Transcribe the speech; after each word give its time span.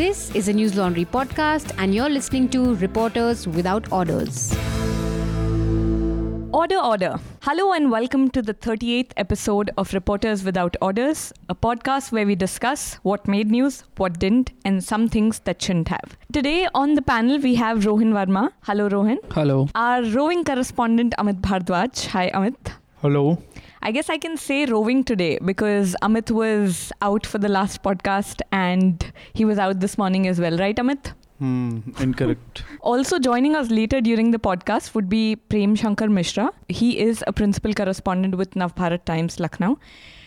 This 0.00 0.34
is 0.34 0.48
a 0.48 0.52
News 0.54 0.76
Laundry 0.76 1.04
podcast, 1.04 1.74
and 1.76 1.94
you're 1.94 2.08
listening 2.08 2.48
to 2.52 2.74
Reporters 2.76 3.46
Without 3.46 3.92
Orders. 3.92 4.50
Order, 6.54 6.78
order. 6.78 7.20
Hello, 7.42 7.74
and 7.74 7.90
welcome 7.90 8.30
to 8.30 8.40
the 8.40 8.54
38th 8.54 9.10
episode 9.18 9.70
of 9.76 9.92
Reporters 9.92 10.42
Without 10.42 10.74
Orders, 10.80 11.34
a 11.50 11.54
podcast 11.54 12.12
where 12.12 12.24
we 12.24 12.34
discuss 12.34 12.94
what 13.02 13.28
made 13.28 13.50
news, 13.50 13.84
what 13.98 14.18
didn't, 14.18 14.52
and 14.64 14.82
some 14.82 15.06
things 15.06 15.40
that 15.40 15.60
shouldn't 15.60 15.88
have. 15.88 16.16
Today 16.32 16.66
on 16.74 16.94
the 16.94 17.02
panel, 17.02 17.38
we 17.38 17.56
have 17.56 17.80
Rohin 17.80 18.14
Varma. 18.14 18.52
Hello, 18.62 18.88
Rohin. 18.88 19.18
Hello. 19.32 19.68
Our 19.74 20.02
roving 20.02 20.44
correspondent, 20.44 21.12
Amit 21.18 21.42
Bhardwaj. 21.42 22.06
Hi, 22.06 22.30
Amit. 22.30 22.72
Hello. 23.02 23.42
I 23.82 23.92
guess 23.92 24.10
I 24.10 24.18
can 24.18 24.36
say 24.36 24.66
roving 24.66 25.04
today 25.04 25.38
because 25.42 25.96
Amit 26.02 26.30
was 26.30 26.92
out 27.00 27.24
for 27.26 27.38
the 27.38 27.48
last 27.48 27.82
podcast 27.82 28.42
and 28.52 29.10
he 29.32 29.46
was 29.46 29.58
out 29.58 29.80
this 29.80 29.96
morning 29.96 30.26
as 30.28 30.38
well, 30.38 30.56
right, 30.58 30.76
Amit? 30.76 31.12
Hmm, 31.38 31.78
incorrect. 31.98 32.62
Also 32.82 33.18
joining 33.18 33.56
us 33.56 33.70
later 33.70 34.02
during 34.02 34.32
the 34.32 34.38
podcast 34.38 34.94
would 34.94 35.08
be 35.08 35.36
Prem 35.36 35.74
Shankar 35.74 36.08
Mishra. 36.08 36.50
He 36.68 36.98
is 36.98 37.24
a 37.26 37.32
principal 37.32 37.72
correspondent 37.72 38.36
with 38.36 38.50
Navbharat 38.50 39.06
Times, 39.06 39.40
Lucknow. 39.40 39.78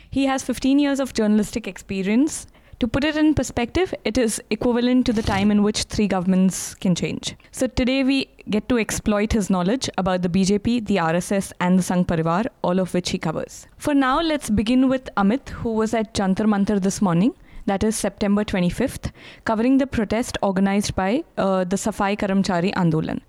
He 0.10 0.26
has 0.26 0.42
15 0.44 0.80
years 0.80 1.00
of 1.00 1.14
journalistic 1.14 1.68
experience. 1.68 2.48
To 2.84 2.88
put 2.90 3.06
it 3.06 3.16
in 3.16 3.34
perspective, 3.34 3.94
it 4.04 4.18
is 4.18 4.42
equivalent 4.50 5.06
to 5.06 5.14
the 5.14 5.22
time 5.22 5.52
in 5.52 5.64
which 5.64 5.84
three 5.84 6.06
governments 6.06 6.76
can 6.76 6.96
change. 6.96 7.34
So 7.54 7.66
today 7.66 8.04
we 8.04 8.28
get 8.50 8.68
to 8.68 8.78
exploit 8.78 9.32
his 9.32 9.50
knowledge 9.50 9.90
about 9.98 10.22
the 10.22 10.28
BJP, 10.28 10.86
the 10.88 10.98
RSS, 10.98 11.54
and 11.62 11.80
the 11.80 11.82
Sangh 11.82 12.06
Parivar, 12.06 12.46
all 12.62 12.82
of 12.82 12.94
which 12.94 13.12
he 13.12 13.18
covers. 13.18 13.68
For 13.78 13.94
now, 13.94 14.20
let's 14.20 14.50
begin 14.50 14.90
with 14.90 15.10
Amit, 15.16 15.48
who 15.48 15.72
was 15.72 15.94
at 15.94 16.14
Jantar 16.14 16.46
Mantar 16.46 16.82
this 16.82 17.02
morning 17.02 17.34
that 17.68 17.86
is 17.86 17.96
September 17.96 18.44
25th, 18.44 19.12
covering 19.46 19.78
the 19.78 19.88
protest 19.88 20.38
organized 20.42 20.94
by 20.94 21.24
uh, 21.38 21.64
the 21.64 21.78
Safai 21.78 22.18
Karamchari 22.18 22.74
Andolan. 22.74 23.22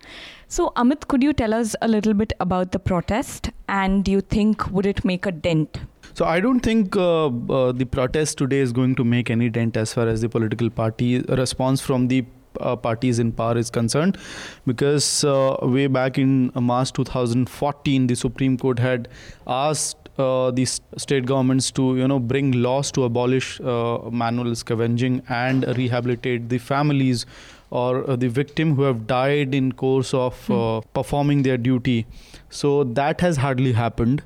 So, 0.49 0.73
Amit, 0.77 1.07
could 1.07 1.23
you 1.23 1.33
tell 1.33 1.55
us 1.55 1.77
a 1.81 1.87
little 1.87 2.15
bit 2.15 2.33
about 2.41 2.73
the 2.73 2.81
protest 2.81 3.51
and 3.69 4.05
do 4.05 4.11
you 4.11 4.21
think 4.21 4.69
would 4.73 4.87
it 4.87 5.05
make 5.05 5.27
a 5.27 5.31
dent? 5.31 5.79
So 6.15 6.25
I 6.25 6.39
don't 6.39 6.61
think 6.61 6.97
uh, 6.97 7.27
uh, 7.27 7.73
the 7.73 7.85
protest 7.85 8.39
today 8.39 8.61
is 8.61 8.73
going 8.73 8.95
to 8.95 9.05
make 9.05 9.31
any 9.31 9.49
dent 9.49 9.77
as 9.77 9.93
far 9.93 10.07
as 10.07 10.21
the 10.21 10.29
political 10.29 10.71
party 10.71 11.19
response 11.23 11.81
from 11.81 12.07
the 12.07 12.25
uh, 12.61 12.77
parties 12.77 13.19
in 13.19 13.33
power 13.33 13.59
is 13.59 13.69
concerned 13.69 14.17
because 14.65 15.25
uh, 15.25 15.57
way 15.63 15.89
back 15.89 16.17
in 16.17 16.53
March 16.55 16.93
2014 16.93 18.07
the 18.07 18.15
Supreme 18.15 18.57
Court 18.57 18.79
had 18.79 19.09
asked 19.49 20.09
uh, 20.17 20.53
the 20.53 20.65
state 20.65 21.27
governments 21.27 21.73
to 21.73 21.97
you 21.97 22.07
know 22.07 22.21
bring 22.21 22.53
laws 22.53 22.93
to 22.93 23.03
abolish 23.03 23.61
uh, 23.61 23.99
manual 24.09 24.55
scavenging 24.55 25.21
and 25.29 25.67
rehabilitate 25.77 26.49
the 26.49 26.59
families 26.59 27.27
or 27.71 28.09
uh, 28.09 28.15
the 28.15 28.29
victim 28.29 28.77
who 28.77 28.83
have 28.83 29.09
died 29.09 29.53
in 29.53 29.73
course 29.73 30.15
of 30.15 30.47
mm. 30.47 30.85
performing 30.95 31.43
their 31.43 31.59
duty 31.59 32.07
so 32.51 32.85
that 32.85 33.21
has 33.21 33.37
hardly 33.37 33.73
happened 33.73 34.23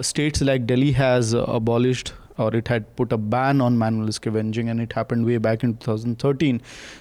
states 0.00 0.40
like 0.40 0.66
delhi 0.66 0.92
has 0.92 1.32
abolished 1.32 2.12
or 2.38 2.54
it 2.56 2.68
had 2.68 2.84
put 2.96 3.12
a 3.12 3.18
ban 3.18 3.60
on 3.60 3.76
manual 3.78 4.10
scavenging 4.10 4.68
and 4.68 4.80
it 4.80 4.94
happened 4.94 5.26
way 5.26 5.36
back 5.46 5.62
in 5.62 5.76
2013 5.76 6.60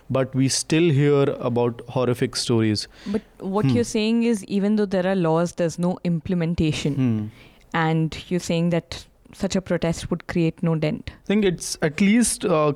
but 0.10 0.34
we 0.36 0.50
still 0.50 0.90
hear 0.98 1.24
about 1.52 1.82
horrific 1.90 2.36
stories 2.36 2.88
but 3.08 3.22
what 3.40 3.66
hmm. 3.66 3.72
you're 3.78 3.92
saying 3.92 4.24
is 4.24 4.44
even 4.46 4.76
though 4.76 4.86
there 4.98 5.08
are 5.08 5.16
laws 5.16 5.54
there's 5.54 5.80
no 5.80 5.98
implementation 6.04 6.96
hmm 6.96 7.48
and 7.74 8.24
you're 8.30 8.40
saying 8.40 8.70
that 8.72 9.06
such 9.34 9.56
a 9.56 9.62
protest 9.62 10.09
would 10.09 10.28
create 10.28 10.62
no 10.62 10.76
dent. 10.76 11.12
I 11.24 11.26
think 11.26 11.46
it's 11.46 11.78
at 11.82 12.02
least 12.02 12.46
uh, 12.46 12.74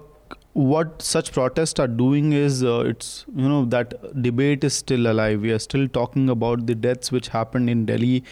what 0.53 1.02
such 1.02 1.33
protests 1.33 1.80
are 1.80 1.88
doing 1.88 2.31
is 2.33 2.64
uh, 2.64 2.83
it's 2.86 3.26
you 3.36 3.48
know 3.48 3.66
that 3.66 4.22
debate 4.22 4.64
is 4.64 4.73
still 4.73 5.08
alive. 5.08 5.42
We 5.42 5.52
are 5.52 5.59
still 5.59 5.88
talking 5.88 6.30
about 6.30 6.66
the 6.66 6.76
deaths 6.76 7.11
which 7.11 7.28
happened 7.30 7.70
in 7.70 7.86
Delhi. 7.86 8.23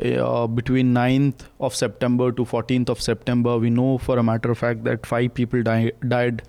Uh, 0.00 0.46
between 0.46 0.94
9th 0.94 1.40
of 1.58 1.74
September 1.74 2.30
to 2.30 2.44
14th 2.44 2.88
of 2.88 3.00
September, 3.00 3.58
we 3.58 3.68
know 3.68 3.98
for 3.98 4.18
a 4.18 4.22
matter 4.22 4.50
of 4.50 4.58
fact 4.58 4.84
that 4.84 5.04
five 5.04 5.34
people 5.34 5.62
di- 5.62 5.90
died 6.06 6.42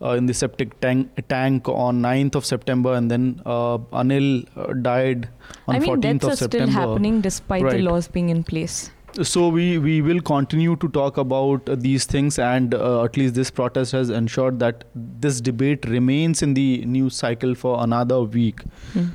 uh, 0.00 0.10
in 0.12 0.26
the 0.26 0.32
septic 0.32 0.78
tank, 0.80 1.10
tank 1.28 1.68
on 1.68 2.00
9th 2.00 2.36
of 2.36 2.46
September, 2.46 2.94
and 2.94 3.10
then 3.10 3.42
uh, 3.44 3.78
Anil 3.92 4.46
uh, 4.56 4.72
died 4.72 5.28
on 5.66 5.76
I 5.76 5.78
mean, 5.80 5.90
14th 5.90 6.24
of 6.24 6.38
September. 6.38 6.70
still 6.70 6.88
happening 6.88 7.20
despite 7.20 7.62
right. 7.62 7.76
the 7.76 7.82
laws 7.82 8.08
being 8.08 8.30
in 8.30 8.42
place. 8.42 8.90
So 9.22 9.48
we, 9.48 9.78
we 9.78 10.00
will 10.00 10.20
continue 10.20 10.76
to 10.76 10.88
talk 10.88 11.16
about 11.18 11.66
these 11.66 12.06
things, 12.06 12.38
and 12.38 12.74
uh, 12.74 13.04
at 13.04 13.16
least 13.16 13.34
this 13.34 13.50
protest 13.50 13.92
has 13.92 14.08
ensured 14.08 14.60
that 14.60 14.84
this 14.94 15.40
debate 15.40 15.84
remains 15.86 16.42
in 16.42 16.54
the 16.54 16.84
news 16.86 17.16
cycle 17.16 17.54
for 17.54 17.82
another 17.82 18.22
week. 18.22 18.62
Hmm 18.92 19.08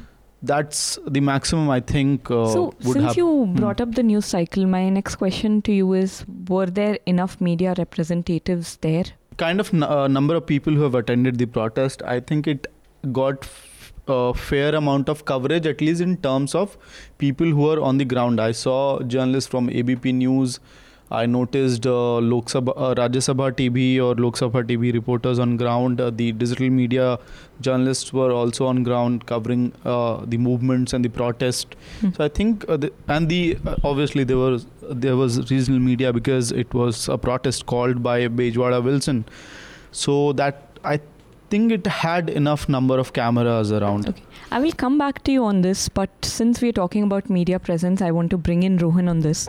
that's 0.43 0.99
the 1.07 1.21
maximum 1.21 1.69
I 1.69 1.79
think. 1.79 2.29
Uh, 2.29 2.45
so, 2.51 2.73
since 2.81 3.17
you 3.17 3.45
hmm. 3.45 3.55
brought 3.55 3.81
up 3.81 3.95
the 3.95 4.03
news 4.03 4.25
cycle, 4.25 4.65
my 4.65 4.89
next 4.89 5.15
question 5.15 5.61
to 5.63 5.73
you 5.73 5.93
is: 5.93 6.23
Were 6.47 6.67
there 6.67 6.99
enough 7.05 7.39
media 7.41 7.73
representatives 7.77 8.77
there? 8.77 9.05
kind 9.37 9.59
of 9.59 9.73
n- 9.73 9.83
uh, 9.83 10.07
number 10.07 10.35
of 10.35 10.45
people 10.45 10.73
who 10.73 10.81
have 10.81 10.95
attended 10.95 11.37
the 11.37 11.45
protest, 11.45 12.01
I 12.03 12.19
think 12.19 12.47
it 12.47 12.67
got 13.11 13.47
a 14.07 14.13
uh, 14.13 14.33
fair 14.33 14.75
amount 14.75 15.09
of 15.09 15.25
coverage, 15.25 15.65
at 15.65 15.81
least 15.81 16.01
in 16.01 16.17
terms 16.17 16.53
of 16.53 16.77
people 17.17 17.47
who 17.47 17.69
are 17.69 17.81
on 17.81 17.97
the 17.97 18.05
ground. 18.05 18.41
I 18.41 18.51
saw 18.51 19.01
journalists 19.01 19.49
from 19.49 19.69
ABP 19.69 20.11
News, 20.11 20.59
I 21.13 21.27
noticed 21.27 21.85
uh, 21.85 22.17
Lok 22.17 22.47
Sabha, 22.47 22.73
uh, 22.75 22.95
Rajya 22.95 23.21
Sabha 23.27 23.51
TV 23.51 23.97
or 24.03 24.15
Lok 24.15 24.35
Sabha 24.35 24.63
TV 24.63 24.91
reporters 24.91 25.37
on 25.37 25.57
ground. 25.57 26.01
Uh, 26.01 26.09
the 26.09 26.31
digital 26.31 26.69
media 26.71 27.19
journalists 27.61 28.11
were 28.11 28.31
also 28.31 28.65
on 28.65 28.81
ground 28.83 29.27
covering 29.27 29.71
uh, 29.85 30.25
the 30.25 30.37
movements 30.37 30.91
and 30.91 31.05
the 31.05 31.09
protest. 31.09 31.75
Hmm. 32.01 32.09
So 32.17 32.25
I 32.25 32.29
think, 32.29 32.67
uh, 32.67 32.77
the, 32.77 32.91
and 33.07 33.29
the 33.29 33.57
obviously 33.83 34.23
there 34.23 34.37
was 34.37 34.65
there 34.81 35.15
was 35.15 35.39
regional 35.51 35.79
media 35.79 36.11
because 36.11 36.51
it 36.51 36.73
was 36.73 37.07
a 37.07 37.17
protest 37.17 37.67
called 37.67 38.01
by 38.01 38.27
Bejwada 38.27 38.83
Wilson. 38.83 39.25
So 39.91 40.33
that 40.33 40.79
I 40.83 40.99
think 41.53 41.71
it 41.71 41.85
had 41.85 42.29
enough 42.31 42.67
number 42.67 42.97
of 42.97 43.13
cameras 43.13 43.71
around. 43.71 44.09
Okay. 44.09 44.23
I 44.49 44.59
will 44.59 44.71
come 44.71 44.97
back 44.97 45.23
to 45.25 45.31
you 45.31 45.43
on 45.45 45.61
this, 45.61 45.87
but 45.89 46.09
since 46.23 46.61
we're 46.61 46.77
talking 46.79 47.03
about 47.03 47.29
media 47.29 47.59
presence, 47.59 48.01
I 48.01 48.09
want 48.11 48.31
to 48.31 48.37
bring 48.37 48.63
in 48.63 48.77
Rohan 48.77 49.07
on 49.07 49.19
this. 49.19 49.47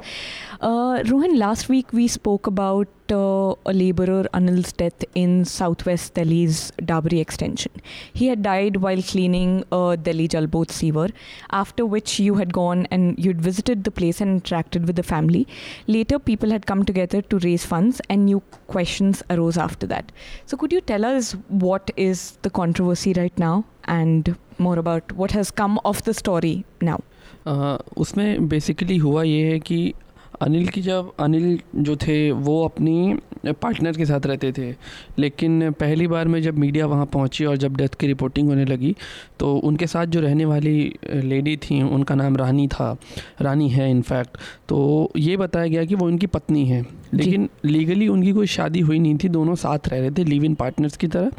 Uh, 0.63 1.03
Rohan, 1.05 1.37
last 1.37 1.69
week 1.69 1.93
we 1.93 2.07
spoke 2.07 2.47
about 2.47 2.87
uh, 3.11 3.55
a 3.65 3.73
laborer 3.73 4.27
Anil's 4.33 4.71
death 4.71 5.03
in 5.15 5.45
southwest 5.45 6.13
Delhi's 6.15 6.71
Dabri 6.81 7.19
extension. 7.19 7.71
He 8.13 8.27
had 8.27 8.43
died 8.43 8.77
while 8.77 9.01
cleaning 9.01 9.63
a 9.71 9.97
Delhi 10.01 10.27
Jalbot 10.27 10.71
sewer, 10.71 11.09
after 11.51 11.85
which 11.85 12.19
you 12.19 12.35
had 12.35 12.53
gone 12.53 12.87
and 12.91 13.17
you'd 13.17 13.41
visited 13.41 13.83
the 13.83 13.91
place 13.91 14.21
and 14.21 14.43
interacted 14.43 14.85
with 14.85 14.95
the 14.95 15.03
family. 15.03 15.47
Later, 15.87 16.19
people 16.19 16.49
had 16.51 16.65
come 16.65 16.83
together 16.83 17.21
to 17.21 17.39
raise 17.39 17.65
funds, 17.65 18.01
and 18.09 18.25
new 18.25 18.41
questions 18.67 19.23
arose 19.29 19.57
after 19.57 19.87
that. 19.87 20.11
So, 20.45 20.57
could 20.57 20.71
you 20.71 20.81
tell 20.81 21.05
us 21.05 21.33
what 21.47 21.91
is 21.95 22.37
the 22.41 22.49
controversy 22.49 23.13
right 23.13 23.37
now 23.39 23.65
and 23.85 24.37
more 24.57 24.77
about 24.77 25.11
what 25.13 25.31
has 25.31 25.51
come 25.51 25.79
of 25.85 26.03
the 26.03 26.13
story 26.13 26.65
now? 26.81 27.01
Uh, 27.45 27.77
उसमें 27.97 28.47
basically 28.49 28.97
हुआ 28.97 29.23
ये 29.23 29.51
है 29.51 29.59
कि 29.59 29.93
अनिल 30.40 30.68
की 30.68 30.80
जब 30.82 31.12
अनिल 31.20 31.58
जो 31.76 31.96
थे 31.96 32.30
वो 32.32 32.64
अपनी 32.64 33.18
पार्टनर 33.52 33.92
के 33.92 34.06
साथ 34.06 34.26
रहते 34.26 34.52
थे। 34.52 34.70
लेकिन 35.18 35.70
पहली 35.70 36.06
बार 36.06 36.28
में 36.28 36.40
जब 36.42 36.58
मीडिया 36.58 36.86
वहाँ 36.86 37.06
पहुँची 37.06 37.44
और 37.44 37.56
जब 37.56 37.76
डेथ 37.76 37.94
की 38.00 38.06
रिपोर्टिंग 38.06 38.48
होने 38.48 38.64
लगी 38.64 38.94
तो 39.40 39.54
उनके 39.56 39.86
साथ 39.86 40.06
जो 40.06 40.20
रहने 40.20 40.44
वाली 40.44 40.94
लेडी 41.04 41.56
थी 41.56 41.82
उनका 41.82 42.14
नाम 42.14 42.36
रानी 42.36 42.66
था। 42.68 42.96
रानी 43.40 43.68
है 43.68 43.90
इनफैक्ट 43.90 44.36
तो 44.68 45.10
ये 45.16 45.36
बताया 45.36 45.66
गया 45.66 45.84
कि 45.84 45.94
वो 45.94 46.06
उनकी 46.06 46.26
पत्नी 46.26 46.64
है। 46.66 46.84
लेकिन 47.14 47.48
लीगली 47.64 48.08
उनकी 48.08 48.32
कोई 48.32 48.46
शादी 48.46 48.80
हुई 48.80 48.98
नहीं 48.98 49.16
थी 49.24 49.28
दोनों 49.28 49.54
साथ 49.54 49.88
रह 49.88 50.00
रहे 50.00 50.10
थे 50.10 50.24
लिव 50.24 50.44
इन 50.44 50.54
पार्टनर्स 50.54 50.96
की 50.96 51.06
तरह। 51.06 51.30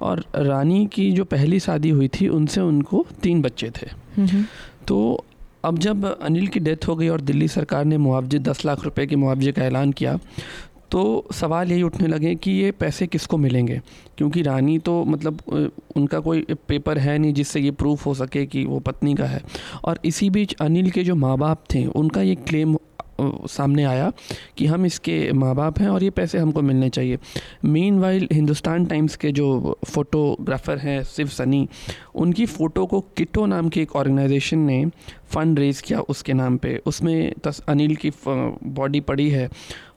और 0.00 0.24
रानी 0.36 0.86
की 0.86 1.10
जो 1.12 1.24
पहली 1.24 1.60
शादी 1.60 1.90
हुई 1.90 2.08
थी 2.10 2.28
उनसे 2.30 2.60
उनको 2.60 3.06
तीन 3.22 3.42
बच्चे 3.42 3.70
थे। 3.72 3.86
तो 4.86 5.24
अब 5.68 5.78
जब 5.78 6.04
अनिल 6.22 6.46
की 6.46 6.60
डेथ 6.60 6.86
हो 6.88 6.94
गई 6.96 7.08
और 7.08 7.20
दिल्ली 7.20 7.48
सरकार 7.48 7.84
ने 7.84 7.96
मुआवजे, 7.98 8.38
दस 8.38 8.64
लाख 8.64 8.84
रुपए 8.84 9.06
के 9.06 9.16
मुआवजे 9.16 9.52
का 9.52 9.62
ऐलान 9.62 9.92
किया 9.92 10.18
तो 10.90 11.00
सवाल 11.32 11.72
यही 11.72 11.82
उठने 11.82 12.08
लगे 12.08 12.34
कि 12.34 12.50
ये 12.50 12.70
पैसे 12.72 13.06
किसको 13.06 13.36
मिलेंगे? 13.36 13.80
क्योंकि 14.18 14.42
रानी 14.42 14.78
तो 14.78 15.04
मतलब 15.04 15.40
उनका 15.96 16.20
कोई 16.20 16.46
पेपर 16.68 16.98
है 16.98 17.18
नहीं 17.18 17.32
जिससे 17.34 17.60
ये 17.60 17.70
प्रूफ 17.70 18.06
हो 18.06 18.14
सके 18.14 18.46
कि 18.46 18.64
वो 18.64 18.78
पत्नी 18.80 19.14
का 19.14 19.24
है। 19.24 19.42
और 19.84 19.98
इसी 20.04 20.30
बीच 20.30 20.54
अनिल 20.60 20.90
के 20.90 21.04
जो 21.04 21.14
माँ 21.14 21.36
बाप 21.38 21.64
थे, 21.74 21.84
उनका 21.86 22.22
ये 22.22 22.34
क्लेम 22.34 22.76
सामने 23.20 23.84
आया 23.84 24.12
कि 24.58 24.66
हम 24.66 24.86
इसके 24.86 25.32
माँ 25.32 25.54
बाप 25.54 25.78
हैं 25.78 25.88
और 25.88 26.02
ये 26.02 26.10
पैसे 26.10 26.38
हमको 26.38 26.62
मिलने 26.62 26.88
चाहिए। 26.90 27.18
मेन 27.64 27.98
वाइल 27.98 28.28
हिंदुस्तान 28.32 28.84
टाइम्स 28.86 29.16
के 29.16 29.32
जो 29.32 29.78
फोटोग्राफ़र 29.86 30.78
हैं 30.78 31.02
शिव 31.06 31.28
सनी 31.28 31.68
उनकी 32.14 32.46
फ़ोटो 32.46 32.86
को 32.86 33.00
किटो 33.16 33.46
नाम 33.46 33.68
की 33.68 33.80
एक 33.80 33.96
ऑर्गेनाइजेशन 33.96 34.58
ने 34.58 34.84
फ़ंड 35.26 35.58
रेज़ 35.58 35.82
किया 35.82 36.00
उसके 36.00 36.32
नाम 36.32 36.56
पे। 36.56 36.76
उसमें 36.86 37.32
तस 37.44 37.60
अनिल 37.68 37.96
की 37.96 38.12
बॉडी 38.26 39.00
पड़ी 39.00 39.28
है 39.30 39.48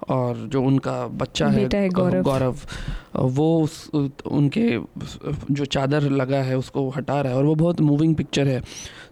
और 0.10 0.38
जो 0.52 0.62
उनका 0.64 1.08
बच्चा 1.08 1.48
है, 1.48 1.68
है 1.76 1.88
गौरव। 1.90 2.22
गौरव 2.24 2.58
वो 3.18 3.62
उस 3.64 3.90
उनके 4.26 4.80
जो 5.52 5.66
चादर 5.66 6.10
लगा 6.12 6.42
है 6.42 6.58
उसको 6.58 6.90
हटा 6.90 7.22
रहा 7.22 7.32
है 7.32 7.38
और 7.38 7.46
वो 7.46 7.56
बहुत 7.56 7.82
मूविंग 7.82 8.16
पिक्चर 8.16 8.48
है। 8.48 8.62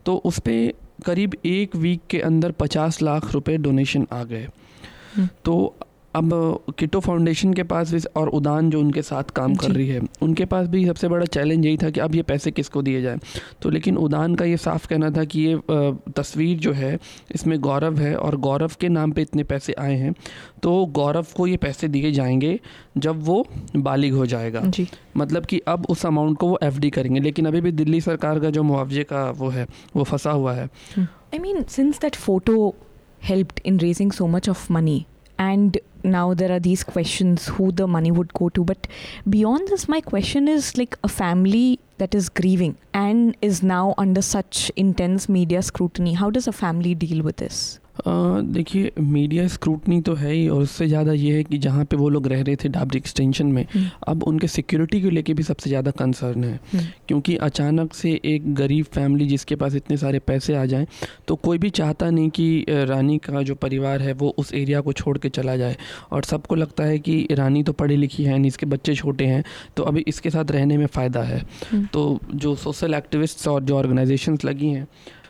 तो 0.06 0.16
उस 0.16 0.40
पर 0.40 0.72
करीब 1.06 1.36
एक 1.46 1.76
वीक 1.76 2.02
के 2.10 2.20
अंदर 2.22 2.52
पचास 2.60 3.02
लाख 3.02 3.32
रुपए 3.34 3.58
डोनेशन 3.58 4.08
आ 4.14 4.24
गए 4.24 4.48
हम्म। 5.16 5.28
तो 5.46 5.76
अब 6.16 6.30
किटो 6.80 7.00
फाउंडेशन 7.00 7.54
के 7.54 7.64
पास 7.64 7.92
भी 7.94 8.00
और 8.16 8.30
उदान 8.30 8.70
जो 8.70 8.80
उनके 8.80 9.02
साथ 9.02 9.24
काम 9.24 9.56
कर 9.56 9.72
रही 9.72 9.88
है 9.88 10.02
उनके 10.22 10.46
पास 10.46 10.68
भी 10.68 10.86
सबसे 10.86 11.08
बड़ा 11.08 11.26
चैलेंज 11.26 11.66
यही 11.66 11.78
था 11.78 11.90
कि 11.90 12.00
अब 12.00 12.16
ये 12.16 12.22
पैसे 12.24 12.52
किसको 12.52 12.82
दिए 12.82 13.02
जाए। 13.02 13.18
तो 13.62 13.70
लेकिन 13.70 13.98
उदान 13.98 14.36
का 14.36 14.46
ये 14.46 14.58
साफ़ 14.58 14.88
कहना 14.88 15.10
था 15.12 15.24
कि 15.24 15.42
ये 15.42 15.60
तस्वीर 16.12 16.58
जो 16.58 16.74
है 16.74 16.98
इसमें 17.36 17.60
गौरव 17.60 18.00
है 18.00 18.16
और 18.16 18.36
गौरव 18.38 18.72
के 18.80 18.90
नाम 18.90 19.12
पे 19.12 19.22
इतने 19.22 19.44
पैसे 19.44 19.74
आए 19.74 19.96
हैं 19.96 20.14
तो 20.64 20.86
गौरव 20.86 21.26
को 21.38 21.48
ये 21.48 21.58
पैसे 21.58 21.88
दिए 21.88 22.12
जाएँगे 22.12 22.60
जब 22.98 23.24
वो 23.24 23.46
बालिग 23.76 24.14
हो 24.14 24.26
जाएगा। 24.26 24.62
जी। 24.62 24.88
मतलब 25.18 25.46
कि 25.46 25.60
अब 25.68 25.86
उस 25.90 26.06
अमाउंट 26.06 26.38
को 26.38 26.48
वो 26.48 26.60
एफडी 26.64 26.90
करेंगे 26.90 27.20
लेकिन 27.20 27.46
अभी 27.46 27.62
भी 27.62 27.72
दिल्ली 27.72 28.02
सरकार 28.02 28.40
का 28.40 28.50
जो 28.50 28.64
मुआवजे 28.64 29.04
का 29.04 29.30
वो 29.32 29.50
है 29.50 29.68
वो 29.96 30.04
फंसा 30.04 30.32
हुआ 30.32 30.54
है। 30.54 30.66
I 30.98 31.40
mean 31.40 31.64
since 31.64 32.00
that 32.02 32.16
photo 32.16 32.76
helped 33.24 33.60
in 33.66 33.80
raising 33.80 34.12
so 34.12 34.28
much 34.28 34.50
of 34.50 34.72
money 34.74 35.06
and 35.40 35.78
now 36.04 36.34
there 36.34 36.52
are 36.52 36.60
these 36.60 36.84
questions 36.84 37.48
who 37.48 37.72
the 37.72 37.88
money 37.88 38.12
would 38.12 38.34
go 38.34 38.50
to. 38.50 38.64
But 38.64 38.88
beyond 39.30 39.68
this 39.68 39.88
my 39.88 40.02
question 40.02 40.48
is 40.48 40.78
like 40.78 40.98
a 41.04 41.08
family 41.08 41.80
that 42.00 42.16
is 42.16 42.30
grieving 42.30 42.78
and 42.94 43.36
is 43.42 43.62
now 43.62 43.94
under 43.98 44.22
such 44.22 44.72
intense 44.76 45.30
media 45.30 45.62
scrutiny 45.62 46.14
how 46.14 46.30
does 46.30 46.48
a 46.48 46.52
family 46.52 46.96
deal 46.96 47.22
with 47.22 47.38
this 47.38 47.80
देखिए 48.08 48.92
media 49.00 49.48
scrutiny 49.48 50.00
तो 50.02 50.14
है 50.14 50.32
ही 50.32 50.48
और 50.50 50.62
उससे 50.62 50.88
ज़्यादा 50.88 51.14
ये 51.14 51.36
है 51.36 51.44
कि 51.44 51.58
जहाँ 51.58 51.86
पे 51.86 51.98
वो 51.98 52.10
लोग 52.10 52.28
रह 52.28 52.42
रहे 52.42 52.56
थे 52.56 52.70
डाबरी 52.70 52.98
एक्सटेंशन 52.98 53.48
में 53.48 53.66
हम्म। 53.66 53.90
अब 54.08 54.24
उनके 54.24 54.48
सिक्योरिटी 54.48 55.02
को 55.02 55.10
लेके 55.10 55.34
भी 55.34 55.44
सबसे 55.44 55.70
ज़्यादा 55.70 55.92
कंसर्न 55.94 56.44
है 56.44 56.60
हम्म। 56.74 56.84
क्योंकि 57.08 57.36
अचानक 57.40 57.94
से 57.94 58.20
एक 58.26 58.54
गरीब 58.56 58.86
फैमिली 58.86 59.28
जिसके 59.28 59.56
पास 59.56 59.76
इतने 59.76 59.98
सारे 59.98 60.20
पैसे 60.22 60.56
आ 60.56 60.66
जाएँ 60.66 60.88
तो 61.28 61.36
कोई 61.40 61.58
भी 61.58 61.70
चाहता 61.72 62.10
नहीं 62.10 62.30
कि 62.30 62.66
रानी 62.70 63.18
का 63.20 63.42
जो 63.42 63.56
परिवार 63.58 64.02
है 64.02 64.14
वो 64.14 64.34
उस 64.38 64.54
एरिया 64.54 64.82
को 64.82 64.94
छोड़ 64.94 65.18
के 65.18 65.30
चला 65.30 65.56
जाए 65.58 65.78
और 66.12 66.24
सबको 66.24 66.56
लगता 66.56 66.84
है 66.84 67.00
कि 67.00 67.26
रानी 67.32 67.64
तो 67.64 67.74
पढ़ी 67.74 67.96
लिखी 67.96 68.24
है 68.24 68.46
इसके 68.48 68.66
बच्चे 68.66 68.96
छोटे 68.96 69.26
हैं 69.26 69.44
तो 69.78 69.84
अभी 69.84 70.04
इसके 70.08 70.30
साथ 70.30 70.52
रहने 70.52 70.78
में 70.78 70.86
फ़ायदा 70.88 71.22
है 71.24 71.40
हम्म। 71.72 71.86
तो 71.86 72.20
जो 72.36 72.56
सोशल 72.58 72.94
एक्टिविस्ट्स 72.94 73.48
और 73.48 73.64
जो 73.64 73.78
ऑर्गेनाइजेशंस 73.78 74.46
लगी 74.46 74.70
हैं 74.70 74.88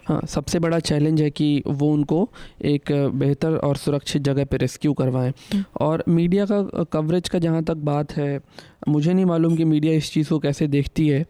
हाँ 0.09 0.19
सबसे 0.27 0.59
बड़ा 0.59 0.77
चैलेंज 0.79 1.21
है 1.21 1.29
कि 1.29 1.63
वो 1.67 1.91
उनको 1.93 2.17
एक 2.65 2.91
बेहतर 3.15 3.55
और 3.57 3.77
सुरक्षित 3.77 4.21
जगह 4.21 4.45
पे 4.45 4.57
रेस्क्यू 4.57 4.93
करवाएँ। 4.93 5.29
हम्म। 5.53 5.63
और 5.79 6.03
मीडिया 6.07 6.45
का 6.45 6.83
कवरेज 6.83 7.29
का 7.29 7.39
जहाँ 7.39 7.63
तक 7.63 7.77
बात 7.85 8.11
है 8.11 8.39
मुझे 8.87 9.13
नहीं 9.13 9.25
मालूम 9.25 9.55
कि 9.55 9.65
मीडिया 9.65 9.93
इस 9.93 10.11
चीज़ 10.13 10.29
को 10.29 10.39
कैसे 10.39 10.67
देखती 10.67 11.07
है। 11.07 11.25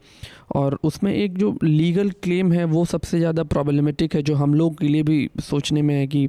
और 0.56 0.78
उसमें 0.84 1.14
एक 1.14 1.38
जो 1.38 1.58
लीगल 1.64 2.10
क्लेम 2.24 2.52
है 2.52 2.64
वो 2.66 2.84
सबसे 2.86 3.20
ज़्यादा 3.20 3.44
प्रॉब्लमेटिक 3.46 4.16
है 4.16 4.22
जो 4.22 4.36
हम 4.36 4.54
लोग 4.54 4.78
के 4.80 4.88
लिए 4.88 5.04
भी 5.04 5.30
सोचने 5.42 5.82
में 5.82 5.94
है 5.96 6.06
कि 6.08 6.28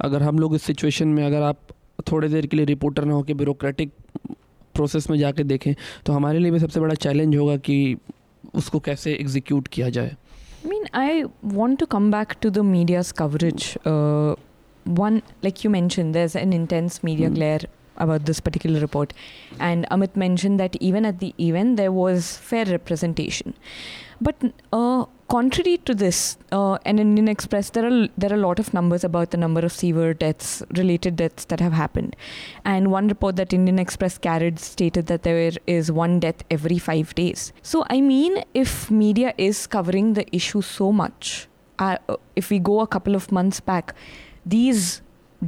अगर 0.00 0.22
हम 0.22 0.38
लोग 0.38 0.54
इस 0.54 0.62
सिचुएशन 0.62 1.08
में 1.08 1.24
अगर 1.26 1.42
आप 1.42 1.60
थोड़ी 2.10 2.28
देर 2.28 2.46
के 2.46 2.56
लिए 2.56 2.66
रिपोर्टर 2.66 3.04
ना 3.04 3.14
हो 3.14 3.22
के 3.22 3.34
ब्यूरोक्रेटिक 3.34 3.92
प्रोसेस 4.74 5.08
में 5.10 5.18
जाके 5.18 5.44
देखें 5.44 5.74
तो 6.06 6.12
हमारे 6.12 6.38
लिए 6.38 6.50
भी 6.50 6.58
सबसे 6.58 6.80
बड़ा 6.80 6.94
चैलेंज 6.96 7.36
होगा 7.36 7.56
कि 7.58 7.96
उसको 8.54 8.78
कैसे 8.80 9.12
एग्जीक्यूट 9.14 9.68
किया 9.68 9.88
जाए। 9.88 10.16
I 10.64 10.68
mean, 10.68 10.84
I 10.94 11.24
want 11.42 11.78
to 11.80 11.86
come 11.86 12.10
back 12.10 12.40
to 12.40 12.50
the 12.50 12.62
media's 12.62 13.10
coverage. 13.12 13.76
Uh, 13.84 14.36
one, 14.84 15.22
like 15.42 15.64
you 15.64 15.70
mentioned, 15.70 16.14
there's 16.14 16.36
an 16.36 16.52
intense 16.52 17.02
media 17.02 17.30
mm. 17.30 17.34
glare 17.34 17.60
about 17.96 18.24
this 18.26 18.40
particular 18.40 18.80
report. 18.80 19.12
And 19.58 19.86
Amit 19.90 20.16
mentioned 20.16 20.60
that 20.60 20.76
even 20.76 21.04
at 21.04 21.18
the 21.18 21.34
event, 21.38 21.76
there 21.76 21.92
was 21.92 22.36
fair 22.36 22.64
representation. 22.64 23.54
But 24.20 24.36
uh, 24.72 25.06
contrary 25.32 25.78
to 25.88 25.94
this, 25.94 26.36
uh, 26.52 26.74
and 26.84 27.00
in 27.00 27.08
Indian 27.10 27.28
Express, 27.28 27.70
there 27.70 27.86
are 27.90 28.08
there 28.22 28.32
are 28.32 28.38
a 28.38 28.44
lot 28.46 28.58
of 28.62 28.72
numbers 28.78 29.04
about 29.08 29.30
the 29.34 29.38
number 29.44 29.60
of 29.68 29.72
severe 29.72 30.12
deaths, 30.22 30.50
related 30.80 31.16
deaths 31.20 31.46
that 31.52 31.62
have 31.66 31.76
happened. 31.78 32.16
And 32.72 32.90
one 32.94 33.08
report 33.12 33.36
that 33.36 33.54
Indian 33.58 33.78
Express 33.84 34.18
carried 34.26 34.58
stated 34.64 35.06
that 35.12 35.22
there 35.28 35.52
is 35.76 35.92
one 36.00 36.18
death 36.24 36.44
every 36.56 36.78
five 36.88 37.14
days. 37.20 37.46
So 37.62 37.84
I 37.96 38.00
mean, 38.08 38.42
if 38.64 38.74
media 39.04 39.32
is 39.38 39.62
covering 39.76 40.12
the 40.18 40.26
issue 40.40 40.62
so 40.72 40.90
much, 40.92 41.48
uh, 41.78 41.96
if 42.42 42.50
we 42.50 42.58
go 42.58 42.80
a 42.80 42.86
couple 42.96 43.16
of 43.22 43.32
months 43.32 43.60
back, 43.72 43.94
these 44.44 45.00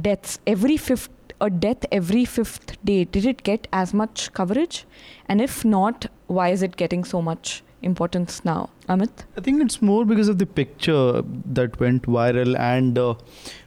deaths 0.07 0.39
every 0.55 0.77
fifth 0.87 1.11
a 1.41 1.49
death 1.49 1.85
every 1.91 2.25
fifth 2.33 2.73
day 2.89 3.03
did 3.03 3.25
it 3.29 3.43
get 3.47 3.67
as 3.79 3.93
much 4.01 4.31
coverage 4.37 4.85
and 5.27 5.41
if 5.45 5.55
not 5.65 6.05
why 6.37 6.49
is 6.57 6.61
it 6.67 6.77
getting 6.81 7.03
so 7.09 7.21
much 7.21 7.61
importance 7.85 8.43
now. 8.43 8.69
Amit? 8.87 9.23
I 9.37 9.41
think 9.41 9.61
it's 9.61 9.81
more 9.81 10.05
because 10.05 10.27
of 10.27 10.37
the 10.37 10.45
picture 10.45 11.21
that 11.59 11.79
went 11.79 12.03
viral 12.03 12.57
and 12.59 12.97
uh, 12.97 13.15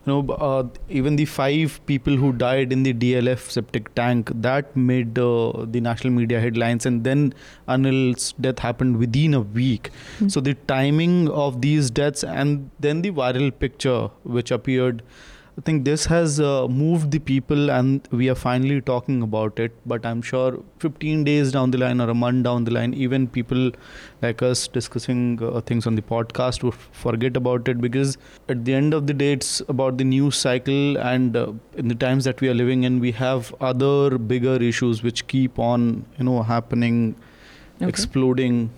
you 0.04 0.06
know 0.06 0.34
uh, 0.34 0.64
even 0.88 1.16
the 1.16 1.24
five 1.24 1.80
people 1.86 2.16
who 2.16 2.32
died 2.32 2.72
in 2.72 2.82
the 2.82 2.92
DLF 2.92 3.50
septic 3.50 3.94
tank 3.94 4.30
that 4.34 4.76
made 4.76 5.18
uh, 5.18 5.64
the 5.64 5.80
national 5.80 6.12
media 6.12 6.40
headlines 6.40 6.86
and 6.86 7.04
then 7.04 7.32
Anil's 7.68 8.32
death 8.40 8.60
happened 8.60 8.98
within 8.98 9.34
a 9.34 9.40
week. 9.40 9.90
Mm. 10.20 10.30
So 10.30 10.40
the 10.40 10.54
timing 10.74 11.28
of 11.30 11.60
these 11.62 11.90
deaths 11.90 12.22
and 12.22 12.70
then 12.78 13.02
the 13.02 13.10
viral 13.10 13.52
picture 13.58 14.10
which 14.22 14.50
appeared 14.50 15.02
I 15.58 15.60
think 15.60 15.84
this 15.84 16.06
has 16.06 16.38
uh, 16.38 16.68
moved 16.68 17.10
the 17.10 17.18
people, 17.18 17.68
and 17.68 18.06
we 18.12 18.30
are 18.30 18.36
finally 18.36 18.80
talking 18.80 19.22
about 19.22 19.58
it. 19.58 19.72
But 19.84 20.06
I'm 20.06 20.22
sure 20.22 20.62
15 20.78 21.24
days 21.24 21.50
down 21.50 21.72
the 21.72 21.78
line 21.78 22.00
or 22.00 22.08
a 22.08 22.14
month 22.14 22.44
down 22.44 22.62
the 22.62 22.70
line, 22.70 22.94
even 22.94 23.26
people 23.26 23.72
like 24.22 24.40
us 24.40 24.68
discussing 24.68 25.42
uh, 25.42 25.60
things 25.62 25.88
on 25.88 25.96
the 25.96 26.02
podcast 26.02 26.62
would 26.62 26.74
forget 26.74 27.36
about 27.36 27.66
it 27.66 27.80
because 27.80 28.16
at 28.48 28.64
the 28.64 28.72
end 28.72 28.94
of 28.94 29.08
the 29.08 29.12
day, 29.12 29.32
it's 29.32 29.60
about 29.68 29.98
the 29.98 30.04
news 30.04 30.36
cycle. 30.36 30.96
And 30.96 31.36
uh, 31.36 31.52
in 31.76 31.88
the 31.88 31.96
times 31.96 32.22
that 32.24 32.40
we 32.40 32.48
are 32.48 32.54
living 32.54 32.84
in, 32.84 33.00
we 33.00 33.10
have 33.12 33.52
other 33.60 34.16
bigger 34.16 34.62
issues 34.62 35.02
which 35.02 35.26
keep 35.26 35.58
on, 35.58 36.04
you 36.18 36.24
know, 36.24 36.44
happening, 36.44 37.16
okay. 37.80 37.88
exploding. 37.88 38.70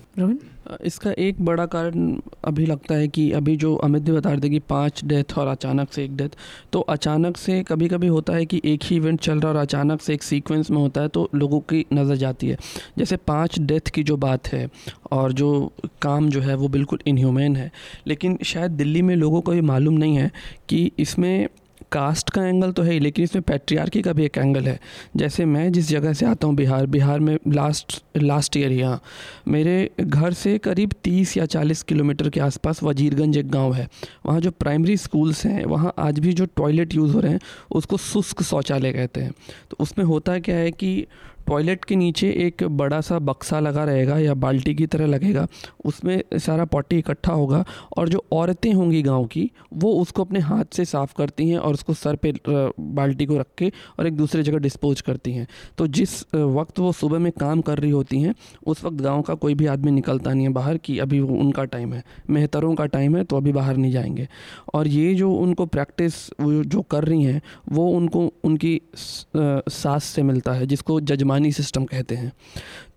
इसका 0.83 1.11
एक 1.11 1.41
बड़ा 1.41 1.65
कारण 1.65 2.15
अभी 2.45 2.65
लगता 2.65 2.95
है 2.95 3.07
कि 3.07 3.31
अभी 3.31 3.55
जो 3.55 3.75
अमित 3.75 4.03
ने 4.03 4.11
बता 4.11 4.29
रहे 4.29 4.41
थे 4.41 4.49
कि 4.49 4.59
पाँच 4.59 5.03
डेथ 5.05 5.37
और 5.37 5.47
अचानक 5.47 5.91
से 5.93 6.03
एक 6.03 6.15
डेथ 6.17 6.35
तो 6.73 6.79
अचानक 6.89 7.37
से 7.37 7.61
कभी 7.63 7.87
कभी 7.87 8.07
होता 8.07 8.33
है 8.33 8.45
कि 8.45 8.61
एक 8.65 8.83
ही 8.83 8.95
इवेंट 8.95 9.19
चल 9.19 9.39
रहा 9.39 9.51
है 9.51 9.57
और 9.57 9.61
अचानक 9.61 10.01
से 10.01 10.13
एक 10.13 10.23
सीक्वेंस 10.23 10.71
में 10.71 10.77
होता 10.77 11.01
है 11.01 11.07
तो 11.07 11.29
लोगों 11.35 11.59
की 11.61 11.85
नज़र 11.93 12.15
जाती 12.15 12.47
है। 12.47 12.57
जैसे 12.97 13.17
पाँच 13.17 13.59
डेथ 13.59 13.89
की 13.89 14.03
जो 14.03 14.17
बात 14.17 14.47
है 14.47 14.67
और 15.11 15.33
जो 15.33 15.71
काम 16.01 16.29
जो 16.29 16.41
है 16.41 16.55
वो 16.55 16.67
बिल्कुल 16.67 16.99
इनह्यूमैन 17.07 17.55
है, 17.55 17.71
लेकिन 18.07 18.37
शायद 18.45 18.71
दिल्ली 18.71 19.01
में 19.01 19.15
लोगों 19.15 19.41
को 19.41 19.53
ये 19.53 19.61
मालूम 19.63 19.93
नहीं 19.93 20.15
है 20.15 20.31
कि 20.69 20.91
इसमें 20.99 21.47
कास्ट 21.91 22.29
का 22.29 22.45
एंगल 22.45 22.71
तो 22.71 22.83
है 22.83 22.91
ही, 22.91 22.99
लेकिन 22.99 23.23
इसमें 23.23 23.41
पैट्रियार्की 23.41 24.01
का 24.01 24.13
भी 24.13 24.25
एक 24.25 24.37
एंगल 24.37 24.67
है। 24.67 24.79
जैसे 25.15 25.45
मैं 25.45 25.71
जिस 25.71 25.89
जगह 25.89 26.13
से 26.13 26.25
आता 26.25 26.47
हूँ 26.47 26.55
बिहार 26.55 26.85
बिहार 26.87 27.19
में 27.19 27.37
लास्ट 27.47 28.01
लास्ट 28.17 28.57
ईयर 28.57 28.71
यहाँ, 28.71 29.01
मेरे 29.47 29.89
घर 29.99 30.33
से 30.33 30.57
करीब 30.59 30.93
तीस 31.03 31.35
या 31.37 31.45
चालीस 31.47 31.83
किलोमीटर 31.83 32.29
के 32.29 32.39
आसपास 32.39 32.81
वजीरगंज 32.83 33.37
एक 33.37 33.49
गाँव 33.51 33.73
है। 33.73 33.87
वहाँ 34.25 34.39
जो 34.41 34.51
प्राइमरी 34.51 34.97
स्कूल्स 34.97 35.45
हैं, 35.45 35.63
वहाँ 35.65 35.93
आज 35.99 36.19
भी 36.19 36.33
जो 36.33 36.45
टॉयलेट 36.55 36.95
यूज़ 36.95 37.13
हो 37.13 37.19
रहे 37.19 37.31
हैं, 37.31 37.39
उसको 37.71 37.97
शुष्क 37.97 38.41
शौचालय 38.43 38.93
कहते 38.93 39.21
हैं। 39.21 39.31
तो 39.71 39.77
उसमें 39.79 40.05
होता 40.05 40.37
क्या 40.39 40.55
है 40.55 40.71
कि 40.71 41.05
टॉयलेट 41.47 41.85
के 41.85 41.95
नीचे 41.95 42.29
एक 42.39 42.63
बड़ा 42.71 42.99
सा 43.01 43.19
बक्सा 43.21 43.59
लगा 43.59 43.83
रहेगा 43.83 44.17
या 44.19 44.33
बाल्टी 44.35 44.73
की 44.75 44.85
तरह 44.87 45.05
लगेगा, 45.07 45.47
उसमें 45.85 46.23
सारा 46.35 46.65
पॉटी 46.67 46.97
इकट्ठा 46.97 47.33
होगा 47.33 47.63
और 47.97 48.09
जो 48.09 48.23
औरतें 48.31 48.71
होंगी 48.73 49.01
गाँव 49.01 49.25
की, 49.25 49.49
वो 49.73 49.93
उसको 49.93 50.23
अपने 50.23 50.39
हाथ 50.41 50.73
से 50.73 50.85
साफ़ 50.85 51.13
करती 51.17 51.49
हैं 51.49 51.57
और 51.59 51.73
उसको 51.73 51.93
सर 51.93 52.15
पे 52.15 52.33
बाल्टी 52.47 53.25
को 53.25 53.37
रख 53.37 53.47
के 53.57 53.71
और 53.99 54.07
एक 54.07 54.15
दूसरे 54.17 54.43
जगह 54.43 54.57
डिस्पोज 54.59 55.01
करती 55.01 55.33
हैं। 55.33 55.47
तो 55.77 55.87
जिस 55.89 56.21
वक्त 56.35 56.79
वो 56.79 56.91
सुबह 56.93 57.19
में 57.19 57.31
काम 57.31 57.61
कर 57.61 57.79
रही 57.79 57.91
होती 57.91 58.21
हैं, 58.21 58.33
उस 58.63 58.83
वक्त 58.83 58.97
गाँव 58.97 59.21
का 59.21 59.33
कोई 59.35 59.53
भी 59.53 59.65
आदमी 59.67 59.91
निकलता 59.91 60.33
नहीं 60.33 60.47
है। 60.47 60.53
बाहर 60.53 60.77
कि 60.77 60.97
अभी 60.99 61.19
वो 61.19 61.35
उनका 61.35 61.63
टाइम 61.65 61.93
है, 61.93 62.03
मेहतरों 62.29 62.73
का 62.75 62.85
टाइम 62.87 63.15
है 63.17 63.23
तो 63.23 63.37
अभी 63.37 63.51
बाहर 63.51 63.77
नहीं 63.77 63.91
जाएँगे। 63.91 64.27
और 64.73 64.87
ये 64.87 65.13
जो 65.15 65.31
उनको 65.33 65.65
प्रैक्टिस 65.67 66.13
जो 66.41 66.81
कर 66.83 67.03
रही 67.03 67.23
हैं, 67.23 67.41
वो 67.69 67.87
उनको, 67.89 68.31
उनकी 68.43 68.79
सास 68.95 70.03
से 70.05 70.23
मिलता 70.23 70.53
है, 70.53 70.65
जिसको 70.65 70.99
जजमान 71.01 71.30
बेईमानी 71.31 71.51
सिस्टम 71.51 71.83
कहते 71.85 72.15
हैं। 72.15 72.31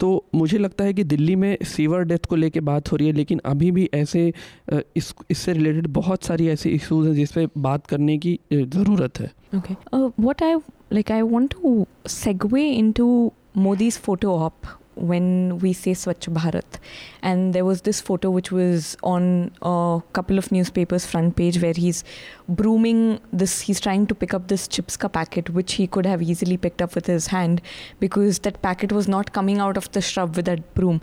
तो 0.00 0.24
मुझे 0.34 0.58
लगता 0.58 0.84
है 0.84 0.94
कि 0.94 1.04
दिल्ली 1.04 1.36
में 1.36 1.56
सीवर 1.64 2.02
डेथ 2.04 2.26
को 2.28 2.36
लेके 2.36 2.60
बात 2.60 2.90
हो 2.92 2.96
रही 2.96 3.06
है, 3.06 3.12
लेकिन 3.12 3.40
अभी 3.44 3.70
भी 3.70 3.88
ऐसे 3.94 4.32
इस, 4.72 5.14
इससे 5.30 5.52
रिलेटेड 5.52 5.86
बहुत 5.94 6.24
सारी 6.24 6.48
ऐसे 6.48 6.70
इश्यूज़ 6.70 7.08
हैं 7.08 7.14
जिस 7.14 7.32
पर 7.32 7.48
बात 7.58 7.86
करने 7.86 8.18
की 8.18 8.38
ज़रूरत 8.52 9.20
है। 9.20 9.30
Okay 9.56 9.74
what 9.94 10.42
I 10.42 10.54
like 10.92 11.12
I 11.12 11.22
want 11.22 11.52
to 11.52 11.86
segue 12.08 12.68
into 12.68 13.32
Modi's 13.56 13.98
photo 13.98 14.32
op 14.36 14.54
when 14.96 15.58
we 15.58 15.72
say 15.72 15.92
Swachh 15.92 16.32
Bharat. 16.32 16.78
And 17.22 17.54
there 17.54 17.64
was 17.64 17.82
this 17.82 18.00
photo 18.00 18.30
which 18.30 18.52
was 18.52 18.96
on 19.02 19.50
a 19.62 20.02
couple 20.12 20.38
of 20.38 20.52
newspapers' 20.52 21.06
front 21.06 21.36
page 21.36 21.60
where 21.60 21.72
he's 21.72 22.04
brooming 22.48 23.20
this, 23.32 23.62
he's 23.62 23.80
trying 23.80 24.06
to 24.06 24.14
pick 24.14 24.34
up 24.34 24.48
this 24.48 24.68
chips 24.68 24.96
ka 24.96 25.08
packet, 25.08 25.50
which 25.50 25.74
he 25.74 25.86
could 25.86 26.06
have 26.06 26.22
easily 26.22 26.56
picked 26.56 26.82
up 26.82 26.94
with 26.94 27.06
his 27.06 27.28
hand 27.28 27.60
because 28.00 28.40
that 28.40 28.60
packet 28.62 28.92
was 28.92 29.08
not 29.08 29.32
coming 29.32 29.58
out 29.58 29.76
of 29.76 29.90
the 29.92 30.00
shrub 30.00 30.36
with 30.36 30.44
that 30.44 30.74
broom. 30.74 31.00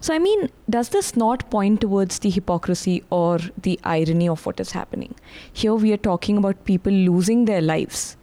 So, 0.00 0.14
I 0.14 0.18
mean, 0.18 0.48
does 0.68 0.90
this 0.90 1.16
not 1.16 1.50
point 1.50 1.80
towards 1.80 2.18
the 2.18 2.30
hypocrisy 2.30 3.02
or 3.10 3.38
the 3.62 3.78
irony 3.84 4.28
of 4.28 4.44
what 4.46 4.60
is 4.60 4.72
happening? 4.72 5.14
Here 5.52 5.74
we 5.74 5.92
are 5.92 5.96
talking 5.96 6.36
about 6.36 6.64
people 6.64 6.92
losing 6.92 7.44
their 7.44 7.60
lives, 7.60 8.16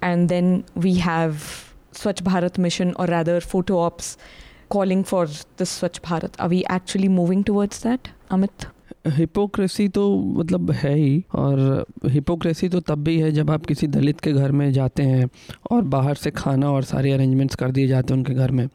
and 0.00 0.28
then 0.28 0.64
we 0.74 0.94
have 0.94 1.74
Swachh 1.92 2.22
Bharat 2.22 2.58
mission, 2.58 2.94
or 2.98 3.06
rather, 3.06 3.40
photo 3.40 3.78
ops 3.78 4.16
calling 4.68 5.04
for 5.04 5.26
this 5.56 5.80
Swachh 5.80 6.00
Bharat? 6.00 6.34
Are 6.38 6.48
we 6.48 6.64
actually 6.66 7.08
moving 7.10 7.44
towards 7.44 7.80
that, 7.82 8.10
Amit? 8.30 8.66
Hypocrisy 9.06 9.88
तो 9.88 10.02
मतलब 10.38 10.70
है 10.70 10.94
ही 10.94 11.24
और 11.34 11.84
hypocrisy 12.06 12.68
तो 12.68 12.80
तब 12.80 13.02
भी 13.04 13.18
है 13.20 13.30
जब 13.32 13.50
आप 13.50 13.66
किसी 13.66 13.86
दलित 13.86 14.20
के 14.20 14.32
घर 14.32 14.52
में 14.52 14.70
जाते 14.72 15.02
हैं 15.02 15.28
और 15.70 15.82
बाहर 15.94 16.14
से 16.14 16.30
खाना 16.30 16.70
और 16.70 16.84
सारे 16.84 17.12
अरेंजमेंट्स 17.12 17.54
कर 17.54 17.70
दिए 17.70 17.86
जाते 17.88 18.12
हैं 18.12 18.18
उनके 18.18 18.34
घर 18.34 18.50
में 18.50 18.68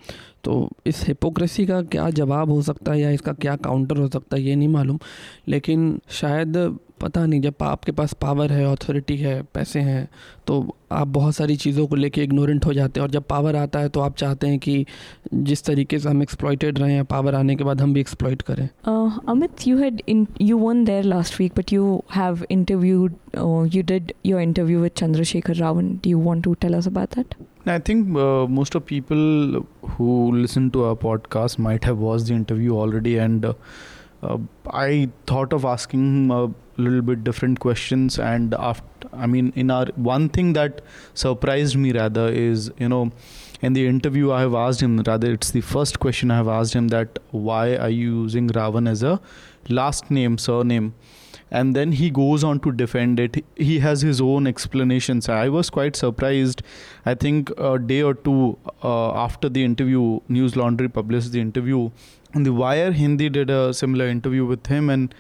तो 0.44 0.70
इस 0.86 1.04
हिपोक्रेसी 1.08 1.66
का 1.66 1.82
क्या 1.92 2.10
जवाब 2.12 2.52
हो 2.52 2.62
सकता 2.62 2.92
है 2.92 3.00
या 3.00 3.10
इसका 3.12 3.34
क्या 3.42 3.56
काउंटर 3.56 3.98
हो 3.98 4.08
सकता 4.08 4.38
है 4.38 4.44
ये 4.44 4.56
नहीं 4.56 4.68
मालूम 4.68 5.00
लेकिन 5.48 6.00
शायद 6.12 6.58
पता 7.04 7.26
नहीं 7.26 7.42
जब 7.42 7.64
आपके 7.64 7.92
पास 7.92 8.14
पावर 8.22 8.52
है 8.52 8.66
अथॉरिटी 8.72 9.18
है 9.18 9.42
पैसे 9.54 9.80
हैं 9.80 10.08
तो 10.48 10.76
आप 10.92 11.08
बहुत 11.08 11.36
सारी 11.36 11.56
चीज़ों 11.56 11.88
को 11.88 11.96
लेके 11.96 12.24
इग्नोरेंट 12.24 12.66
हो 12.66 12.74
जाते 12.74 13.00
हैं। 13.00 13.08
और 13.08 13.12
जब 13.12 13.24
पावर 13.30 13.56
आता 13.56 13.80
है 13.80 13.90
तो 13.90 14.00
आप 14.00 14.16
चाहते 14.18 14.48
हैं 14.48 14.60
कि 14.60 14.86
जिस 15.34 15.64
तरीके 15.66 16.00
से 16.00 16.10
हम 16.10 16.22
एक्सप्लॉयटेड 16.22 16.80
रहे 16.80 16.94
हैं 16.94 17.06
पावर 17.06 17.36
आने 17.36 17.56
के 17.56 17.64
बाद 17.64 17.82
हम 17.82 17.94
भी 17.94 18.00
एक्सप्लॉयट 18.00 18.42
करें। 18.42 18.68
Amit 19.30 19.68
you 19.68 19.78
had 19.78 20.02
you 20.42 20.58
one 20.58 20.84
there 20.86 21.04
last 21.04 21.40
week 21.40 21.54
but 21.58 21.74
you 21.74 22.04
have 22.16 22.46
interviewed 22.52 23.14
you 23.76 23.84
did 23.84 24.12
your 24.26 24.42
interview 24.42 24.82
with 24.82 24.92
Chandrashekhar 24.98 25.56
Ravan 25.56 25.94
do 25.96 26.10
you 26.10 26.22
want 26.22 26.44
to 26.44 26.54
tell 26.54 26.74
us 26.74 26.88
about 26.88 27.16
that 27.16 27.36
I 27.72 27.74
think 27.88 28.18
uh, 28.22 28.46
most 28.54 28.76
of 28.78 28.82
people 28.88 29.22
who 29.92 30.08
listen 30.38 30.66
to 30.72 30.82
our 30.86 30.96
podcast 31.04 31.60
might 31.68 31.86
have 31.90 32.02
watched 32.06 32.32
the 32.32 32.36
interview 32.38 32.74
already, 32.80 33.14
and 33.26 33.46
uh, 33.50 33.54
uh, 34.22 34.38
I 34.80 35.10
thought 35.32 35.56
of 35.58 35.68
asking 35.74 36.10
a 36.38 36.40
little 36.82 37.02
bit 37.02 37.24
different 37.24 37.60
questions. 37.60 38.20
And 38.20 38.54
after, 38.54 39.10
I 39.14 39.28
mean, 39.28 39.54
in 39.56 39.72
our 39.72 39.88
one 39.96 40.30
thing 40.30 40.54
that 40.54 40.82
surprised 41.14 41.76
me 41.76 41.92
rather 41.92 42.28
is, 42.28 42.72
you 42.78 42.90
know, 42.90 43.12
in 43.62 43.74
the 43.74 43.88
interview 43.88 44.32
I 44.32 44.42
have 44.42 44.54
asked 44.54 44.82
him, 44.82 45.00
rather 45.00 45.32
it's 45.32 45.52
the 45.52 45.62
first 45.62 46.00
question 46.00 46.32
I 46.32 46.38
have 46.38 46.48
asked 46.48 46.74
him 46.74 46.90
that 46.90 47.20
why 47.32 47.76
are 47.76 47.90
you 47.90 48.24
using 48.24 48.50
Ravan 48.50 48.90
as 48.90 49.04
a 49.04 49.22
last 49.70 50.12
name, 50.12 50.38
surname? 50.38 50.94
and 51.54 51.76
then 51.76 51.92
he 51.92 52.10
goes 52.10 52.44
on 52.44 52.60
to 52.66 52.72
defend 52.72 53.20
it 53.20 53.38
he 53.56 53.80
has 53.86 54.02
his 54.02 54.20
own 54.28 54.48
explanations 54.52 55.30
i 55.30 55.48
was 55.56 55.70
quite 55.78 55.96
surprised 55.96 56.64
i 57.06 57.14
think 57.14 57.52
a 57.72 57.78
day 57.92 58.02
or 58.02 58.14
two 58.28 58.58
uh, 58.84 59.12
after 59.26 59.50
the 59.58 59.64
interview 59.64 60.20
news 60.28 60.58
laundry 60.62 60.90
published 60.90 61.32
the 61.32 61.40
interview 61.40 61.84
and 62.34 62.46
the 62.50 62.54
wire 62.62 62.92
hindi 63.04 63.30
did 63.30 63.56
a 63.60 63.62
similar 63.82 64.08
interview 64.18 64.46
with 64.54 64.72
him 64.76 64.90
and 64.90 65.16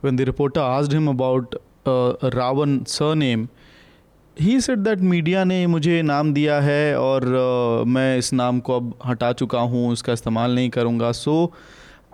when 0.00 0.16
the 0.16 0.24
reporter 0.24 0.60
asked 0.60 0.92
him 0.92 1.08
about 1.08 1.54
uh, 1.86 2.30
ravan 2.40 2.84
surname 2.96 3.48
he 4.40 4.60
said 4.60 4.78
that 4.84 5.00
media 5.10 5.42
ने 5.44 5.66
मुझे 5.66 6.00
नाम 6.02 6.32
दिया 6.34 6.58
है 6.60 6.98
और 7.00 7.22
uh, 7.22 7.86
मैं 7.88 8.18
इस 8.18 8.32
नाम 8.32 8.58
को 8.60 8.76
अब 8.76 8.92
हटा 9.06 9.32
चुका 9.32 9.60
हूँ 9.74 9.88
उसका 9.92 10.12
इस्तेमाल 10.12 10.54
नहीं 10.54 10.70
करूँगा 10.70 11.12
so 11.12 11.36
so, 11.46 11.56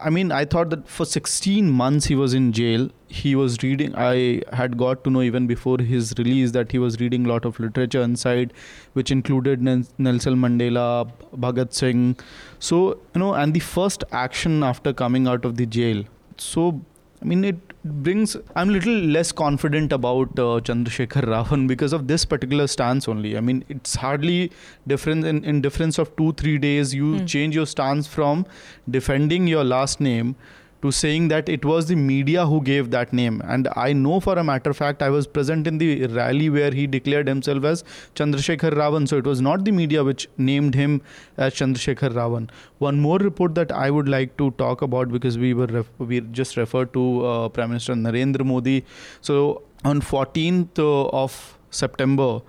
I 0.04 0.10
mean, 0.10 0.32
I 0.32 0.44
thought 0.44 0.70
that 0.70 0.88
for 0.88 1.04
16 1.04 1.70
months 1.70 2.06
he 2.06 2.14
was 2.16 2.34
in 2.34 2.52
jail. 2.52 2.88
He 3.08 3.34
was 3.36 3.62
reading. 3.62 3.94
I 3.94 4.42
had 4.52 4.76
got 4.76 5.04
to 5.04 5.10
know 5.10 5.22
even 5.22 5.46
before 5.46 5.78
his 5.78 6.12
release 6.18 6.50
that 6.52 6.72
he 6.72 6.78
was 6.78 6.98
reading 6.98 7.26
a 7.26 7.28
lot 7.28 7.44
of 7.44 7.60
literature 7.60 8.02
inside, 8.02 8.52
which 8.94 9.10
included 9.10 9.62
Nelson 9.62 10.36
Mandela, 10.36 11.10
Bhagat 11.36 11.72
Singh. 11.72 12.16
So 12.58 12.98
you 13.14 13.20
know, 13.20 13.34
and 13.34 13.54
the 13.54 13.60
first 13.60 14.02
action 14.10 14.64
after 14.64 14.92
coming 14.92 15.28
out 15.28 15.44
of 15.44 15.56
the 15.56 15.66
jail. 15.66 16.04
So 16.36 16.80
I 17.20 17.24
mean, 17.24 17.44
it 17.44 17.71
brings. 17.84 18.36
I'm 18.56 18.70
a 18.70 18.72
little 18.72 18.92
less 18.92 19.32
confident 19.32 19.92
about 19.92 20.38
uh, 20.38 20.60
Chandrasekhar 20.60 21.24
Ravan 21.24 21.66
because 21.66 21.92
of 21.92 22.08
this 22.08 22.24
particular 22.24 22.66
stance 22.66 23.08
only. 23.08 23.36
I 23.36 23.40
mean, 23.40 23.64
it's 23.68 23.96
hardly 23.96 24.52
different 24.86 25.24
in, 25.24 25.44
in 25.44 25.60
difference 25.60 25.98
of 25.98 26.14
two 26.16 26.32
three 26.34 26.58
days. 26.58 26.94
You 26.94 27.14
mm. 27.16 27.26
change 27.26 27.54
your 27.54 27.66
stance 27.66 28.06
from 28.06 28.46
defending 28.88 29.46
your 29.46 29.64
last 29.64 30.00
name 30.00 30.36
to 30.82 30.90
saying 30.90 31.28
that 31.28 31.48
it 31.48 31.64
was 31.64 31.86
the 31.86 31.94
media 31.94 32.44
who 32.44 32.60
gave 32.60 32.90
that 32.90 33.12
name. 33.12 33.40
And 33.44 33.68
I 33.76 33.92
know 33.92 34.18
for 34.20 34.36
a 34.38 34.44
matter 34.44 34.70
of 34.70 34.76
fact, 34.76 35.02
I 35.02 35.10
was 35.10 35.26
present 35.26 35.66
in 35.66 35.78
the 35.78 36.06
rally 36.06 36.50
where 36.50 36.72
he 36.72 36.86
declared 36.86 37.28
himself 37.28 37.64
as 37.64 37.84
Chandrasekhar 38.16 38.72
Ravan. 38.72 39.08
So 39.08 39.16
it 39.16 39.24
was 39.24 39.40
not 39.40 39.64
the 39.64 39.72
media 39.72 40.02
which 40.02 40.28
named 40.36 40.74
him 40.74 41.00
as 41.36 41.54
Chandrasekhar 41.54 42.12
Ravan. 42.12 42.50
One 42.78 43.00
more 43.00 43.18
report 43.18 43.54
that 43.54 43.70
I 43.70 43.90
would 43.90 44.08
like 44.08 44.36
to 44.38 44.50
talk 44.52 44.82
about 44.82 45.10
because 45.10 45.38
we 45.38 45.54
were 45.54 45.66
ref- 45.66 45.90
we 45.98 46.20
just 46.20 46.56
referred 46.56 46.92
to 46.94 47.24
uh, 47.26 47.48
Prime 47.48 47.70
Minister 47.70 47.94
Narendra 47.94 48.44
Modi. 48.44 48.84
So 49.20 49.62
on 49.84 50.00
14th 50.00 50.78
of 50.78 51.58
September, 51.70 52.40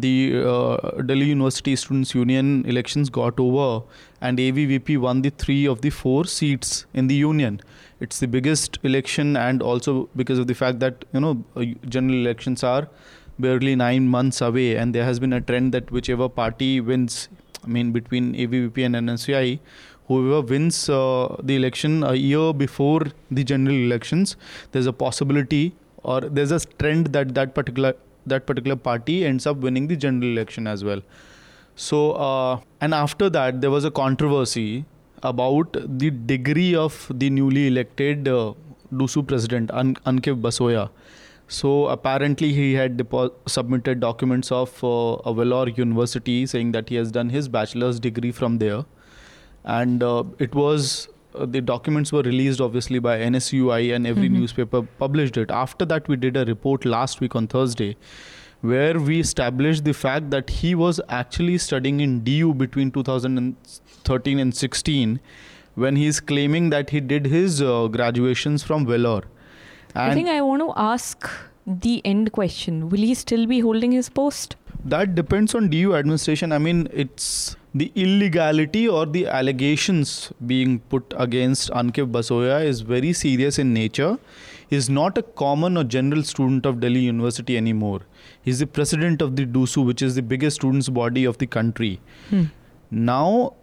the 0.00 0.42
uh, 0.44 1.02
Delhi 1.02 1.26
University 1.26 1.76
Students 1.76 2.14
Union 2.14 2.64
elections 2.66 3.10
got 3.10 3.38
over, 3.38 3.84
and 4.20 4.38
AVVP 4.38 4.98
won 4.98 5.22
the 5.22 5.30
three 5.30 5.66
of 5.66 5.80
the 5.80 5.90
four 5.90 6.24
seats 6.24 6.86
in 6.94 7.06
the 7.06 7.14
union. 7.14 7.60
It's 8.00 8.20
the 8.20 8.28
biggest 8.28 8.78
election, 8.82 9.36
and 9.36 9.62
also 9.62 10.08
because 10.16 10.38
of 10.38 10.46
the 10.46 10.54
fact 10.54 10.80
that 10.80 11.04
you 11.12 11.20
know 11.20 11.44
uh, 11.56 11.64
general 11.88 12.18
elections 12.18 12.62
are 12.62 12.88
barely 13.38 13.76
nine 13.76 14.08
months 14.08 14.40
away, 14.40 14.76
and 14.76 14.94
there 14.94 15.04
has 15.04 15.18
been 15.18 15.32
a 15.32 15.40
trend 15.40 15.72
that 15.72 15.90
whichever 15.90 16.28
party 16.28 16.80
wins, 16.80 17.28
I 17.64 17.68
mean 17.68 17.92
between 17.92 18.34
AVVP 18.34 18.84
and 18.86 18.94
NSCI, 18.94 19.60
whoever 20.08 20.40
wins 20.40 20.88
uh, 20.88 21.36
the 21.42 21.56
election 21.56 22.02
a 22.02 22.14
year 22.14 22.52
before 22.52 23.02
the 23.30 23.44
general 23.44 23.76
elections, 23.76 24.36
there's 24.72 24.86
a 24.86 24.92
possibility 24.92 25.74
or 26.02 26.20
there's 26.20 26.52
a 26.52 26.60
trend 26.82 27.08
that 27.08 27.34
that 27.34 27.54
particular 27.54 27.94
that 28.28 28.46
particular 28.46 28.76
party 28.76 29.24
ends 29.24 29.46
up 29.46 29.58
winning 29.58 29.88
the 29.88 29.96
general 29.96 30.30
election 30.30 30.66
as 30.66 30.84
well. 30.84 31.02
So, 31.76 32.12
uh, 32.12 32.60
and 32.80 32.94
after 32.94 33.30
that, 33.30 33.60
there 33.60 33.70
was 33.70 33.84
a 33.84 33.90
controversy 33.90 34.84
about 35.22 35.76
the 35.98 36.10
degree 36.10 36.74
of 36.74 37.10
the 37.14 37.30
newly 37.30 37.66
elected 37.66 38.28
uh, 38.28 38.54
DUSU 38.92 39.26
president, 39.26 39.70
An- 39.72 39.94
Ankev 40.06 40.40
Basoya. 40.40 40.90
So 41.48 41.86
apparently 41.86 42.52
he 42.52 42.74
had 42.74 42.98
depo- 42.98 43.32
submitted 43.46 44.00
documents 44.00 44.52
of 44.52 44.72
uh, 44.84 45.14
a 45.24 45.32
Vellore 45.32 45.76
University 45.76 46.46
saying 46.46 46.72
that 46.72 46.88
he 46.90 46.96
has 46.96 47.10
done 47.10 47.30
his 47.30 47.48
bachelor's 47.48 47.98
degree 47.98 48.32
from 48.32 48.58
there, 48.58 48.84
and 49.64 50.02
uh, 50.02 50.24
it 50.38 50.54
was 50.54 51.08
uh, 51.34 51.46
the 51.46 51.60
documents 51.60 52.12
were 52.12 52.22
released 52.22 52.60
obviously 52.60 52.98
by 52.98 53.18
NSUI 53.18 53.94
and 53.94 54.06
every 54.06 54.28
mm-hmm. 54.28 54.40
newspaper 54.40 54.82
published 54.82 55.36
it. 55.36 55.50
After 55.50 55.84
that, 55.84 56.08
we 56.08 56.16
did 56.16 56.36
a 56.36 56.44
report 56.44 56.84
last 56.84 57.20
week 57.20 57.36
on 57.36 57.46
Thursday 57.46 57.96
where 58.60 58.98
we 58.98 59.20
established 59.20 59.84
the 59.84 59.94
fact 59.94 60.30
that 60.30 60.50
he 60.50 60.74
was 60.74 61.00
actually 61.08 61.58
studying 61.58 62.00
in 62.00 62.24
DU 62.24 62.54
between 62.54 62.90
2013 62.90 64.38
and 64.38 64.54
16 64.54 65.20
when 65.74 65.94
he's 65.94 66.18
claiming 66.18 66.70
that 66.70 66.90
he 66.90 67.00
did 67.00 67.26
his 67.26 67.62
uh, 67.62 67.86
graduations 67.86 68.64
from 68.64 68.84
Vellore. 68.84 69.24
I 69.94 70.12
think 70.14 70.28
I 70.28 70.40
want 70.40 70.62
to 70.62 70.72
ask 70.76 71.28
the 71.66 72.02
end 72.04 72.32
question 72.32 72.88
Will 72.88 73.00
he 73.00 73.14
still 73.14 73.46
be 73.46 73.60
holding 73.60 73.92
his 73.92 74.08
post? 74.08 74.56
That 74.84 75.14
depends 75.14 75.54
on 75.54 75.70
DU 75.70 75.94
administration. 75.94 76.52
I 76.52 76.58
mean, 76.58 76.88
it's 76.92 77.56
the 77.74 77.92
illegality 77.94 78.88
or 78.88 79.04
the 79.06 79.26
allegations 79.26 80.32
being 80.46 80.78
put 80.78 81.12
against 81.16 81.70
Ankev 81.70 82.10
Basoya 82.10 82.64
is 82.64 82.80
very 82.80 83.12
serious 83.12 83.58
in 83.58 83.74
nature. 83.74 84.18
He 84.68 84.76
is 84.76 84.88
not 84.88 85.18
a 85.18 85.22
common 85.22 85.76
or 85.76 85.84
general 85.84 86.22
student 86.22 86.66
of 86.66 86.80
Delhi 86.80 87.00
University 87.00 87.56
anymore. 87.56 88.00
He 88.42 88.50
is 88.50 88.58
the 88.58 88.66
president 88.66 89.22
of 89.22 89.36
the 89.36 89.46
DUSU, 89.46 89.84
which 89.84 90.02
is 90.02 90.14
the 90.14 90.22
biggest 90.22 90.56
students' 90.56 90.88
body 90.88 91.24
of 91.24 91.38
the 91.38 91.46
country. 91.46 92.00
Hmm. 92.30 92.44
Now, 92.90 93.54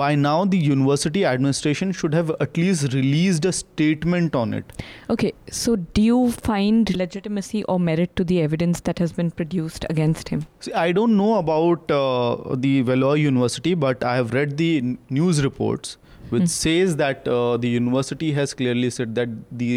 by 0.00 0.14
now 0.14 0.44
the 0.44 0.58
university 0.58 1.24
administration 1.24 1.92
should 1.92 2.14
have 2.14 2.30
at 2.40 2.56
least 2.56 2.92
released 2.92 3.44
a 3.44 3.52
statement 3.52 4.34
on 4.34 4.54
it. 4.54 4.72
Okay, 5.10 5.32
so 5.50 5.76
do 5.76 6.02
you 6.02 6.30
find 6.32 6.94
legitimacy 6.96 7.62
or 7.64 7.78
merit 7.80 8.14
to 8.16 8.24
the 8.24 8.40
evidence 8.40 8.80
that 8.80 8.98
has 8.98 9.12
been 9.12 9.30
produced 9.30 9.86
against 9.90 10.28
him? 10.30 10.46
See, 10.60 10.72
I 10.72 10.92
don't 10.92 11.16
know 11.16 11.34
about 11.38 11.90
uh, 11.90 12.56
the 12.56 12.82
Vellore 12.82 13.18
University, 13.20 13.74
but 13.74 14.02
I 14.02 14.16
have 14.16 14.32
read 14.32 14.56
the 14.56 14.78
n- 14.78 14.98
news 15.10 15.42
reports, 15.44 15.96
which 16.30 16.42
Hmm. 16.42 16.46
says 16.46 16.96
that 16.96 17.28
uh, 17.28 17.56
the 17.58 17.68
university 17.68 18.32
has 18.32 18.54
clearly 18.54 18.90
said 18.90 19.14
that 19.16 19.28
the 19.64 19.72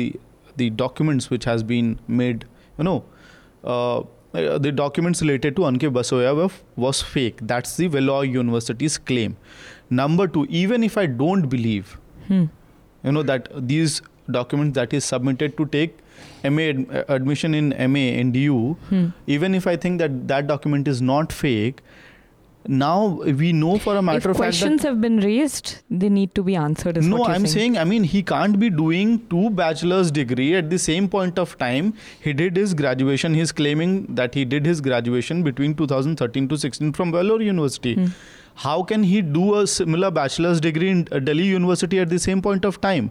the 0.57 0.69
documents 0.69 1.29
which 1.29 1.43
has 1.43 1.63
been 1.69 1.87
made, 2.07 2.45
you 2.77 2.83
know, 2.85 3.03
uh, 3.63 3.97
uh, 3.99 4.57
the 4.57 4.71
documents 4.71 5.21
related 5.21 5.55
to 5.57 5.63
Anke 5.63 5.89
Basoya 5.97 6.35
were, 6.35 6.49
was 6.75 7.01
fake. 7.01 7.39
That's 7.41 7.75
the 7.77 7.87
Vellore 7.89 8.29
University's 8.29 8.97
claim. 8.97 9.35
Number 9.89 10.27
two, 10.27 10.45
even 10.49 10.83
if 10.83 10.97
I 10.97 11.05
don't 11.05 11.47
believe, 11.49 11.97
Hmm. 12.27 12.43
you 13.03 13.11
know, 13.11 13.23
that 13.23 13.49
these 13.67 14.01
documents 14.31 14.75
that 14.75 14.93
is 14.93 15.05
submitted 15.05 15.55
to 15.57 15.65
take 15.67 15.97
MA 16.43 16.69
ad- 16.69 17.05
admission 17.09 17.53
in 17.53 17.73
MA 17.73 18.07
in 18.19 18.31
DU, 18.31 18.75
Hmm. 18.89 19.05
even 19.27 19.53
if 19.53 19.67
I 19.67 19.75
think 19.75 19.99
that 19.99 20.27
that 20.27 20.47
document 20.47 20.87
is 20.87 21.01
not 21.01 21.31
fake, 21.31 21.81
now 22.67 23.19
we 23.39 23.51
know 23.53 23.77
for 23.77 23.95
a 23.95 24.01
matter 24.01 24.17
if 24.17 24.25
of 24.25 24.37
fact 24.37 24.55
If 24.55 24.59
questions 24.61 24.81
have 24.83 24.99
been 24.99 25.17
raised, 25.19 25.83
they 25.91 26.09
need 26.09 26.33
to 26.33 26.41
be 26.41 26.55
answered. 26.55 26.97
No, 27.03 27.23
I'm 27.25 27.45
saying. 27.45 27.47
saying 27.53 27.77
I 27.77 27.83
mean 27.83 28.03
he 28.03 28.23
can't 28.23 28.59
be 28.59 28.69
doing 28.71 29.21
two 29.29 29.51
bachelor's 29.51 30.09
degree 30.09 30.55
at 30.55 30.71
the 30.71 30.79
same 30.79 31.07
point 31.07 31.37
of 31.37 31.55
time. 31.59 31.93
He 32.23 32.33
did 32.33 32.55
his 32.57 32.73
graduation. 32.73 33.35
He's 33.35 33.51
claiming 33.51 34.07
that 34.15 34.33
he 34.33 34.45
did 34.45 34.65
his 34.65 34.81
graduation 34.81 35.43
between 35.43 35.75
2013 35.75 36.47
to 36.47 36.57
16 36.57 36.91
from 36.93 37.11
Vellore 37.11 37.43
University. 37.45 37.93
Hmm. 37.93 38.07
How 38.57 38.83
can 38.83 39.03
he 39.03 39.21
do 39.21 39.49
a 39.49 39.63
similar 39.65 40.09
bachelor's 40.09 40.59
degree 40.61 40.89
in 40.89 41.05
Delhi 41.15 41.49
University 41.51 41.97
at 41.97 42.07
the 42.07 42.17
same 42.17 42.41
point 42.41 42.65
of 42.65 42.79
time 42.81 43.09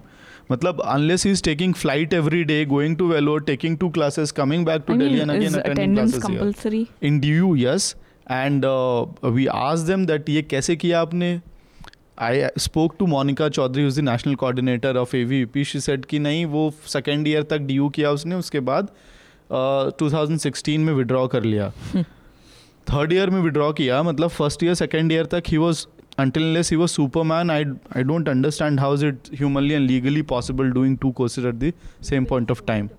मतलब 0.51 0.81
unless 0.81 1.25
he 1.25 1.31
is 1.31 1.43
taking 1.43 1.73
flight 1.73 2.13
every 2.13 2.43
day 2.43 2.63
going 2.65 2.97
to 2.97 3.07
Vellore 3.07 3.41
taking 3.43 3.77
to 3.77 3.89
classes 3.89 4.31
coming 4.31 4.65
back 4.65 4.83
to 4.87 4.97
Delhi 4.97 5.19
and 5.19 5.31
again 5.31 6.85
in 7.03 7.19
D 7.19 7.29
U 7.29 7.55
yes 7.55 7.95
and 8.31 8.65
we 9.25 9.45
आज 9.45 9.79
them 9.89 10.05
that 10.05 10.29
ये 10.29 10.41
कैसे 10.41 10.75
किया 10.75 11.01
आपने? 11.01 11.39
I 12.19 12.41
spoke 12.57 12.95
to 12.99 13.05
Monika 13.07 13.49
Chaudhary 13.49 13.85
who's 13.85 13.99
the 13.99 14.03
national 14.03 14.35
coordinator 14.35 14.97
of 14.97 15.15
A 15.15 15.23
B 15.23 15.39
V 15.39 15.47
P 15.53 15.63
she 15.63 15.79
said 15.79 16.05
कि 16.05 16.19
नहीं 16.19 16.45
वो 16.45 16.71
second 16.87 17.27
year 17.27 17.43
तक 17.43 17.57
D 17.67 17.73
U 17.73 17.89
किया 17.89 18.11
उसने। 18.11 18.35
उसके 18.35 18.59
बाद 18.69 18.89
टू 19.99 20.11
थाउज़ेंड 20.11 20.39
सिक्सटीन 20.39 20.81
में 20.81 20.93
विड्रॉ 20.93 21.27
कर 21.27 21.43
लिया. 21.43 21.71
थर्ड 22.93 23.13
ईयर 23.13 23.29
में 23.29 23.41
विड्रॉ 23.41 23.71
किया 23.73 24.01
मतलब 24.03 24.29
फ़र्स्ट 24.29 24.63
ईयर 24.63 24.73
सेकेंड 24.73 25.11
ईयर 25.11 25.25
तक 25.25 25.43
he 25.47 25.57
was 25.57 25.85
until 26.19 26.43
less 26.43 26.71
he 26.71 26.77
was 26.77 26.91
Superman 26.91 27.51
I 27.51 27.63
I 27.97 28.03
don't 28.03 28.29
understand 28.29 28.79
how 28.79 28.93
is 28.93 29.05
it 29.05 29.29
humanly 29.33 29.73
and 29.73 29.87
legally 29.87 30.21
possible 30.21 30.71
doing 30.71 30.97
two 30.97 31.11
courses 31.11 31.45
at 31.45 31.55
the 31.55 31.71
same 32.03 32.25
point 32.25 32.51
of 32.51 32.63
time 32.67 32.89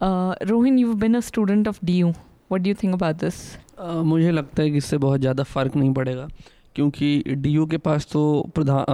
Rohin 0.43 0.78
you 0.78 0.95
been 0.95 1.16
a 1.16 1.21
student 1.21 1.69
of 1.69 1.78
D 1.85 1.99
U 1.99 2.12
what 2.52 2.61
do 2.61 2.75
think 2.83 2.95
about 2.95 3.16
this 3.16 3.35
मुझे 3.81 4.31
लगता 4.31 4.62
है 4.62 4.71
कि 4.71 4.76
इससे 4.76 4.99
बहुत 4.99 5.21
ज़्यादा 5.21 5.43
फ़र्क 5.43 5.76
नहीं 5.76 5.93
पड़ेगा। 5.95 6.28
क्योंकि 6.76 7.23
डीयू 7.28 7.66
के 7.66 7.76
पास 7.78 8.09
तो 8.12 8.50
प्रधान 8.54 8.85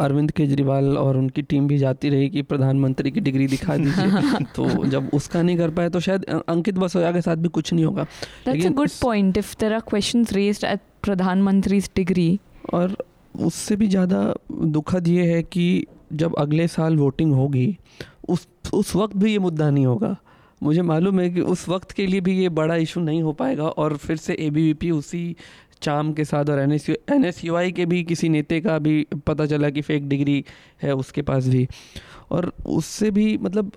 अरविंद 0.00 0.30
केजरीवाल 0.30 0.98
और 0.98 1.16
उनकी 1.16 1.42
टीम 1.42 1.68
भी 1.68 1.78
जाती 1.78 2.08
रही 2.08 2.30
कि 2.30 2.42
प्रधानमंत्री 2.42 3.10
की 3.10 3.20
डिग्री 3.20 3.46
दिखा 3.46 3.76
दीजिए। 3.76 4.44
तो 4.56 4.84
जब 4.84 5.10
उसका 5.14 5.42
नहीं 5.42 5.56
कर 5.56 5.70
पाए 5.70 5.88
तो 5.88 6.00
शायद 6.00 6.24
अंकित 6.48 6.74
बसोया 6.74 7.12
के 7.12 7.20
साथ 7.20 7.36
भी 7.36 7.48
कुछ 7.48 7.72
नहीं 7.72 7.84
होगा. 7.84 8.06
If 8.46 9.56
there 9.56 9.72
are 9.72 9.84
questions 9.94 10.32
raised 10.32 10.64
at 10.64 10.80
Pradhan 11.06 11.44
Mantri's 11.48 11.90
degree, 11.98 12.38
और 12.74 12.96
उससे 13.40 13.76
भी 13.76 13.88
ज़्यादा 13.88 14.34
दुखद 14.52 15.08
ये 15.08 15.32
है 15.32 15.42
कि 15.42 15.86
जब 16.12 16.34
अगले 16.34 16.68
साल 16.68 16.96
वोटिंग 16.96 17.32
होगी 17.32 17.78
उस 18.28 18.48
उस 18.72 18.96
वक्त 18.96 19.16
भी 19.16 19.32
ये 19.32 19.38
मुद्दा 19.38 19.70
नहीं 19.70 19.86
होगा। 19.86 20.16
मुझे 20.62 20.82
मालूम 20.82 21.20
है 21.20 21.30
कि 21.30 21.40
उस 21.40 21.68
वक्त 21.68 21.92
के 21.92 22.06
लिए 22.06 22.20
भी 22.20 22.38
ये 22.38 22.48
बड़ा 22.48 22.76
इशू 22.76 23.00
नहीं 23.00 23.22
हो 23.22 23.32
पाएगा 23.32 23.64
और 23.64 23.96
फिर 23.96 24.16
से 24.16 24.36
एबीवीपी 24.40 24.90
उसी 24.90 25.36
चाम 25.82 26.12
के 26.12 26.24
साथ 26.24 26.50
और 26.50 26.58
N 26.58 26.72
S 26.72 26.90
N 26.90 27.24
S 27.24 27.44
U 27.44 27.54
I 27.54 27.72
के 27.72 27.86
भी 27.86 28.02
किसी 28.04 28.28
नेता 28.28 28.60
का 28.60 28.78
भी 28.78 29.06
पता 29.26 29.46
चला 29.46 29.70
कि 29.70 29.80
फेक 29.80 30.08
डिग्री 30.08 30.44
है, 30.82 30.94
उसके 30.94 31.22
पास 31.22 31.48
भी। 31.48 31.68
और 32.30 32.52
उससे 32.66 33.10
भी 33.10 33.38
मतलब 33.38 33.72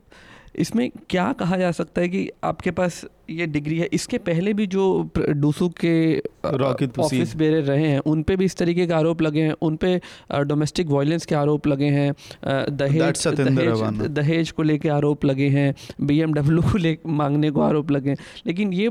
इसमें 0.56 0.90
क्या 1.10 1.34
कहा 1.34 1.58
जा 1.58 1.72
सकता 1.72 2.02
है 2.02 2.10
कि 2.10 2.30
आपके 2.44 2.72
पास 2.72 3.06
ये 3.30 3.46
डिग्री 3.48 3.78
है। 3.80 3.88
इसके 3.94 4.18
पहले 4.20 4.54
भी 4.54 4.66
जो 4.68 4.84
डूसू 5.18 5.70
के 5.80 5.96
ऑफ़िस 7.00 7.36
बेरे 7.36 7.62
रहे 7.62 7.88
हैं 7.88 8.00
उन 8.06 8.24
पे 8.24 8.36
भी 8.36 8.46
इस 8.46 8.56
तरीके 8.56 8.86
के 8.88 8.94
आरोप 8.94 9.22
लगे 9.22 9.42
हैं। 9.42 9.54
उन 9.62 9.76
पे 9.76 10.00
डोमेस्टिक 10.44 10.88
वायलेंस 10.88 11.26
के 11.26 11.36
आरोप 11.36 11.68
लगे 11.68 11.90
हैं। 11.90 12.12
दहेज 12.72 13.28
दहेज। 13.28 14.02
दहेज 14.12 14.52
को 14.52 14.64
लेके 14.64 14.90
आरोप 14.90 15.26
लगे 15.26 15.48
हैं। 15.50 15.74
बीएमडब्ल्यू 16.02 16.62
को 16.62 16.78
ले 16.78 16.98
मांगने 17.08 17.52
को 17.52 17.62
आरोप 17.62 17.92
लगे 17.92 18.10
हैं। 18.10 18.18
लेकिन 18.48 18.74
ये 18.74 18.90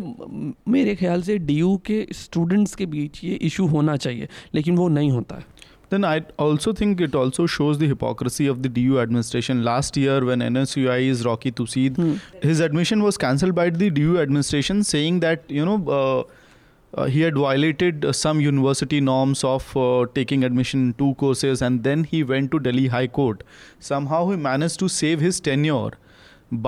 मेरे 0.68 0.94
ख्याल 0.94 1.22
से 1.22 1.38
डीयू 1.40 1.76
के 1.86 2.06
स्टूडेंट्स 2.14 2.74
के 2.74 2.86
बीच 2.86 3.22
ये 3.24 3.34
इशू 3.42 3.66
होना 3.66 3.96
चाहिए 3.96 4.28
लेकिन 4.54 4.76
वो 4.76 4.88
नहीं 4.88 5.10
होता 5.10 5.36
है। 5.36 5.53
Then 5.94 6.04
I 6.04 6.14
also 6.44 6.72
think 6.72 7.00
it 7.00 7.14
also 7.14 7.46
shows 7.46 7.78
the 7.78 7.86
hypocrisy 7.86 8.46
of 8.52 8.62
the 8.62 8.68
DU 8.68 9.00
administration. 9.00 9.62
Last 9.66 9.96
year, 10.04 10.24
when 10.28 10.40
NSUI's 10.46 11.24
Rocky 11.26 11.52
Tusid, 11.60 12.00
Hmm. 12.04 12.14
his 12.52 12.62
admission 12.68 13.04
was 13.08 13.18
cancelled 13.24 13.54
by 13.58 13.66
the 13.82 13.90
DU 13.98 14.16
administration, 14.22 14.82
saying 14.88 15.20
that 15.26 15.52
you 15.58 15.66
know 15.68 15.76
uh, 15.98 17.02
uh, 17.02 17.04
he 17.16 17.20
had 17.26 17.38
violated 17.44 18.08
uh, 18.10 18.12
some 18.22 18.40
university 18.46 19.00
norms 19.10 19.44
of 19.52 19.70
uh, 19.84 19.84
taking 20.18 20.42
admission 20.50 20.82
in 20.88 20.92
two 21.04 21.12
courses, 21.22 21.62
and 21.68 21.86
then 21.90 22.04
he 22.14 22.24
went 22.32 22.50
to 22.56 22.62
Delhi 22.66 22.88
High 22.96 23.06
Court. 23.20 23.46
Somehow 23.92 24.20
he 24.32 24.40
managed 24.48 24.80
to 24.84 24.90
save 24.98 25.24
his 25.28 25.40
tenure, 25.50 25.92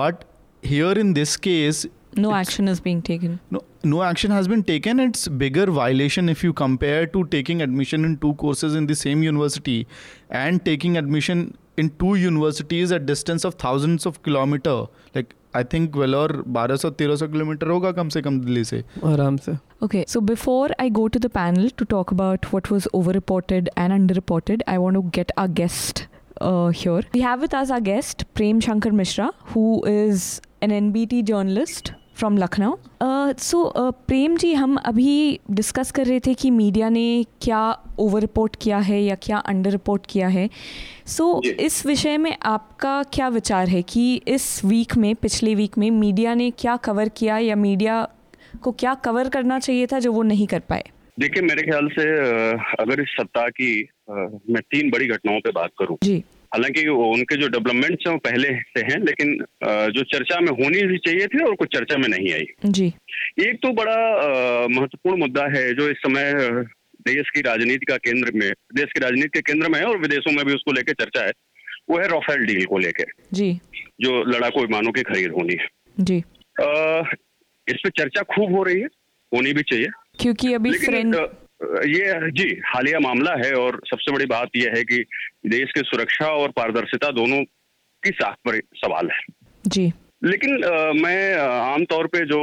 but 0.01 0.25
here 0.73 0.91
in 1.05 1.13
this 1.21 1.35
case, 1.49 1.85
no 2.16 2.28
It's- 2.30 2.40
action 2.40 2.68
is 2.74 2.80
being 2.86 3.00
taken. 3.08 3.38
no, 3.56 3.60
no 3.92 4.02
action 4.06 4.30
has 4.36 4.48
been 4.52 4.62
taken. 4.70 5.00
It's 5.08 5.26
bigger 5.42 5.66
violation 5.80 6.28
if 6.36 6.42
you 6.46 6.52
compare 6.62 7.06
to 7.16 7.24
taking 7.34 7.62
admission 7.66 8.04
in 8.10 8.16
two 8.24 8.32
courses 8.44 8.74
in 8.80 8.86
the 8.92 8.96
same 9.02 9.22
university 9.28 9.76
and 10.44 10.64
taking 10.70 10.98
admission 11.02 11.44
in 11.82 11.88
two 12.02 12.14
universities 12.22 12.92
at 12.98 13.06
distance 13.12 13.46
of 13.50 13.54
thousands 13.66 14.04
of 14.12 14.22
kilometer. 14.28 14.74
Like 15.14 15.34
I 15.60 15.62
think 15.74 15.96
Vellore 16.02 16.42
1200-1300 16.58 17.30
kilometre 17.32 17.68
होगा 17.68 17.90
कम 18.00 18.08
से 18.16 18.20
कम 18.26 18.38
दिल्ली 18.40 18.64
से. 18.64 18.82
आराम 19.14 19.36
से 19.46 19.56
Okay, 19.86 20.04
so 20.14 20.20
before 20.32 20.68
I 20.82 20.88
go 21.00 21.08
to 21.14 21.18
the 21.24 21.30
panel 21.36 21.70
to 21.80 21.86
talk 21.92 22.12
about 22.16 22.46
what 22.52 22.70
was 22.74 22.86
overreported 22.98 23.68
and 23.84 23.92
underreported, 23.96 24.60
I 24.74 24.76
want 24.84 24.98
to 24.98 25.02
get 25.18 25.32
our 25.44 25.48
guest 25.60 26.06
uh, 26.41 26.67
here. 26.69 27.01
We 27.13 27.21
have 27.21 27.41
with 27.41 27.53
us 27.53 27.69
our 27.69 27.81
guest, 27.81 28.25
Prem 28.33 28.59
Shankar 28.59 28.91
Mishra, 28.91 29.31
who 29.45 29.83
is 29.85 30.41
an 30.61 30.71
NBT 30.71 31.23
journalist 31.23 31.93
from 32.13 32.35
Lucknow. 32.35 32.79
Uh, 33.01 33.33
uh, 33.33 33.91
प्रेम 34.07 34.37
जी 34.37 34.53
हम 34.53 34.75
अभी 34.75 35.39
discuss 35.51 35.91
कर 35.91 36.05
रहे 36.05 36.19
थे 36.19 36.33
कि 36.33 36.51
media 36.51 36.89
ने 36.89 37.25
क्या 37.41 37.61
over 37.99 38.21
report 38.21 38.55
किया 38.55 38.77
है 38.77 39.01
या 39.01 39.15
क्या 39.15 39.37
अंडर 39.37 39.71
रिपोर्ट 39.71 40.05
किया 40.05 40.27
है 40.27 40.49
सो 41.07 41.41
जी। 41.43 41.49
इस 41.49 41.85
विषय 41.85 42.17
में 42.17 42.35
आपका 42.45 43.01
क्या 43.13 43.27
विचार 43.27 43.69
है 43.69 43.81
कि 43.81 44.21
इस 44.27 44.49
वीक 44.65 44.97
में 44.97 45.13
पिछले 45.15 45.55
वीक 45.55 45.77
में 45.77 45.89
मीडिया 45.91 46.33
ने 46.33 46.51
क्या 46.51 46.75
कवर 46.77 47.09
किया 47.09 47.37
या 47.37 47.55
मीडिया 47.55 48.07
को 48.63 48.71
क्या 48.71 48.93
कवर 48.93 49.29
करना 49.29 49.59
चाहिए 49.59 49.87
था 49.87 49.99
जो 49.99 50.11
वो 50.13 50.23
नहीं 50.23 50.47
कर 50.47 50.59
पाए 50.59 50.83
देखिए 51.19 51.43
मेरे 51.43 51.63
ख्याल 51.63 51.87
से 51.87 52.03
अगर 52.83 53.01
इस 53.01 53.07
सप्ताह 53.09 53.47
की 53.49 53.69
मैं 54.09 54.61
तीन 54.71 54.89
बड़ी 54.89 55.07
घटनाओं 55.07 55.39
पे 55.39 55.51
बात 55.51 55.71
करूँ। 55.79 55.97
जी। 56.03 56.17
हालाँकि 56.53 56.87
उनके 56.87 57.35
जो 57.35 57.47
डेवलपमेंट्स 57.47 58.03
हैं 58.07 58.13
वो 58.13 58.19
पहले 58.19 58.47
से 58.47 58.81
हैं 58.81 58.99
लेकिन 58.99 59.33
जो 59.91 60.03
चर्चा 60.03 60.39
में 60.39 60.51
होनी 60.51 60.83
भी 60.87 60.97
चाहिए 60.97 61.27
थी 61.27 61.43
और 61.43 61.55
कुछ 61.55 61.73
चर्चा 61.73 61.97
में 61.97 62.07
नहीं 62.07 62.33
आई। 62.33 62.45
जी। 62.65 62.87
एक 63.39 63.55
तो 63.55 63.73
बड़ा 63.73 63.97
महत्वपूर्ण 64.67 65.19
मुद्दा 65.19 65.47
है 65.57 65.73
जो 65.73 65.89
इस 65.89 65.97
समय 65.97 66.33
देश 67.07 67.29
की 67.29 67.41
राजनीति 67.41 67.85
का 67.85 67.97
केंद्र 67.97 68.31
में 68.35 68.51
देश 68.75 68.85
की 68.85 68.99
राजनीति 68.99 69.29
के 69.33 69.41
केंद्र 69.41 69.69
में 69.69 69.79
है 69.79 69.85
और 69.85 69.97
विदेशों 69.97 70.31
में 70.31 70.45
भी 70.45 70.53
उसको 70.53 70.71
लेकर 70.71 70.93
चर्चा 70.93 71.25
है 71.25 71.31
वो 71.89 71.97
है 71.97 72.07
राफेल 72.07 72.45
डील 72.45 72.65
को 72.65 72.77
लेकर 72.77 73.05
जी। 73.33 73.59
जो 74.01 74.23
लड़ाकू 74.23 74.61
विमानों 74.61 74.91
की 74.91 75.01
खरीद 75.01 75.31
होनी 75.31 75.57
है। 75.61 75.67
जी। 75.99 76.19
अ, 76.61 77.01
इस 77.67 77.75
पे 77.75 77.89
चर्चा 77.89 78.21
खूब 78.21 78.55
हो 78.55 78.63
रही 78.63 78.79
है 78.79 78.87
होनी 79.33 79.53
भी 79.53 79.61
चाहिए। 79.61 79.87
क्योंकि 80.19 80.53
अभी 80.53 80.71
फ्रेंड 80.77 81.15
ये 81.87 82.29
जी 82.31 82.49
हालिया 82.65 82.99
मामला 82.99 83.31
है 83.35 83.53
और 83.53 83.79
सबसे 83.85 84.11
बड़ी 84.11 84.25
बात 84.25 84.49
यह 84.55 84.73
है 84.75 84.83
कि 84.83 85.03
देश 85.47 85.71
की 85.71 85.81
सुरक्षा 85.81 86.27
और 86.33 86.51
पारदर्शिता 86.51 87.09
दोनों 87.11 87.43
की 88.03 88.11
साख 88.11 88.35
पर 88.47 88.59
सवाल 88.75 89.09
है। 89.11 89.21
जी। 89.63 89.85
लेकिन 90.23 90.61
अ, 90.63 90.91
मैं 90.93 91.33
आमतौर 91.39 92.07
पे 92.07 92.25
जो 92.25 92.41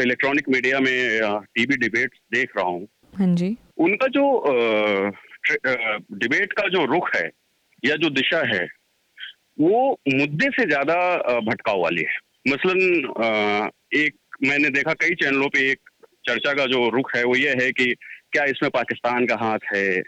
इलेक्ट्रॉनिक 0.00 0.48
मीडिया 0.48 0.80
में 0.80 1.20
टीवी 1.54 1.76
डिबेट 1.76 2.14
देख 2.32 2.56
रहा 2.56 2.66
हूँ 2.66 2.86
हाँ 3.18 3.34
जी। 3.34 3.56
उनका 3.78 4.06
जो 4.06 4.24
डिबेट 6.14 6.52
का 6.52 6.68
जो 6.68 6.84
रुख 6.84 7.14
है 7.16 7.30
या 7.84 7.96
जो 7.96 8.10
दिशा 8.10 8.42
है 8.54 8.64
वो 9.60 9.80
मुद्दे 10.14 10.48
से 10.50 10.66
ज़्यादा 10.66 10.94
भटकाव 11.40 11.80
वाली 11.80 12.02
है। 12.02 12.16
मसलन 12.48 12.78
एक 13.96 14.14
मैंने 14.42 14.68
देखा 14.68 14.92
कई 14.92 15.14
चैनलों 15.14 15.48
पे 15.48 15.70
एक 15.70 15.80
चर्चा 16.28 16.52
का 16.52 16.66
जो 16.66 16.88
रुख 16.88 17.16
है 17.16 17.24
वो 17.24 17.36
ये 17.36 17.50
है 17.50 17.70
कि 17.72 17.94
क्या 18.32 18.44
इसमें 18.44 18.70
पाकिस्तान 18.70 19.26
का 19.26 19.36
हाथ 19.36 19.58
है? 19.74 20.02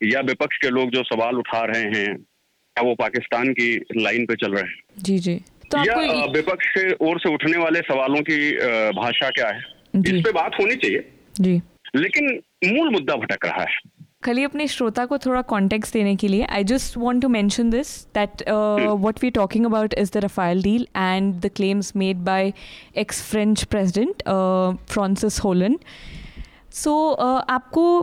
या 0.00 0.20
विपक्ष 0.20 0.56
के 0.56 0.68
लोग 0.68 0.90
जो 0.90 1.02
सवाल 1.02 1.36
उठा 1.36 1.64
रहे 1.64 1.82
हैं 1.82 2.16
क्या 2.16 2.82
वो 2.82 2.94
पाकिस्तान 2.94 3.52
की 3.52 3.76
लाइन 3.96 4.26
पे 4.26 4.34
चल 4.34 4.52
रहे 4.52 4.62
हैं? 4.62 4.74
जी 4.98 5.18
जी। 5.18 5.34
तो 5.70 5.78
या 5.78 6.24
विपक्ष 6.24 6.66
के 6.78 6.92
ओर 7.06 7.18
से 7.18 7.32
उठने 7.34 7.58
वाले 7.58 7.80
सवालों 7.80 8.20
की 8.20 8.52
भाषा 8.92 9.30
क्या 9.30 9.48
है? 9.48 9.60
इस 10.06 10.22
पे 10.24 10.32
बात 10.32 10.52
होनी 10.60 10.76
चाहिए। 10.76 11.08
जी। 11.40 11.60
लेकिन 11.96 12.40
मूल 12.66 12.90
मुद्दा 12.90 13.14
भटक 13.14 13.46
रहा 13.46 13.62
है। 13.62 13.78
खाली 14.22 14.44
अपने 14.44 14.66
श्रोता 14.68 15.04
को 15.06 15.16
थोड़ा 15.18 15.40
कॉन्टेक्स्ट 15.42 15.94
देने 15.94 16.14
के 16.16 16.28
लिए 16.28 16.44
I 16.44 16.64
just 16.64 16.96
want 16.96 17.22
to 17.22 17.28
mention 17.28 17.68
this 17.70 17.90
that 18.14 18.42
what 18.48 19.22
we 19.22 19.30
talking 19.30 19.66
about 19.66 19.94
is 19.94 20.10
the 20.14 20.16
Rafale 20.24 20.62
deal 20.62 20.86
and 20.96 21.34
the 21.34 21.50
claims 21.56 21.92
made 21.96 22.24
by 22.24 22.52
ex 22.96 23.22
French 23.22 23.64
president 23.64 24.22
Francis 24.90 25.40
Hollande 25.40 25.78
so 26.74 26.96
आपको 27.12 28.02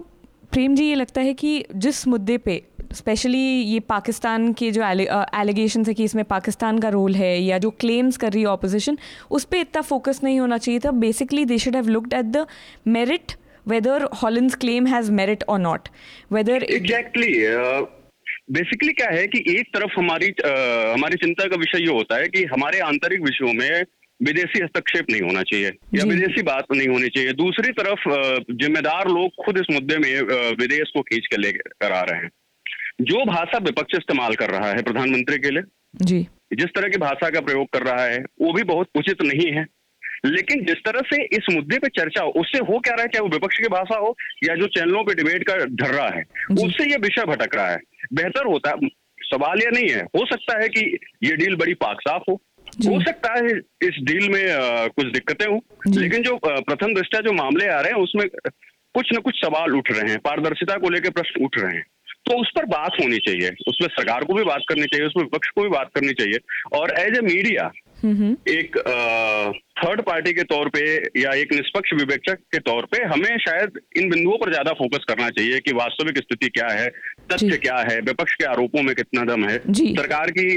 प्रेम 0.51 0.75
जी 0.75 0.85
ये 0.85 0.95
लगता 0.95 1.21
है 1.21 1.33
कि 1.33 1.63
जिस 1.75 2.07
मुद्दे 2.07 2.37
पे 2.37 2.61
स्पेशली 2.93 3.39
ये 3.39 3.79
पाकिस्तान 3.89 4.51
के 4.53 4.71
जो 4.71 4.83
एलिगेशन 4.83 5.85
है 5.87 5.93
कि 5.93 6.03
इसमें 6.03 6.25
पाकिस्तान 6.25 6.79
का 6.79 6.89
रोल 6.89 7.15
है 7.15 7.37
या 7.39 7.57
जो 7.57 7.69
क्लेम्स 7.79 8.17
कर 8.17 8.31
रही 8.33 8.41
है 8.41 8.47
ऑपोजिशन 8.47 8.97
उस 9.31 9.43
पर 9.43 9.57
इतना 9.57 9.81
फोकस 9.83 10.21
नहीं 10.23 10.39
होना 10.39 10.57
चाहिए 10.57 10.79
था. 10.79 10.91
Basically 10.91 11.45
they 11.45 11.57
should 11.57 11.75
have 11.75 11.87
looked 11.87 12.13
at 12.13 12.25
the 12.25 12.45
merit 12.87 13.35
whether 13.67 13.97
Holland's 14.21 14.55
claim 14.63 14.89
has 14.93 15.11
merit 15.19 15.43
or 15.47 15.59
not. 15.59 15.91
Whether 16.33 16.57
it, 16.57 16.71
exactly 16.71 17.33
basically 18.51 18.93
क्या 18.93 19.09
है 19.09 19.27
कि 19.27 19.39
एक 19.51 19.67
तरफ़ 19.75 19.99
हमारी 19.99 20.27
अ, 20.27 20.49
हमारी 20.93 21.15
चिंता 21.15 21.45
का 21.45 21.55
विषय 21.55 21.79
ये 21.79 21.93
होता 21.93 22.17
है 22.17 22.27
कि 22.27 22.43
हमारे 22.43 22.79
आंतरिक 22.79 23.21
विषयों 23.21 23.53
में 23.53 23.83
विदेशी 24.21 24.63
हस्तक्षेप 24.63 25.05
नहीं 25.11 25.21
होना 25.21 25.41
चाहिए 25.41 25.71
या 25.95 26.03
विदेशी 26.05 26.41
बात 26.41 26.65
नहीं 26.71 26.87
होनी 26.87 27.07
चाहिए। 27.07 27.31
दूसरी 27.33 27.71
तरफ़ 27.71 28.03
जिम्मेदार 28.55 29.07
लोग 29.07 29.45
खुद 29.45 29.57
इस 29.57 29.65
मुद्दे 29.71 29.97
में 29.97 30.21
विदेश 30.61 30.91
को 30.93 31.01
खींच 31.01 31.25
के 31.25 31.37
लेकर 31.37 31.91
आ 31.91 32.01
रहे 32.01 32.21
हैं। 32.21 32.29
जो 33.01 33.25
भाषा 33.25 33.57
विपक्ष 33.57 33.95
इस्तेमाल 33.95 34.35
कर 34.35 34.49
रहा 34.49 34.69
है 34.69 34.81
प्रधानमंत्री 34.83 35.37
के 35.37 35.49
लिए 35.49 35.63
जी। 35.95 36.19
जिस 36.53 36.69
तरह 36.75 36.89
की 36.89 36.97
भाषा 36.97 37.29
का 37.29 37.41
प्रयोग 37.41 37.67
कर 37.73 37.81
रहा 37.81 38.05
है 38.05 38.19
वो 38.41 38.53
भी 38.53 38.63
बहुत 38.63 38.89
उचित 38.97 39.21
नहीं 39.21 39.51
है। 39.51 39.65
लेकिन 40.25 40.63
जिस 40.65 40.77
तरह 40.85 41.01
से 41.05 41.23
इस 41.35 41.45
मुद्दे 41.51 41.77
पे 41.79 41.87
चर्चा 41.89 42.23
हो 42.23 42.31
उससे 42.41 42.59
हो 42.59 42.79
क्या 42.79 42.93
रहा 42.93 43.01
है? 43.01 43.07
चाहे 43.07 43.21
वो 43.21 43.29
विपक्ष 43.29 43.57
की 43.57 43.67
भाषा 43.67 43.97
हो 43.97 44.15
या 44.43 44.55
जो 44.55 44.67
चैनलों 44.67 45.03
पे 45.03 45.13
डिबेट 45.13 45.43
का 45.49 45.55
ढर 45.55 45.93
रहा 45.93 46.09
है 46.09 46.23
उससे 46.63 46.89
ये 46.91 46.97
विषय 46.97 47.25
भटक 47.25 47.55
रहा 47.55 47.69
है। 47.69 47.79
बेहतर 48.13 48.45
होता 48.45 48.69
है 48.71 48.89
सवाल 49.21 49.61
यह 49.61 49.69
नहीं 49.73 49.89
है 49.89 50.01
हो 50.15 50.25
सकता 50.25 50.59
है 50.61 50.67
कि 50.69 50.85
ये 51.23 51.35
डील 51.35 51.55
बड़ी 51.55 51.73
पाक 51.73 52.01
साफ़ 52.01 52.23
हो। 52.29 52.41
हो 52.87 52.99
सकता 53.03 53.33
है 53.33 53.51
इस 53.83 53.97
डील 54.03 54.29
में 54.29 54.45
अ, 54.45 54.87
कुछ 54.87 55.05
दिक्कतें 55.05 55.45
हो 55.45 55.59
लेकिन 55.87 56.23
जो 56.23 56.37
प्रथम 56.45 56.93
दृष्टया 56.93 57.21
जो 57.21 57.31
मामले 57.33 57.67
आ 57.67 57.79
रहे 57.79 57.91
हैं 57.91 58.01
उसमें 58.03 58.27
कुछ 58.95 59.09
न 59.13 59.19
कुछ 59.19 59.39
सवाल 59.41 59.75
उठ 59.75 59.91
रहे 59.91 60.09
हैं 60.11 60.19
पारदर्शिता 60.19 60.75
को 60.77 60.89
लेकर 60.89 61.09
प्रश्न 61.09 61.43
उठ 61.45 61.57
रहे 61.59 61.75
हैं। 61.75 61.85
तो 62.29 62.37
उस 62.41 62.51
पर 62.55 62.65
बात 62.65 62.91
होनी 63.01 63.17
चाहिए 63.17 63.49
उसमें 63.67 63.87
सरकार 63.87 64.23
को 64.23 64.33
भी 64.33 64.43
बात 64.43 64.61
करनी 64.69 64.85
चाहिए 64.85 65.07
उसमें 65.07 65.23
विपक्ष 65.23 65.49
को 65.49 65.63
भी 65.63 65.69
बात 65.69 65.89
करनी 65.95 66.13
चाहिए। 66.13 66.39
और 66.79 66.93
एज 66.99 67.17
ए 67.17 67.21
मीडिया 67.21 67.71
एक 68.49 68.77
थर्ड 69.75 70.01
पार्टी 70.01 70.31
के 70.33 70.43
तौर 70.43 70.69
पे 70.69 70.81
या 71.21 71.31
एक 71.33 71.53
निष्पक्ष 71.53 71.93
विवेचक 71.93 72.37
के 72.51 72.59
तौर 72.59 72.85
पे 72.85 73.03
हमें 73.03 73.37
शायद 73.37 73.79
इन 73.97 74.09
बिंदुओं 74.09 74.37
पर 74.37 74.51
ज़्यादा 74.51 74.71
फोकस 74.73 75.05
करना 75.09 75.29
चाहिए 75.29 75.59
कि 75.59 75.73
वास्तविक 75.73 76.17
स्थिति 76.17 76.49
क्या 76.49 76.67
है 76.67 76.87
तथ्य 77.31 77.57
क्या 77.57 77.77
है 77.89 77.99
विपक्ष 78.01 78.35
के 78.35 78.45
आरोपों 78.45 78.81
में 78.81 78.93
कितना 78.95 79.23
दम 79.25 79.43
है 79.49 79.57
सरकार 79.73 80.31
की 80.31 80.47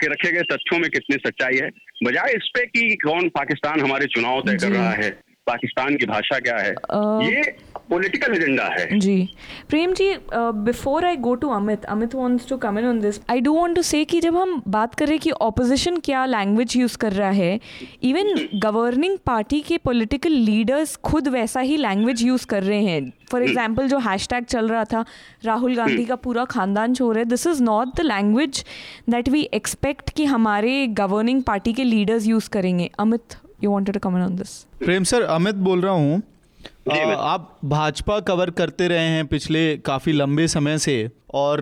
के 0.00 0.06
रखे 0.06 0.32
गए 0.32 0.42
तथ्यों 0.52 0.80
में 0.80 0.88
कितनी 0.90 1.16
सच्चाई 1.26 1.56
है 1.56 1.68
बजाय 2.04 2.32
इस 2.32 2.50
पे 2.54 2.66
कि 2.66 2.96
कौन 3.04 3.28
पाकिस्तान 3.36 3.80
हमारे 3.80 4.06
चुनाव 4.06 4.40
तय 4.40 4.56
कर 4.56 4.72
रहा 4.72 4.90
है। 4.92 5.10
पाकिस्तान 5.46 5.96
की 5.96 6.06
भाषा 6.06 6.38
क्या 6.40 6.56
है? 6.56 6.74
अ, 6.74 6.98
ये 7.22 7.56
पॉलिटिकल 7.90 8.34
एजेंडा 8.34 8.64
है। 8.68 8.98
जी। 8.98 9.28
Prem 9.68 9.92
ji 9.94 10.10
before 10.32 11.04
I 11.04 11.16
go 11.16 11.34
to 11.34 11.48
Amit 11.50 11.84
Amit 11.86 12.14
wants 12.14 12.48
to 12.48 12.56
come 12.56 12.78
in 12.78 12.86
on 12.86 13.00
this 13.00 13.20
I 13.30 13.40
do 13.40 13.54
want 13.54 13.76
to 13.76 13.82
say 13.82 14.04
कि 14.04 14.20
जब 14.20 14.36
हम 14.36 14.62
बात 14.68 14.94
कर 14.94 15.06
रहे 15.06 15.14
हैं 15.14 15.20
कि 15.20 15.30
ऑपोजिशन 15.42 15.98
क्या 16.04 16.24
लैंग्वेज 16.26 16.76
यूज़ 16.76 16.96
कर 16.98 17.12
रहा 17.12 17.30
है 17.30 17.58
इवन 18.02 18.34
गवर्निंग 18.62 19.16
पार्टी 19.26 19.60
के 19.60 19.78
पॉलिटिकल 19.84 20.32
लीडर्स 20.32 20.96
खुद 21.04 21.28
वैसा 21.28 21.60
ही 21.60 21.76
लैंग्वेज 21.76 22.22
यूज़ 22.22 22.46
कर 22.46 22.62
रहे 22.62 22.82
हैं। 22.82 23.12
फॉर 23.30 23.42
एग्ज़ाम्पल 23.42 23.88
जो 23.88 23.98
हैशटैग 24.00 24.44
चल 24.46 24.68
रहा 24.68 24.84
था 24.84 25.04
राहुल 25.44 25.76
गांधी 25.76 26.04
का 26.04 26.16
पूरा 26.18 26.44
खानदान 26.50 26.94
चोर 26.94 27.18
है 27.18 27.24
this 27.24 27.46
is 27.46 27.62
not 27.62 27.96
the 27.96 28.00
language 28.02 28.64
that 29.10 29.28
we 29.28 29.48
expect 29.54 30.10
कि 30.10 30.24
हमारे 30.26 30.86
गवर्निंग 30.98 31.42
पार्टी 31.42 31.72
के 31.72 31.84
लीडर्स 31.84 32.26
यूज़ 32.26 32.50
करेंगे। 32.50 32.90
Amit 32.98 33.36
you 33.66 33.72
wanted 33.72 33.94
to 33.94 34.00
comment 34.00 34.24
on 34.24 34.36
this 34.36 34.56
Prem 34.84 35.04
sir 35.04 35.22
Amit 35.34 35.54
बोल 35.68 35.80
रहा 35.80 35.92
हूँ। 35.92 36.22
आप 36.88 37.58
भाजपा 37.64 38.18
कवर 38.20 38.50
करते 38.50 38.86
रहे 38.88 39.06
हैं 39.08 39.26
पिछले 39.26 39.76
काफ़ी 39.76 40.12
लंबे 40.12 40.46
समय 40.48 40.78
से 40.78 40.94
और 41.34 41.60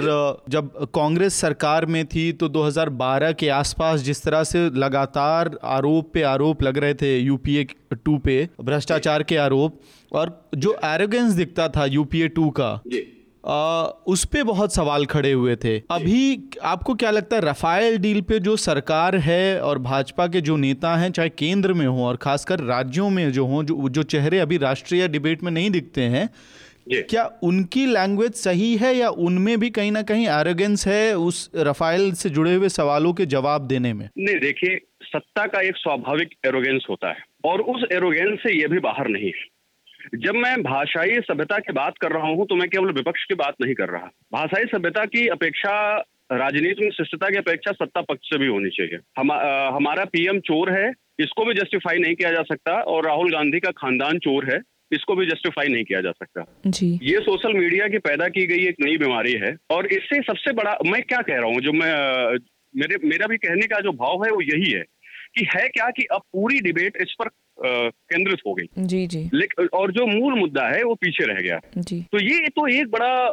जब 0.49 0.71
कांग्रेस 0.95 1.35
सरकार 1.35 1.87
में 1.87 2.05
थी 2.07 2.31
तो 2.33 2.49
2012 2.49 3.33
के 3.35 3.49
आसपास 3.49 4.01
जिस 4.01 4.23
तरह 4.23 4.45
से 4.45 4.59
लगातार 4.77 5.51
आरोप 5.65 6.11
पे 6.15 6.23
आरोप 6.23 6.63
लग 6.63 6.79
रहे 6.79 6.95
थे 6.95 7.17
यूपीए 7.19 7.65
टू 8.05 8.17
पे 8.19 8.37
भ्रष्टाचार 8.61 9.23
के 9.23 9.37
आरोप 9.37 9.81
और 10.13 10.39
जो 10.57 10.77
एरोगेंस 10.85 11.33
दिखता 11.33 11.69
था 11.69 11.85
यूपीए 11.87 12.29
टू 12.29 12.49
का। 12.51 12.81
जी। 12.87 13.03
आ, 13.47 13.83
उस 14.07 14.25
पे 14.25 14.43
बहुत 14.43 14.75
सवाल 14.75 15.05
खड़े 15.07 15.33
हुए 15.33 15.57
थे। 15.57 15.79
अभी 15.91 16.51
आपको 16.63 16.95
क्या 16.95 17.11
लगता 17.11 17.37
है 17.37 17.43
रफाइल 17.43 17.99
डील 17.99 18.21
पे 18.21 18.39
जो 18.39 18.57
सरकार 18.57 19.17
है 19.17 19.61
और 19.61 19.79
भाजपा 19.79 20.27
के 20.27 20.41
जो 20.41 20.57
नेता 20.57 20.97
हैं 20.97 21.11
चाहे 21.13 21.29
केंद्र 21.29 21.73
में 21.73 21.87
हो 21.87 22.05
और 22.05 22.17
खासकर 22.17 22.61
राज्यों 22.61 23.11
में 23.11 23.33
जो 23.33 23.47
हों 23.47 23.63
जो 23.63 23.89
जो 23.89 24.03
चेहरे 24.03 24.39
अभी 24.39 24.57
राष्ट्रीय 24.57 25.09
डिबेट 25.09 25.43
में 25.43 25.53
नहीं 25.53 25.71
दिखते 25.71 26.03
हैं 26.03 26.29
क्या 26.93 27.25
उनकी 27.43 27.87
लैंग्वेज 27.87 28.33
सही 28.33 28.77
है 28.77 28.95
या 28.97 29.09
उनमें 29.09 29.61
भी 29.61 29.71
कहीं 29.71 29.93
ना 29.93 30.03
कहीं 30.03 30.27
एरोगेंस 30.29 30.87
है 30.87 31.17
उस 31.19 31.51
रफाइल 31.57 32.13
से 32.13 32.31
जुड़े 32.31 32.55
हुए 32.55 32.69
सवालों 32.69 33.13
के 33.13 33.27
जवाब 33.27 33.67
देने 33.67 33.93
में? 33.93 34.09
नहीं 34.19 34.37
देखिए 34.37 34.81
सत्ता 35.03 35.47
का 35.47 35.61
एक 35.61 35.77
स्वाभाविक 35.77 36.29
एरोगेंस 36.47 36.87
होता 36.91 37.09
है 37.09 37.25
और 37.45 37.61
उस 37.61 37.85
एरोगेंस 37.93 38.39
से 38.39 38.61
ये 38.61 38.69
भी 38.69 38.79
बाहर 38.79 39.09
नहीं 39.09 39.27
है। 39.27 39.54
जब 40.15 40.35
मैं 40.35 40.63
भाषाई 40.63 41.21
सभ्यता 41.21 41.59
की 41.59 41.73
बात 41.73 41.99
कर 42.01 42.13
रहा 42.13 42.29
हूँ 42.29 42.47
तो 42.47 42.57
मैं 42.57 42.69
केवल 42.69 42.93
विपक्ष 42.93 43.25
की 43.25 43.35
बात 43.35 43.55
नहीं 43.63 43.75
कर 43.75 43.89
रहा। 43.89 44.11
भाषाई 44.33 44.65
सभ्यता 44.65 45.05
की 45.05 45.27
अपेक्षा 45.29 45.97
राजनीति 46.33 46.85
में 46.85 46.91
शिष्टता 46.91 47.29
की 47.29 47.37
अपेक्षा 47.37 47.73
सत्ता 47.73 48.01
पक्ष 48.01 48.29
से 48.29 48.39
भी 48.39 48.47
होनी 48.47 48.71
चाहिए। 48.71 48.99
हम 49.19 49.29
अ, 49.29 49.71
हमारा 49.77 50.05
पीएम 50.05 50.39
चोर 50.41 50.73
है 50.73 50.93
इसको 51.21 51.45
भी 51.45 51.55
जस्टिफाई 51.55 51.99
नहीं 51.99 52.15
किया 52.15 52.31
जा 52.31 52.43
सकता 52.43 52.73
और 52.73 53.07
राहुल 53.07 53.33
गांधी 53.33 53.61
का 53.61 53.71
खानदान 53.71 54.19
चोर 54.19 54.53
है 54.53 54.61
इसको 54.93 55.15
भी 55.15 55.27
जस्टिफाई 55.27 55.69
नहीं 55.69 55.85
किया 55.85 56.01
जा 56.01 56.11
सकता। 56.11 56.45
जी। 56.67 56.99
ये 57.03 57.21
सोशल 57.21 57.53
मीडिया 57.53 57.89
की 57.89 57.99
पैदा 57.99 58.29
की 58.29 58.47
गई 58.47 58.67
एक 58.67 58.77
नई 58.81 58.97
बीमारी 58.97 59.33
है 59.33 59.57
और 59.71 59.87
इससे 59.87 60.21
सबसे 60.21 60.53
बड़ा 60.53 60.77
मैं 60.87 61.03
क्या 61.03 61.21
कह 61.21 61.35
रहा 61.35 61.47
हूँ 61.47 61.61
जो 61.61 61.73
मैं 61.73 61.93
मेरे 62.75 62.97
मेरा 63.09 63.27
भी 63.27 63.37
कहने 63.37 63.67
का 63.67 63.81
जो 63.81 63.93
भाव 63.93 64.25
है 64.25 64.31
वो 64.31 64.41
यही 64.41 64.71
है 64.71 64.83
कि 65.39 65.47
है 65.57 65.69
क्या 65.69 65.91
कि 65.91 66.05
अब 66.05 66.21
पूरी 66.33 66.61
डिबेट 66.61 66.97
इस 67.01 67.15
पर 67.19 67.29
केंद्रित 67.61 68.39
हो 68.47 68.55
गई। 68.55 68.67
जी 68.79 69.07
जी। 69.07 69.31
लेकिन 69.35 69.67
और 69.67 69.93
जो 69.93 70.07
मूल 70.07 70.35
मुद्दा 70.35 70.67
है 70.69 70.83
वो 70.83 70.95
पीछे 70.95 71.25
रह 71.25 71.41
गया। 71.41 71.61
जी। 71.79 72.01
तो 72.13 72.21
ये 72.21 72.49
तो 72.49 72.67
एक 72.67 72.91
बड़ा 72.91 73.31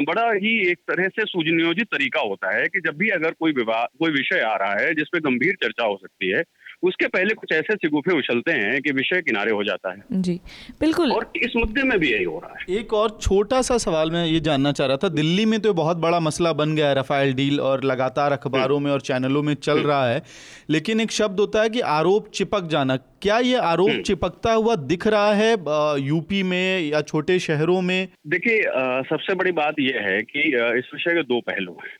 बड़ा 0.00 0.30
ही 0.32 0.70
एक 0.70 0.78
तरह 0.78 1.08
से 1.08 1.24
सुनियोजित 1.24 1.86
तरीका 1.86 2.20
होता 2.20 2.56
है 2.56 2.64
कि 2.64 2.80
जब 2.80 2.96
भी 2.96 3.08
अगर 3.08 3.30
कोई 3.30 3.52
विवाद 3.52 3.88
कोई 3.98 4.10
विषय 4.10 4.40
आ 4.40 4.56
रहा 4.56 4.72
है 4.72 4.94
जिसपे 4.94 5.20
गंभीर 5.20 5.54
चर्चा 5.62 5.84
हो 5.84 5.96
सकती 5.96 6.28
है 6.28 6.42
उसके 6.84 7.06
पहले 7.08 7.34
कुछ 7.34 7.52
ऐसे 7.52 7.74
सिगुफे 7.76 8.16
उछलते 8.18 8.52
हैं 8.52 8.80
कि 8.82 8.92
विषय 8.92 9.20
किनारे 9.22 9.52
हो 9.52 9.64
जाता 9.64 9.92
है। 9.92 10.22
जी 10.22 10.34
बिल्कुल। 10.80 11.12
और 11.12 11.30
इस 11.36 11.52
मुद्दे 11.56 11.82
में 11.82 11.98
भी 11.98 12.12
यही 12.12 12.24
हो 12.24 12.38
रहा 12.38 12.54
है। 12.60 12.76
एक 12.78 12.92
और 12.94 13.18
छोटा 13.22 13.60
सा 13.62 13.78
सवाल 13.78 14.10
मैं 14.10 14.26
ये 14.26 14.40
जानना 14.40 14.72
चाह 14.72 14.86
रहा 14.86 14.96
था 14.96 15.08
दिल्ली 15.10 15.44
में 15.46 15.58
तो 15.60 15.74
बहुत 15.74 15.96
बड़ा 15.96 16.20
मसला 16.20 16.52
बन 16.52 16.74
गया 16.74 16.88
है 16.88 16.94
रफाइल 16.94 17.32
डील 17.34 17.60
और 17.60 17.84
लगातार 17.84 18.32
अखबारों 18.32 18.78
में 18.80 18.90
और 18.90 19.00
चैनलों 19.00 19.42
में 19.42 19.54
चल 19.54 19.78
रहा 19.80 20.06
है 20.08 20.22
लेकिन 20.70 21.00
एक 21.00 21.10
शब्द 21.12 21.40
होता 21.40 21.62
है 21.62 21.70
कि 21.70 21.80
आरोप 21.92 22.28
चिपक 22.34 22.68
जाना 22.68 22.96
क्या 23.22 23.38
ये 23.38 23.56
आरोप 23.56 24.02
चिपकता 24.06 24.52
हुआ 24.52 24.74
दिख 24.84 25.06
रहा 25.06 25.32
है 25.34 25.52
यूपी 26.00 26.42
में 26.42 26.80
या 26.80 27.00
छोटे 27.02 27.38
शहरों 27.38 27.80
में? 27.82 28.08
देखिए 28.26 28.62
सबसे 29.08 29.34
बड़ी 29.34 29.52
बात 29.52 29.74
यह 29.80 30.00
है 30.02 30.22
कि 30.22 30.40
इस 30.78 30.90
विषय 30.94 31.14
के 31.14 31.22
दो 31.24 31.40
पहलू 31.40 31.72
हैं। 31.72 31.96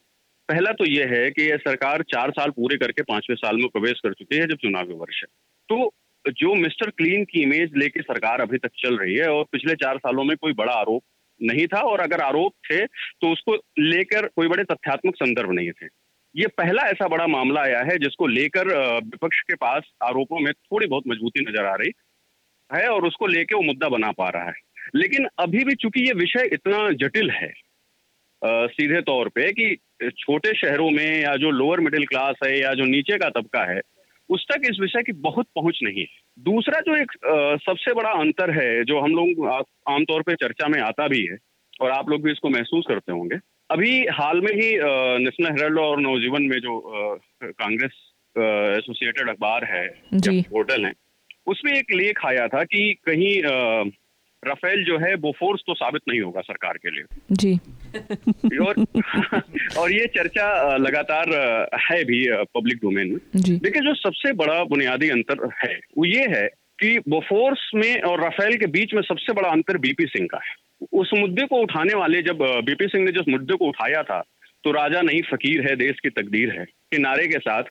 पहला 0.48 0.72
तो 0.72 0.84
यह 0.84 1.12
है 1.12 1.30
कि 1.30 1.42
यह 1.42 1.56
सरकार 1.58 2.02
चार 2.02 2.30
साल 2.30 2.50
पूरे 2.50 2.76
करके 2.76 3.02
पाँचवें 3.02 3.36
साल 3.36 3.56
में 3.56 3.68
प्रवेश 3.68 4.00
कर 4.00 4.12
चुकी 4.12 4.36
है 4.36 4.46
जब 4.46 4.56
चुनावी 4.56 4.94
वर्ष 4.94 5.20
है। 5.22 5.28
तो 5.68 5.92
जो 6.38 6.54
मिस्टर 6.54 6.90
क्लीन 6.90 7.24
की 7.24 7.42
इमेज 7.42 7.76
लेके 7.76 8.02
सरकार 8.02 8.40
अभी 8.40 8.58
तक 8.58 8.70
चल 8.76 8.96
रही 8.98 9.14
है 9.14 9.28
और 9.28 9.44
पिछले 9.52 9.74
चार 9.74 9.98
सालों 9.98 10.24
में 10.24 10.36
कोई 10.36 10.52
बड़ा 10.52 10.72
आरोप 10.72 11.02
नहीं 11.40 11.66
था 11.66 11.80
और 11.82 12.00
अगर 12.00 12.20
आरोप 12.20 12.52
थे 12.70 12.84
तो 12.86 13.32
उसको 13.32 13.54
लेकर 13.80 14.26
कोई 14.26 14.48
बड़े 14.48 14.64
तथ्यात्मक 14.64 15.16
संदर्भ 15.16 15.50
नहीं 15.52 15.70
थे। 15.72 15.86
ये 16.34 16.46
पहला 16.58 16.82
ऐसा 16.82 17.08
बड़ा 17.08 17.26
मामला 17.26 17.60
आया 17.60 17.80
है 17.82 17.98
जिसको 17.98 18.26
लेकर 18.26 18.68
विपक्ष 19.04 19.40
के 19.40 19.54
पास 19.56 19.90
आरोपों 20.04 20.40
में 20.40 20.52
थोड़ी 20.52 20.86
बहुत 20.86 21.04
मजबूती 21.08 21.40
नज़र 21.40 21.64
आ 21.64 21.74
रही 21.74 21.92
है 22.70 22.88
और 22.88 23.06
उसको 23.06 23.26
लेके 23.26 23.54
वो 23.54 23.62
मुद्दा 23.62 23.88
बना 23.88 24.10
पा 24.12 24.28
रहा 24.28 24.46
है। 24.46 24.62
लेकिन 24.94 25.26
अभी 25.38 25.64
भी 25.64 25.74
चूँकि 25.74 26.06
ये 26.06 26.12
विषय 26.14 26.48
इतना 26.52 26.90
जटिल 26.98 27.30
है 27.30 27.48
अ, 28.42 28.66
सीधे 28.68 29.00
तौर 29.02 29.28
पे 29.28 29.50
कि 29.52 29.76
छोटे 30.10 30.52
शहरों 30.56 30.90
में 30.90 31.20
या 31.22 31.34
जो 31.36 31.50
लोअर 31.50 31.80
मिडिल 31.80 32.04
क्लास 32.06 32.36
है 32.44 32.58
या 32.60 32.72
जो 32.74 32.84
नीचे 32.84 33.18
का 33.18 33.28
तबका 33.30 33.64
है 33.72 33.80
उस 34.30 34.44
तक 34.50 34.60
इस 34.64 34.76
विषय 34.80 35.02
की 35.02 35.12
बहुत 35.12 35.46
पहुँच 35.54 35.78
नहीं 35.82 36.00
है। 36.00 36.06
दूसरा 36.38 36.80
जो 36.80 36.96
एक 36.96 37.10
अ, 37.10 37.56
सबसे 37.64 37.92
बड़ा 37.94 38.10
अंतर 38.10 38.50
है 38.50 38.84
जो 38.84 39.00
हम 39.00 39.10
लोग 39.10 39.46
आमतौर 39.88 40.22
पे 40.22 40.34
चर्चा 40.34 40.68
में 40.68 40.80
आता 40.80 41.08
भी 41.08 41.24
है 41.24 41.36
और 41.80 41.90
आप 41.90 42.10
लोग 42.10 42.22
भी 42.22 42.32
इसको 42.32 42.48
महसूस 42.48 42.84
करते 42.88 43.12
होंगे 43.12 43.36
अभी 43.70 43.92
हाल 44.12 44.40
में 44.40 44.52
ही 44.52 44.70
नेशनल 45.24 45.60
हेरल्ड 45.60 45.78
और 45.78 46.00
नवजीवन 46.00 46.42
में 46.42 46.58
जो 46.58 46.80
कांग्रेस 47.44 47.90
एसोसिएटेड 48.78 49.28
अखबार 49.28 49.64
है 49.64 49.86
पोर्टल 50.42 50.84
है 50.84 50.92
उसमें 51.46 51.72
एक 51.72 51.92
लेख 51.94 52.24
आया 52.26 52.46
था 52.48 52.64
कि 52.64 52.92
कहीं 53.06 53.32
आ, 53.42 53.82
राफेल 54.42 54.84
जो 54.84 54.98
है 54.98 55.14
वो 55.14 55.32
फोर्स 55.32 55.62
तो 55.66 55.74
साबित 55.74 56.02
नहीं 56.08 56.20
होगा 56.20 56.40
सरकार 56.40 56.76
के 56.76 56.90
लिए। 56.90 57.04
जी। 57.32 57.54
और 57.96 58.74
और 59.78 59.92
ये 59.92 60.06
चर्चा 60.06 60.76
लगातार 60.76 61.30
है 61.90 62.04
भी 62.04 62.26
पब्लिक 62.54 62.76
डोमेन 62.76 63.08
में। 63.08 63.18
देखिए 63.58 63.82
जो 63.82 63.94
सबसे 63.94 64.32
बड़ा 64.32 64.62
बुनियादी 64.64 65.08
अंतर 65.10 65.48
है 65.64 65.80
वो 65.98 66.04
ये 66.04 66.26
है 66.28 66.46
कि 66.80 66.98
बोफोर्स 67.08 67.70
में 67.74 68.00
और 68.02 68.22
राफेल 68.22 68.56
के 68.56 68.66
बीच 68.66 68.94
में 68.94 69.02
सबसे 69.02 69.32
बड़ा 69.32 69.48
अंतर 69.48 69.78
बीपी 69.78 70.06
सिंह 70.06 70.28
का 70.30 70.38
है। 70.38 70.54
उस 70.92 71.10
मुद्दे 71.14 71.46
को 71.46 71.56
उठाने 71.56 71.94
वाले 71.94 72.22
जब 72.22 72.38
बीपी 72.64 72.86
सिंह 72.86 73.04
ने 73.04 73.12
जिस 73.12 73.28
मुद्दे 73.28 73.54
को 73.54 73.64
उठाया 73.64 74.02
था 74.02 74.20
तो 74.64 74.70
राजा 74.72 75.00
नहीं 75.00 75.22
फकीर 75.22 75.68
है 75.68 75.76
देश 75.76 76.00
की 76.00 76.10
तकदीर 76.10 76.50
है। 76.50 76.64
के 76.64 76.98
नारे 76.98 77.26
के 77.28 77.38
साथ 77.38 77.62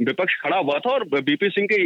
विपक्ष 0.00 0.34
खड़ा 0.34 0.56
हुआ 0.56 0.78
था 0.78 0.90
और 0.90 1.04
बीपी 1.20 1.48
सिंह 1.48 1.66
के 1.72 1.82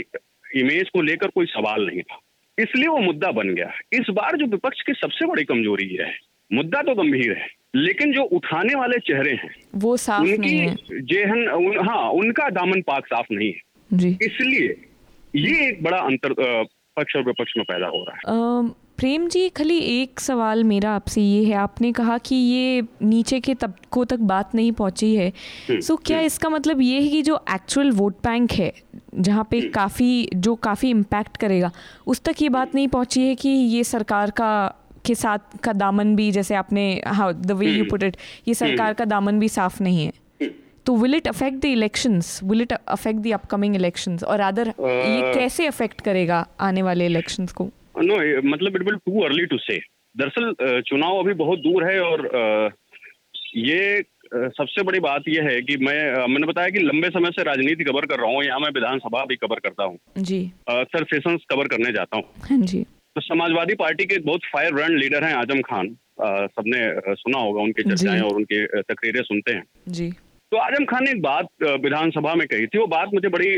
इमेज 0.60 0.88
को 0.88 1.02
लेकर 1.02 1.28
कोई 1.28 1.46
सवाल 1.46 1.86
नहीं 1.86 2.02
था। 2.02 2.18
इसलिए 2.58 2.88
वो 2.88 2.98
मुद्दा 2.98 3.30
बन 3.30 3.54
गया। 3.54 3.72
इस 3.92 4.10
बार 4.10 4.36
जो 4.36 4.46
विपक्ष 4.46 4.82
की 4.82 4.92
सबसे 4.92 5.26
बड़ी 5.26 5.44
कमज़ोरी 5.44 5.86
ये 5.96 6.02
है 6.02 6.18
मुद्दा 6.52 6.82
तो 6.82 6.94
गंभीर 6.94 7.32
है। 7.32 7.46
लेकिन 7.74 8.12
जो 8.12 8.22
उठाने 8.22 8.74
वाले 8.74 8.98
चेहरे 8.98 9.32
हैं 9.32 9.54
वो 9.74 9.96
साफ़ 9.96 10.22
उनकी 10.22 10.36
नहीं 10.36 10.58
है। 10.58 10.76
जेहन 10.90 11.48
उन, 11.48 11.88
हाँ 11.88 12.10
उनका 12.10 12.48
दामन 12.50 12.80
पाक 12.80 13.06
साफ़ 13.06 13.26
नहीं 13.32 13.48
है। 13.48 13.98
जी। 13.98 14.18
इसलिए 14.22 14.86
ये 15.36 15.68
एक 15.68 15.82
बड़ा 15.82 15.98
अंतर 15.98 16.34
पक्ष 16.96 17.16
और 17.16 17.22
विपक्ष 17.22 17.52
में 17.56 17.64
पैदा 17.64 17.86
हो 17.86 18.04
रहा 18.08 18.16
है। 18.16 18.90
प्रेम 18.98 19.28
जी 19.28 19.48
खाली 19.48 19.78
एक 19.78 20.20
सवाल 20.20 20.64
मेरा 20.64 20.90
आपसे 20.90 21.20
ये 21.20 21.44
है। 21.44 21.54
आपने 21.54 21.92
कहा 21.92 22.18
कि 22.18 22.34
ये 22.34 22.82
नीचे 23.02 23.40
के 23.40 23.54
तबकों 23.54 24.04
तक 24.04 24.18
बात 24.18 24.54
नहीं 24.54 24.72
पहुँची 24.72 25.14
है। 25.14 25.30
सो 25.30 25.72
हम्म, 25.72 25.80
so, 25.80 26.06
क्या 26.06 26.16
हम्म। 26.16 26.26
इसका 26.26 26.48
मतलब 26.48 26.80
ये 26.80 27.00
है 27.00 27.08
कि 27.08 27.22
जो 27.22 27.44
एक्चुअल 27.54 27.90
वोट 27.90 28.14
बैंक 28.14 28.52
है 28.52 28.72
जहाँ 29.14 29.48
पे 29.50 29.58
हम्म। 29.58 29.70
काफ़ी 29.70 30.28
जो 30.34 30.54
काफ़ी 30.54 30.90
इम्पैक्ट 30.90 31.36
करेगा 31.36 31.70
उस 32.06 32.20
तक 32.20 32.42
ये 32.42 32.48
बात 32.48 32.74
नहीं 32.74 32.88
पहुँची 32.88 33.20
है 33.28 33.34
कि 33.34 33.48
ये 33.48 33.84
सरकार 33.84 34.30
का 34.30 34.76
के 35.06 35.14
साथ 35.14 35.58
का 35.64 35.72
दामन 35.74 36.14
भी 36.16 36.30
जैसे 36.32 36.54
आपने 36.54 36.84
हाँ 37.08 37.32
the 37.36 37.52
way 37.52 37.66
you 37.66 37.84
put 37.90 38.02
it 38.02 38.16
ये 38.48 38.54
सरकार 38.54 38.94
का 38.94 39.04
दामन 39.06 39.38
भी 39.40 39.48
साफ़ 39.50 39.82
नहीं 39.82 40.04
है। 40.04 40.48
तो 40.86 40.96
will 40.96 41.14
it 41.14 41.28
affect 41.28 41.58
the 41.58 41.64
elections 41.66 42.38
will 42.44 42.62
it 42.62 42.72
affect 42.72 43.20
the 43.20 43.32
upcoming 43.34 43.74
elections 43.76 44.24
और 44.24 44.40
अदर 44.42 44.68
ये 44.68 45.32
कैसे 45.34 45.66
अफेक्ट 45.66 46.00
करेगा 46.00 46.46
आने 46.60 46.82
वाले 46.82 47.06
इलेक्शंस 47.06 47.52
को? 47.52 47.70
नो 47.98 48.16
मतलब 48.50 48.76
it 48.76 48.82
will 48.82 48.96
too 48.96 49.20
early 49.24 49.44
to 49.46 49.58
say 49.60 49.78
दरअसल 50.14 50.80
चुनाव 50.86 51.18
अभी 51.18 51.34
बहुत 51.34 51.58
दूर 51.58 51.84
है 51.84 52.00
और 52.02 52.72
ये 53.56 54.02
सबसे 54.32 54.82
बड़ी 54.82 54.98
बात 55.00 55.22
यह 55.28 55.44
है 55.44 55.60
कि 55.62 55.76
मैं 55.76 56.26
मैंने 56.28 56.46
बताया 56.46 56.68
कि 56.68 56.78
लंबे 56.80 57.08
समय 57.10 57.30
से 57.30 57.42
राजनीति 57.42 57.84
कवर 57.84 58.06
कर 58.06 58.18
रहा 58.20 58.30
हूँ। 58.30 58.42
यहाँ 58.44 58.58
मैं 58.60 58.70
विधानसभा 58.74 59.24
भी 59.24 59.36
कवर 59.36 59.60
करता 59.60 59.84
हूँ। 59.84 59.98
जी। 60.18 60.40
अक्सर 60.68 61.04
सेशंस 61.04 61.44
कवर 61.50 61.68
करने 61.68 61.92
जाता 61.92 62.16
हूँ। 62.16 62.24
हाँ 62.48 62.58
जी। 62.62 62.84
तो 63.16 63.20
समाजवादी 63.20 63.74
पार्टी 63.74 64.04
के 64.04 64.18
बहुत 64.20 64.40
फायर 64.52 64.72
ब्रांड 64.72 64.98
लीडर 64.98 65.24
हैं 65.24 65.34
आज़म 65.34 65.60
खान। 65.60 65.88
सबने 66.50 66.80
सुना 67.14 67.38
होगा 67.38 67.62
उनकी 67.62 67.82
चर्चाएँ 67.82 68.20
और 68.20 68.34
उनकी 68.34 68.64
तकरीरें 68.82 69.22
सुनते 69.22 69.52
हैं। 69.52 69.64
जी। 69.88 70.10
तो 70.52 70.56
आज़म 70.56 70.84
खान 70.84 71.04
ने 71.04 71.10
एक 71.10 71.22
बात 71.22 71.48
विधानसभा 71.80 72.34
में 72.34 72.46
कही 72.48 72.66
थी। 72.66 72.78
वो 72.78 72.86
बात 72.88 73.10
मुझे 73.14 73.28
बड़ी 73.28 73.54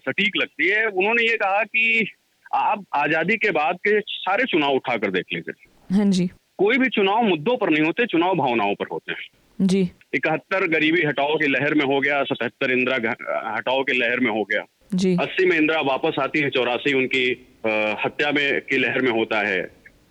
सटीक 0.00 0.36
लगती 0.36 0.68
है। 0.68 0.86
उन्होंने 0.86 1.22
ये 1.22 1.36
कहा 1.36 1.62
कि 1.64 2.08
आप 2.54 2.84
आज़ादी 2.94 3.36
के 3.36 3.50
बाद 3.50 3.78
के 3.88 4.00
सारे 4.00 4.44
चुनाव 4.44 4.74
उठाकर 4.74 5.10
देख 5.10 5.26
लीजिए। 5.34 5.96
हाँ 5.96 6.10
जी। 6.10 6.26
कोई 6.58 6.78
भी 6.78 6.88
चुनाव 6.88 7.22
मुद्दों 7.22 7.56
पर 7.56 7.70
नहीं 7.70 7.84
होते 7.84 8.06
चुनाव 8.06 8.34
भावनाओं 8.34 8.74
पर 8.74 8.86
होते 8.92 9.12
हैं। 9.12 9.66
जी। 9.66 9.80
इकहत्तर 10.14 10.66
गरीबी 10.68 11.06
हटाओ 11.06 11.36
की 11.36 11.46
लहर 11.46 11.74
में 11.74 11.84
हो 11.84 12.00
गया 12.00 12.22
सतहत्तर 12.24 12.70
इंदिरा 12.70 13.14
हटाओ 13.56 13.82
की 13.82 13.98
लहर 13.98 14.20
में 14.20 14.30
हो 14.30 14.44
गया। 14.44 14.64
जी। 14.94 15.16
अस्सी 15.20 15.46
में 15.46 15.56
इंदिरा 15.56 15.80
वापस 15.84 16.18
आती 16.20 16.40
है 16.40 16.50
चौरासी 16.50 16.92
उनकी 16.92 17.26
हत्या 17.66 18.30
में 18.32 18.60
की 18.60 18.78
लहर 18.78 19.00
में 19.00 19.10
होता 19.10 19.38
है। 19.38 19.60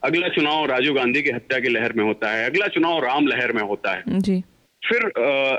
अगला 0.03 0.27
चुनाव 0.27 0.65
राजीव 0.65 0.93
गांधी 0.93 1.21
की 1.21 1.29
हत्या 1.29 1.59
की 1.59 1.69
लहर 1.69 1.93
में 1.93 2.03
होता 2.03 2.31
है। 2.31 2.45
अगला 2.45 2.67
चुनाव 2.67 3.03
राम 3.03 3.27
लहर 3.27 3.51
में 3.51 3.61
होता 3.61 3.93
है। 3.93 4.03
जी। 4.07 4.43
फिर 4.81 5.05
आ, 5.19 5.57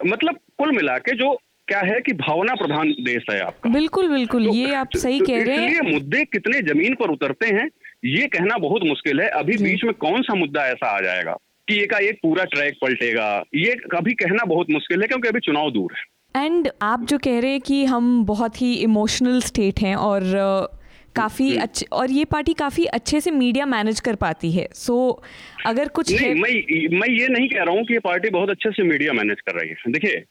मतलब 0.00 0.38
कुल 0.58 0.76
मिला 0.76 0.98
के 0.98 1.16
जो 1.16 1.32
क्या 1.68 1.80
है 1.80 2.00
कि 2.00 2.12
भावना 2.12 2.54
प्रधान 2.54 2.90
देश 2.90 3.24
है 3.30 3.40
आपका। 3.40 3.70
बिल्कुल 3.70 4.08
बिल्कुल 4.08 4.46
तो, 4.46 4.54
ये 4.54 4.74
आप 4.74 4.96
सही 4.96 5.20
तो 5.20 5.26
कह 5.26 5.44
रहे 5.44 5.66
हैं। 5.66 5.92
मुद्दे 5.92 6.24
कितने 6.24 6.60
ज़मीन 6.62 6.94
पर 6.94 7.10
उतरते 7.10 7.46
हैं 7.46 7.68
ये 8.04 8.26
कहना 8.26 8.56
बहुत 8.58 8.82
मुश्किल 8.84 9.20
है। 9.20 9.28
अभी 9.28 9.56
बीच 9.56 9.84
में 9.84 9.94
कौन 9.94 10.22
सा 10.22 10.34
मुद्दा 10.34 10.66
ऐसा 10.66 10.86
आ 10.86 11.00
जाएगा 11.00 11.36
कि 11.68 11.82
एक 11.82 11.92
एक 11.92 12.18
पूरा 12.22 12.44
ट्रैक 12.44 12.74
पलटेगा 12.82 13.44
ये 13.54 13.76
अभी 13.96 14.14
कहना 14.14 14.44
बहुत 14.44 14.70
मुश्किल 14.70 15.02
है 15.02 15.06
क्योंकि 15.06 15.28
अभी 15.28 15.40
चुनाव 15.40 15.70
दूर 15.70 15.94
है। 15.96 16.44
एंड 16.44 16.68
आप 16.82 17.04
जो 17.04 17.18
कह 17.18 17.38
रहे 17.40 17.50
हैं 17.50 17.60
कि 17.60 17.84
हम 17.84 18.24
बहुत 18.24 18.62
ही 18.62 18.74
इमोशनल 18.74 19.40
स्टेट 19.40 19.80
हैं 19.80 19.94
और 19.96 20.22
काफ़ी 21.16 21.56
अच्छे 21.56 21.86
और 21.92 22.10
ये 22.10 22.24
पार्टी 22.26 22.54
काफ़ी 22.54 22.84
अच्छे 22.94 23.20
से 23.20 23.30
मीडिया 23.30 23.66
मैनेज 23.66 24.00
कर 24.00 24.14
पाती 24.16 24.50
है। 24.52 24.66
सो 24.74 24.94
so, 24.94 25.66
अगर 25.66 25.88
कुछ 25.90 26.12
नहीं 26.12 26.28
है... 26.28 26.34
मैं 26.34 26.98
मैं 26.98 27.08
ये 27.10 27.28
नहीं 27.28 27.48
कह 27.48 27.62
रहा 27.62 27.74
हूँ 27.74 27.84
कि 27.84 27.94
ये 27.94 28.00
पार्टी 28.00 28.30
बहुत 28.30 28.50
अच्छे 28.50 28.70
से 28.70 28.82
मीडिया 28.82 29.12
मैनेज 29.12 29.40
कर 29.40 29.60
रही 29.60 29.68
है। 29.70 29.92
देखिए 29.92 30.24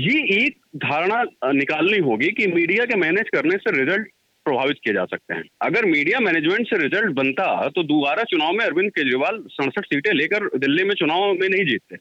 ये 0.00 0.20
एक 0.36 0.56
धारणा 0.84 1.22
निकालनी 1.52 1.98
होगी 2.00 2.30
कि 2.32 2.46
मीडिया 2.46 2.84
के 2.84 2.96
मैनेज 2.98 3.28
करने 3.34 3.56
से 3.56 3.76
रिज़ल्ट 3.76 4.08
प्रभावित 4.46 4.78
किए 4.84 4.92
जा 4.94 5.04
सकते 5.04 5.34
हैं। 5.34 5.44
अगर 5.62 5.84
मीडिया 5.86 6.18
मैनेजमेंट 6.20 6.66
से 6.66 6.78
रिज़ल्ट 6.78 7.12
बनता 7.16 7.46
तो 7.68 7.82
दोबारा 7.84 8.22
चुनाव 8.30 8.52
में 8.52 8.64
अरविंद 8.64 8.90
केजरीवाल 8.90 9.38
सड़सठ 9.50 9.84
सीटें 9.84 10.12
लेकर 10.12 10.48
दिल्ली 10.58 10.84
में 10.84 10.94
चुनाव 10.94 11.32
में 11.32 11.48
नहीं 11.48 11.64
जीतते। 11.64 11.96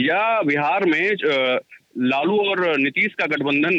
या 0.00 0.20
बिहार 0.42 0.84
में 0.86 1.16
लालू 1.94 2.36
और 2.40 2.60
नीतीश 2.78 3.14
का 3.14 3.26
गठबंधन 3.26 3.74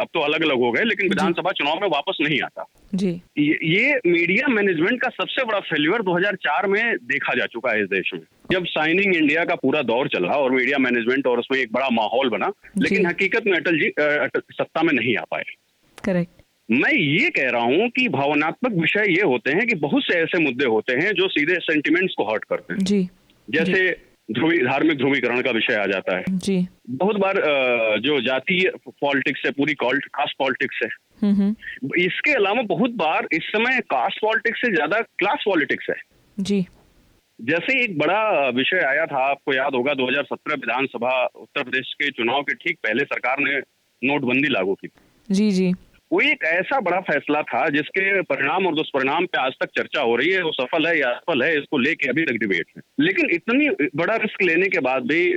अब 0.00 0.08
तो 0.14 0.20
अलग 0.20 0.42
अलग 0.42 0.58
हो 0.58 0.70
गए 0.72 0.82
लेकिन 0.84 1.08
विधानसभा 1.08 1.50
चुनाव 1.52 1.80
में 1.80 1.88
वापस 1.88 2.18
नहीं 2.20 2.40
आता। 2.40 2.64
जी। 2.94 3.10
ये 3.38 3.94
मीडिया 4.06 4.48
मैनेजमेंट 4.48 5.00
का 5.02 5.08
सबसे 5.10 5.44
बड़ा 5.44 5.60
फेल्यूर 5.60 6.02
2004 6.02 6.66
में 6.66 6.96
देखा 7.04 7.34
जा 7.34 7.46
चुका 7.46 7.72
है 7.72 7.82
इस 7.82 7.88
देश 7.88 8.10
में। 8.14 8.20
जब 8.52 8.66
साइनिंग 8.66 9.16
इंडिया 9.16 9.44
का 9.44 9.54
पूरा 9.54 9.82
दौर 9.82 10.08
चला 10.08 10.28
और 10.28 10.50
मीडिया 10.50 10.78
मैनेजमेंट 10.78 11.26
और 11.26 11.38
उसमें 11.38 11.58
एक 11.58 11.72
बड़ा 11.72 11.88
माहौल 11.92 12.28
बना 12.28 12.52
लेकिन 12.78 13.06
हकीकत 13.06 13.46
में 13.46 13.56
अटल 13.58 13.78
जी 13.80 13.92
सत्ता 13.98 14.82
में 14.82 14.92
नहीं 14.92 15.16
आ 15.16 15.24
पाए। 15.30 15.44
करेक्ट। 16.04 16.30
मैं 16.70 16.92
ये 16.92 17.30
कह 17.30 17.50
रहा 17.50 17.62
हूँ 17.62 17.88
कि 17.88 18.08
भावनात्मक 18.08 18.72
विषय 18.72 19.12
ये 19.12 19.22
होते 19.22 19.50
हैं 19.50 19.66
कि 19.66 19.74
बहुत 19.80 20.02
से 20.02 20.18
ऐसे 20.18 20.38
मुद्दे 20.38 20.64
होते 20.66 20.92
हैं 20.94 21.12
जो 21.12 21.28
सीधे 21.28 21.56
सेंटिमेंट्स 21.62 22.14
को 22.14 22.30
हर्ट 22.30 22.44
करते 22.44 22.74
हैं। 22.74 22.84
जी। 22.84 23.08
जैसे 23.48 23.90
ध्रुवी 24.28 24.58
धार्मिक 24.58 24.98
ध्रुवीकरण 24.98 25.40
का 25.42 25.50
विषय 25.50 25.74
आ 25.74 25.86
जाता 25.86 26.16
है। 26.16 26.24
जी। 26.28 26.56
बहुत 26.90 27.16
बार 27.16 27.42
जो 28.00 28.20
जातीय 28.20 28.70
पॉलिटिक्स 28.88 29.42
है 29.46 29.50
पूरी 29.50 29.74
कास्ट 29.74 30.34
पॉलिटिक्स 30.38 30.80
है। 30.82 30.88
इसके 31.98 32.32
अलावा 32.32 32.62
बहुत 32.68 32.90
बार 32.96 33.28
इस 33.32 33.42
समय 33.46 33.80
कास्ट 33.90 34.18
पॉलिटिक्स 34.18 34.60
से 34.60 34.72
ज़्यादा 34.72 35.00
क्लास 35.18 35.44
पॉलिटिक्स 35.46 35.86
है। 35.90 35.96
जी। 36.36 36.60
जैसे 37.38 37.82
एक 37.84 37.98
बड़ा 37.98 38.48
विषय 38.48 38.78
आया 38.78 39.06
था 39.06 39.24
आपको 39.30 39.54
याद 39.54 39.74
होगा 39.74 39.92
2017 39.94 40.54
विधानसभा 40.54 41.10
उत्तर 41.24 41.62
प्रदेश 41.62 41.92
के 41.94 42.10
चुनाव 42.10 42.42
के 42.42 42.54
ठीक 42.54 42.78
पहले 42.82 43.04
सरकार 43.04 43.40
ने 43.40 43.58
नोटबंदी 44.02 44.48
लागू 44.48 44.74
की। 44.74 44.88
जी 45.28 45.50
जी। 45.50 45.72
वो 46.12 46.20
एक 46.20 46.44
ऐसा 46.44 46.80
बड़ा 46.80 47.00
फैसला 47.00 47.42
था 47.42 47.68
जिसके 47.68 48.22
परिणाम 48.22 48.66
और 48.66 48.74
दुष्परिणाम 48.74 49.26
पे 49.26 49.38
आज 49.38 49.52
तक 49.52 49.70
चर्चा 49.76 50.00
हो 50.00 50.16
रही 50.16 50.30
है, 50.30 50.42
वो 50.42 50.52
सफल 50.52 50.86
है 50.86 50.98
या 50.98 51.08
असफल 51.08 51.42
है, 51.42 51.58
इसको 51.58 51.78
लेके 51.78 52.08
अभी 52.08 52.24
तक 52.24 52.32
डिबेट 52.32 52.66
है। 52.76 52.82
लेकिन 53.00 53.30
इतनी 53.30 53.88
बड़ा 53.96 54.16
रिस्क 54.16 54.42
लेने 54.42 54.68
के 54.68 54.80
बाद 54.80 55.02
भी 55.02 55.34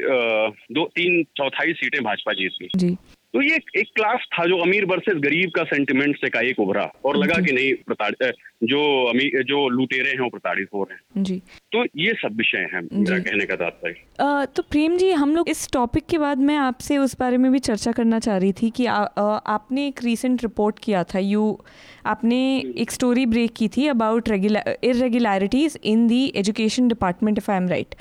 दो, 0.71 0.85
तीन 0.85 1.23
चौथाई 1.37 1.73
सीटें 1.73 2.03
भाजपा 2.03 2.33
जीत 2.33 2.51
गई। 2.61 2.95
तो 3.33 3.41
ये 3.41 3.55
एक 3.77 3.87
क्लास 3.95 4.19
था 4.33 4.45
जो 4.45 4.57
अमीर 4.57 4.85
वर्सेस 4.85 5.17
गरीब 5.17 5.51
का 5.55 5.63
सेंटिमेंट 5.63 6.15
से 6.15 6.29
का 6.29 6.39
एक 6.39 6.59
उभरा 6.59 6.91
और 7.05 7.17
लगा 7.17 7.35
कि 7.45 7.51
नहीं 7.51 7.73
प्रताड़ित 7.73 8.33
जो 8.63 9.05
अमीर 9.05 9.43
जो 9.43 9.69
लुटेरे 9.69 10.09
हैं 10.09 10.19
वो 10.19 10.29
प्रताड़ित 10.29 10.67
हो 10.73 10.83
रहे 10.83 10.95
हैं। 10.95 11.23
जी। 11.23 11.41
तो 11.71 11.83
ये 11.97 12.13
सब 12.13 12.37
विषय 12.37 12.57
हैं 12.57 12.81
मेरा 12.93 13.19
कहने 13.19 13.45
का 13.45 13.55
तात्पर्य। 13.55 14.45
तो 14.55 14.63
प्रेम 14.63 14.97
जी 14.97 15.11
हम 15.11 15.35
लोग 15.35 15.49
इस 15.49 15.67
टॉपिक 15.73 16.05
के 16.05 16.17
बाद 16.17 16.37
मैं 16.37 16.55
आपसे 16.55 16.97
उस 16.97 17.15
बारे 17.19 17.37
में 17.37 17.51
भी 17.51 17.59
चर्चा 17.59 17.91
करना 17.91 18.19
चाह 18.19 18.37
रही 18.37 18.53
थी 18.53 18.69
कि 18.69 18.85
आ, 18.85 18.95
आ, 18.95 19.23
आपने 19.47 19.87
एक 19.87 20.03
रीसेंट 20.03 20.43
रिपोर्ट 20.43 20.79
किया 20.83 21.03
था 21.03 21.19
यू 21.19 21.59
आपने 22.05 22.63
एक 22.77 22.91
स्टोरी 22.91 23.25
ब्रेक 23.25 23.53
की 23.53 23.67
थी 23.67 23.87
about 23.87 24.29
irregularities 24.29 25.79
in 25.83 26.07
the 26.07 26.33
education 26.35 26.87
department 26.87 27.37
if 27.37 27.51
I 27.51 27.57
am 27.57 27.69
right 27.69 27.95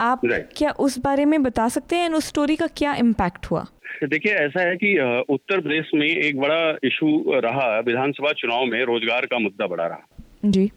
आप 0.00 0.20
right. 0.22 0.56
क्या 0.56 0.70
उस 0.78 0.98
बारे 0.98 1.24
में 1.24 1.42
बता 1.42 1.68
सकते 1.68 1.96
हैं? 1.96 2.08
उस 2.10 2.26
स्टोरी 2.28 2.56
का 2.56 2.66
क्या 2.76 2.94
इम्पैक्ट 2.96 3.46
हुआ? 3.46 3.64
देखिए 4.04 4.32
ऐसा 4.32 4.62
है 4.62 4.76
कि 4.76 4.94
उत्तर 5.28 5.60
प्रदेश 5.60 5.90
में 5.94 6.06
एक 6.06 6.38
बड़ा 6.40 6.60
इशू 6.84 7.08
रहा 7.36 7.78
विधानसभा 7.78 8.32
चुनाव 8.32 8.64
में 8.64 8.82
रोज़गार 8.84 9.26
का 9.26 9.38
मुद्दा 9.38 9.66
बड़ा 9.66 9.86
रहा। 9.86 10.24
जी। 10.44 10.70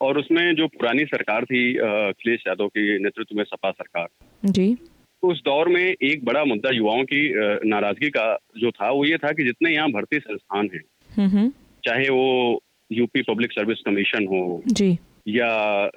और 0.00 0.18
उसमें 0.18 0.54
जो 0.54 0.66
पुरानी 0.68 1.04
सरकार 1.04 1.44
थी 1.44 1.62
अखिलेश 1.76 2.44
यादव 2.46 2.68
के 2.68 2.98
नेतृत्व 2.98 3.36
में 3.36 3.44
सपा 3.44 3.70
सरकार 3.70 4.08
जी। 4.50 4.76
उस 5.22 5.42
दौर 5.44 5.68
में 5.68 5.84
एक 5.84 6.24
बड़ा 6.24 6.44
मुद्दा 6.44 6.70
युवाओं 6.70 7.04
की 7.04 7.20
नाराज़गी 7.68 8.10
का 8.10 8.26
जो 8.58 8.70
था 8.70 8.90
वो 8.90 9.04
ये 9.04 9.16
था 9.16 9.32
कि 9.32 9.44
जितने 9.44 9.74
यहाँ 9.74 9.90
भर्ती 9.90 10.18
संस्थान 10.18 10.68
हैं 10.74 11.50
चाहे 11.84 12.08
वो 12.08 12.62
यूपी 12.90 13.22
पब्लिक 13.22 13.52
सर्विस 13.52 13.78
कमीशन 13.86 14.26
हो 14.26 14.62
जी। 14.66 14.90
या 15.28 15.90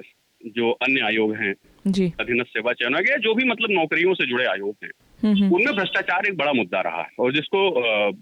जो 0.48 0.72
अन्य 0.72 1.02
आयोग 1.02 1.34
हैं 1.36 1.54
जी। 1.88 2.12
अधीनस्थ 2.20 2.50
सेवा 2.50 2.74
चयन 2.74 2.96
आयोग 2.96 3.10
या 3.10 3.18
जो 3.18 3.34
भी 3.34 3.44
मतलब 3.44 3.72
नौकरियों 3.72 4.13
से 4.13 4.26
जुड़े 4.26 4.46
आयोग 4.46 4.76
हैं 4.84 4.92
हम्म 5.20 5.36
हम्म, 5.36 5.54
उनमें 5.56 5.76
भ्रष्टाचार 5.76 6.26
एक 6.26 6.38
बड़ा 6.38 6.54
मुद्दा 6.54 6.82
रहा 6.82 7.02
है 7.02 7.10
और 7.20 7.34
जिसको 7.34 8.18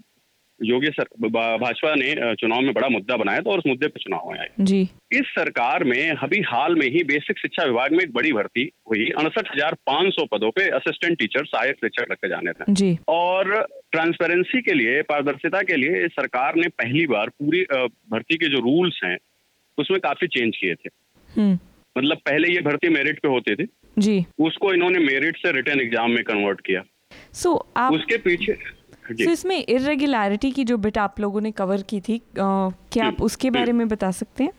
योगी 0.60 0.88
सर 0.88 1.28
भाजपा 1.28 1.94
ने 1.94 2.34
चुनाव 2.34 2.60
में 2.60 2.72
बड़ा 2.74 2.88
मुद्दा 2.88 3.16
बनाया 3.16 3.40
था 3.40 3.50
और 3.50 3.58
उस 3.58 3.66
मुद्दे 3.66 3.86
पर 3.86 4.00
चुनाव 4.00 4.32
है। 4.34 4.46
जी। 4.60 4.80
इस 5.12 5.26
सरकार 5.28 5.84
में 5.84 6.10
अभी 6.10 6.40
हाल 6.40 6.74
में 6.74 6.86
ही 6.86 7.02
बेसिक 7.04 7.38
शिक्षा 7.38 7.64
विभाग 7.64 7.92
में 7.92 7.98
एक 7.98 8.12
बड़ी 8.12 8.32
भर्ती 8.32 8.68
हुई। 8.88 9.08
अड़सठ 9.18 9.52
हज़ार 9.52 9.74
पाँच 9.86 10.14
सौ 10.14 10.24
पदों 10.26 10.50
पे 10.50 10.68
असिस्टेंट 10.70 11.18
टीचर 11.18 11.44
सहायक 11.44 11.76
शिक्षक 11.76 12.10
रखे 12.10 12.28
जाने 12.28 12.52
थे। 12.52 12.72
जी। 12.72 12.98
और 13.08 13.54
ट्रांसपेरेंसी 13.92 14.60
के 14.60 14.74
लिए 14.74 15.02
पारदर्शिता 15.02 15.62
के 15.62 15.76
लिए 15.76 16.08
सरकार 16.08 16.56
ने 16.56 16.68
पहली 16.68 17.06
बार 17.06 17.28
पूरी 17.28 17.62
भर्ती 18.10 18.36
के 18.36 18.48
जो 18.48 18.60
रूल्स 18.60 19.00
हैं 19.04 19.16
उसमें 19.78 20.00
काफ़ी 20.00 20.26
चेंज 20.28 20.56
किए 20.56 20.74
थे। 20.74 20.90
हम्म। 21.28 21.58
मतलब 21.98 22.16
पहले 22.26 22.48
ये 22.48 22.60
भर्ती 22.62 22.88
मेरिट 22.90 23.20
पे 23.20 23.28
होती 23.28 23.54
थी। 23.54 23.68
जी। 23.98 24.24
उसको 24.40 24.72
इन्होंने 24.74 24.98
मेरिट 25.00 25.36
से 25.36 25.52
रिटर्न 25.52 25.80
एग्ज़ाम 25.80 26.10
में 26.10 26.22
कन्वर्ट 26.24 26.60
किया। 26.60 26.82
सो 27.34 27.54
आप 27.76 27.92
उसके 27.92 28.16
पीछे 28.18 28.56
सो 29.10 29.30
इसमें 29.30 29.56
इरेगुलरिटी 29.58 30.50
की 30.50 30.64
जो 30.64 30.76
बिट 30.78 30.98
आप 30.98 31.20
लोगों 31.20 31.40
ने 31.40 31.50
कवर 31.54 31.82
की 31.90 32.00
थी 32.00 32.20
क्या 32.36 33.06
आप 33.06 33.22
उसके 33.22 33.50
बारे 33.50 33.72
में 33.72 33.86
बता 33.88 34.10
सकते 34.12 34.44
हैं? 34.44 34.52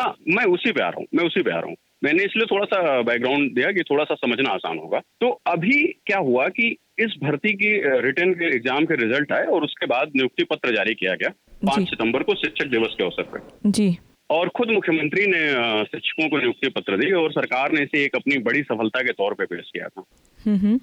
हाँ 0.00 0.14
मैं 0.28 0.44
उसी 0.46 0.72
पे 0.72 0.82
आ 0.82 0.88
रहा 0.88 0.98
हूँ 0.98 1.06
मैं 1.14 1.24
उसी 1.24 1.42
पे 1.42 1.50
आ 1.50 1.58
रहा 1.58 1.68
हूँ। 1.68 1.76
मैंने 2.04 2.24
इसलिए 2.24 2.46
थोड़ा 2.46 2.64
सा 2.66 3.00
बैकग्राउंड 3.02 3.54
दिया 3.54 3.70
कि 3.72 3.82
थोड़ा 3.82 4.04
सा 4.04 4.14
समझना 4.16 4.50
आसान 4.50 4.78
होगा। 4.78 4.98
तो 5.20 5.28
अभी 5.46 5.82
क्या 6.06 6.18
हुआ 6.20 6.46
कि 6.50 6.68
इस 6.98 7.14
भर्ती 7.22 7.52
की 7.54 7.70
रिटर्न 8.02 8.32
के 8.32 8.54
एग्ज़ाम 8.56 8.84
के 8.84 8.96
रिज़ल्ट 8.96 9.32
आए 9.32 9.46
और 9.46 9.64
उसके 9.64 9.86
बाद 9.86 10.12
नियुक्ति 10.16 10.44
पत्र 10.44 10.74
जारी 10.76 10.94
किया 10.94 11.14
गया। 11.14 11.30
पाँच 11.64 11.88
सितंबर 11.88 12.22
को 12.22 12.34
शिक्षक 12.34 12.70
दिवस 12.70 12.94
के 12.98 13.04
अवसर 13.04 13.22
पर। 13.32 13.70
जी। 13.70 13.88
और 14.30 14.48
खुद 14.48 14.70
मुख्यमंत्री 14.70 15.26
ने 15.26 15.40
शिक्षकों 15.84 16.28
को 16.28 16.38
नियुक्ति 16.38 16.68
पत्र 16.68 16.96
दी 16.96 17.12
और 17.12 17.32
सरकार 17.32 17.72
ने 17.72 17.82
इसे 17.82 18.04
एक 18.04 18.16
अपनी 18.16 18.38
बड़ी 18.38 18.62
सफलता 18.62 19.02
के 19.02 19.12
तौर 19.12 19.34
पे 19.34 19.44
पेश 19.44 19.70
किया 19.72 19.88
था। 19.88 20.04
हम्म 20.46 20.56
हम्म। 20.56 20.80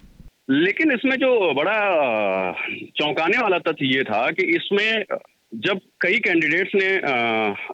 लेकिन 0.49 0.91
इसमें 0.91 1.15
जो 1.15 1.53
बड़ा 1.53 1.77
चौंकाने 2.97 3.38
वाला 3.38 3.58
तथ्य 3.58 3.86
ये 3.86 4.03
था 4.03 4.29
कि 4.32 4.45
इसमें 4.56 5.03
जब 5.53 5.79
कई 6.01 6.19
कैंडिडेट्स 6.19 6.75
ने 6.75 6.95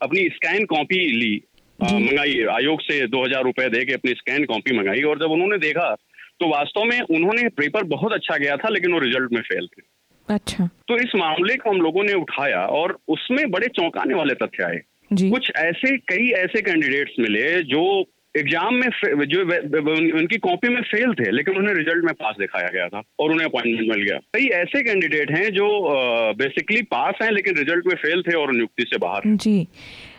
अपनी 0.03 0.27
स्कैन 0.29 0.65
कॉपी 0.65 1.05
ली 1.11 1.35
मंगाई 1.79 2.43
आयोग 2.51 2.81
से 2.81 3.07
दो 3.07 3.23
हज़ार 3.25 3.43
रुपए 3.43 3.69
दे 3.69 3.85
के 3.85 3.93
अपनी 3.93 4.11
स्कैन 4.11 4.45
कॉपी 4.45 4.77
मंगाई 4.77 5.01
और 5.01 5.19
जब 5.19 5.31
उन्होंने 5.31 5.57
देखा 5.57 5.95
तो 6.39 6.47
वास्तव 6.47 6.83
में 6.83 6.99
उन्होंने 7.01 7.47
पेपर 7.49 7.83
बहुत 7.83 8.13
अच्छा 8.13 8.37
गया 8.37 8.55
था 8.57 8.69
लेकिन 8.69 8.93
वो 8.93 8.99
रिज़ल्ट 8.99 9.31
में 9.33 9.41
फेल 9.41 9.67
थे। 9.67 9.81
अच्छा। 10.27 10.69
तो 10.87 10.97
इस 10.97 11.15
मामले 11.15 11.55
को 11.55 11.69
हम 11.69 11.81
लोगों 11.81 12.03
ने 12.03 12.13
उठाया 12.13 12.65
और 12.65 12.97
उसमें 13.07 13.49
बड़े 13.51 13.67
चौंकाने 13.67 14.13
वाले 14.13 14.33
तथ्य 14.33 14.63
आए। 14.63 14.81
जी। 15.11 15.29
कुछ 15.29 15.51
ऐसे 15.57 15.97
कई 15.97 16.29
ऐसे 16.37 16.61
कैंडिडेट्स 16.61 17.19
मिले 17.19 17.61
जो 17.65 17.83
एग्ज़ाम 18.35 18.75
में 18.75 19.25
जो 19.27 19.41
उनकी 20.17 20.37
कॉपी 20.39 20.69
में 20.69 20.81
फेल 20.81 21.13
थे 21.13 21.31
लेकिन 21.31 21.55
उन्हें 21.57 21.73
रिज़ल्ट 21.75 22.05
में 22.05 22.13
पास 22.13 22.35
दिखाया 22.39 22.67
गया 22.73 22.87
था 22.87 23.01
और 23.19 23.31
उन्हें 23.31 23.45
अपॉइंटमेंट 23.47 23.89
मिल 23.89 24.03
गया। 24.03 24.17
कई 24.35 24.47
ऐसे 24.55 24.81
कैंडिडेट 24.83 25.31
हैं 25.31 25.49
जो 25.53 25.69
बेसिकली 26.37 26.81
पास 26.91 27.21
हैं 27.21 27.31
लेकिन 27.31 27.57
रिज़ल्ट 27.57 27.87
में 27.87 27.95
फेल 27.95 28.21
थे 28.21 28.35
और 28.37 28.53
नियुक्ति 28.53 28.83
से 28.83 28.97
बाहर 28.97 29.21
जी। 29.25 29.57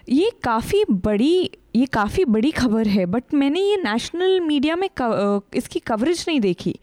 ये 0.09 0.31
काफ़ी 0.45 0.83
बड़ी 0.91 1.51
ये 1.77 1.87
काफ़ी 1.93 2.25
बड़ी 2.31 2.51
खबर 2.51 2.89
है 2.89 3.07
बट 3.07 3.35
मैंने 3.35 3.61
ये 3.61 3.77
नेशनल 3.77 4.41
मीडिया 4.41 4.77
में 4.77 4.89
कव, 4.97 5.43
इसकी 5.55 5.79
कवरेज 5.79 6.25
नहीं 6.29 6.41
देखी। 6.41 6.75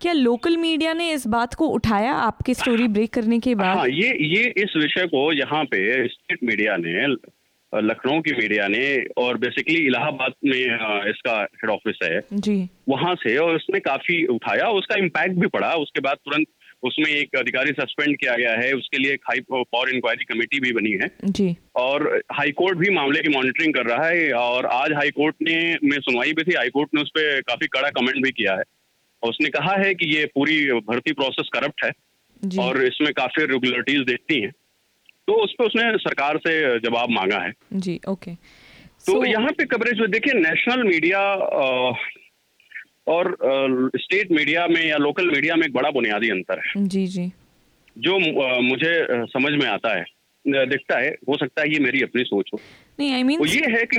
क्या 0.00 0.12
लोकल 0.12 0.56
मीडिया 0.56 0.92
ने 0.92 1.12
इस 1.12 1.26
बात 1.26 1.54
को 1.54 1.66
उठाया 1.68 2.12
आपके 2.14 2.54
स्टोरी 2.54 2.88
ब्रेक 2.88 3.12
करने 3.14 3.38
के 3.38 3.50
हाँ 3.52 3.76
बाद 3.76 3.88
ये 3.88 4.08
ये 4.28 4.52
इस 4.56 4.72
विषय 4.76 5.06
को 5.06 5.32
यहाँ 5.32 5.64
पे 5.64 6.06
स्टेट 6.08 6.38
मीडिया 6.44 6.76
ने 6.76 7.14
लखनऊ 7.74 8.20
की 8.20 8.32
मीडिया 8.32 8.66
ने 8.68 9.04
और 9.18 9.36
बेसिकली 9.38 9.86
इलाहाबाद 9.86 10.32
में 10.44 10.58
इसका 11.10 11.40
हेड 11.42 11.70
ऑफ़िस 11.70 11.98
है। 12.02 12.20
जी। 12.32 12.68
वहाँ 12.88 13.14
से 13.14 13.36
और 13.36 13.54
उसने 13.56 13.80
काफ़ी 13.80 14.24
उठाया 14.26 14.68
उसका 14.70 14.98
इम्पैक्ट 14.98 15.34
भी 15.34 15.46
पड़ा। 15.46 15.72
उसके 15.74 16.00
बाद 16.00 16.16
तुरंत 16.16 16.46
उसमें 16.82 17.06
एक 17.06 17.36
अधिकारी 17.36 17.72
सस्पेंड 17.72 18.16
किया 18.16 18.34
गया 18.36 18.52
है। 18.52 18.72
उसके 18.72 18.98
लिए 18.98 19.12
एक 19.12 19.20
हाई 19.30 19.40
पावर 19.50 19.88
इंक्वायरी 19.88 20.24
कमेटी 20.24 20.60
भी 20.60 20.72
बनी 20.72 20.90
है। 20.90 21.10
जी। 21.24 21.56
और 21.76 22.22
हाई 22.32 22.50
कोर्ट 22.50 22.78
भी 22.78 22.90
मामले 22.90 23.20
की 23.20 23.28
मॉनिटरिंग 23.28 23.74
कर 23.74 23.86
रहा 23.86 24.08
है 24.08 24.32
और 24.32 24.66
आज 24.66 24.92
हाई 24.92 25.10
कोर्ट 25.10 25.36
ने 25.42 25.78
में 25.84 25.98
सुनवाई 26.00 26.32
भी 26.32 26.42
थी। 26.42 26.54
हाई 26.54 26.68
कोर्ट 26.68 26.90
ने 26.94 27.02
उस 27.02 27.08
पर 27.08 27.40
काफ़ी 27.40 27.66
कड़ा 27.66 27.88
कमेंट 27.90 28.24
भी 28.24 28.30
किया 28.30 28.52
है। 28.52 28.62
और 29.22 29.30
उसने 29.30 29.48
कहा 29.48 29.74
है 29.76 29.94
कि 29.94 30.06
ये 30.16 30.24
पूरी 30.26 30.72
भर्ती 30.72 31.12
प्रोसेस 31.12 31.48
करप्ट 31.52 31.84
है 31.84 31.90
और 32.64 32.84
इसमें 32.84 33.12
काफ़ी 33.12 33.44
रेगुलरिटीज 33.44 34.00
देखती 34.00 34.40
हैं। 34.40 34.52
तो 35.26 35.32
उस 35.44 35.54
पर 35.58 35.64
उसने 35.64 35.90
सरकार 35.98 36.36
से 36.36 36.78
जवाब 36.80 37.10
मांगा 37.10 37.38
है। 37.38 37.52
जी 37.72 38.00
ओके 38.08 38.34
तो 39.06 39.12
So- 39.12 39.26
यहाँ 39.26 39.52
पे 39.58 39.64
कवरेज 39.64 40.00
में 40.00 40.10
देखिए 40.10 40.34
नेशनल 40.34 40.82
मीडिया 40.84 41.20
और 43.08 43.36
स्टेट 43.96 44.30
मीडिया 44.32 44.66
में 44.66 44.84
या 44.86 44.96
लोकल 44.96 45.30
मीडिया 45.30 45.56
में 45.56 45.66
एक 45.66 45.72
बड़ा 45.72 45.90
बुनियादी 45.90 46.28
अंतर 46.30 46.58
है। 46.58 46.86
जी 46.88 47.06
जी। 47.06 47.30
जो 47.96 48.18
मुझे 48.62 48.92
समझ 49.28 49.52
में 49.52 49.66
आता 49.70 49.96
है 49.98 50.04
दिखता 50.46 50.98
है 50.98 51.08
हो 51.28 51.36
सकता 51.36 51.62
है 51.62 51.72
ये 51.72 51.78
मेरी 51.78 52.02
अपनी 52.02 52.22
सोच 52.24 52.50
हो। 52.54 52.58
नहीं 53.00 53.12
आई 53.14 53.22
I 53.22 53.24
मीन 53.24 53.38
वो 53.38 53.46
ये 53.46 53.66
है 53.70 53.84
कि 53.84 53.98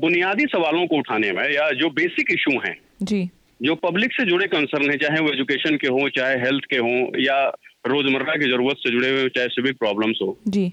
बुनियादी 0.00 0.44
सवालों 0.52 0.86
को 0.86 0.96
उठाने 0.96 1.32
में 1.32 1.42
या 1.52 1.70
जो 1.70 1.90
बेसिक 1.90 2.32
इशू 2.32 2.58
हैं 2.60 2.76
जी। 3.02 3.28
जो 3.62 3.74
पब्लिक 3.74 4.12
से 4.12 4.24
जुड़े 4.24 4.46
कंसर्न 4.46 4.90
है 4.90 4.96
चाहे 4.96 5.20
वो 5.20 5.32
एजुकेशन 5.32 5.76
के 5.76 5.86
हों 5.86 6.08
चाहे 6.08 6.36
हेल्थ 6.36 6.64
के 6.70 6.76
हों 6.76 6.98
या 7.22 7.38
रोज़मर्रा 7.86 8.34
की 8.34 8.50
ज़रूरत 8.50 8.76
से 8.76 8.90
जुड़े 8.90 9.10
हुए 9.10 9.28
चाहे 9.28 9.48
सिविक 9.50 9.78
प्रॉब्लम्स 9.78 10.18
हो। 10.22 10.36
जी। 10.48 10.66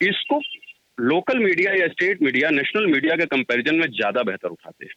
इसको 0.00 0.40
लोकल 0.98 1.38
मीडिया 1.38 1.72
या 1.74 1.86
स्टेट 1.88 2.22
मीडिया 2.22 2.50
नेशनल 2.50 2.86
मीडिया 2.86 3.16
के 3.16 3.26
कंपैरिजन 3.28 3.74
में 3.74 3.86
ज़्यादा 3.88 4.22
बेहतर 4.22 4.48
उठाते 4.48 4.86
हैं। 4.86 4.92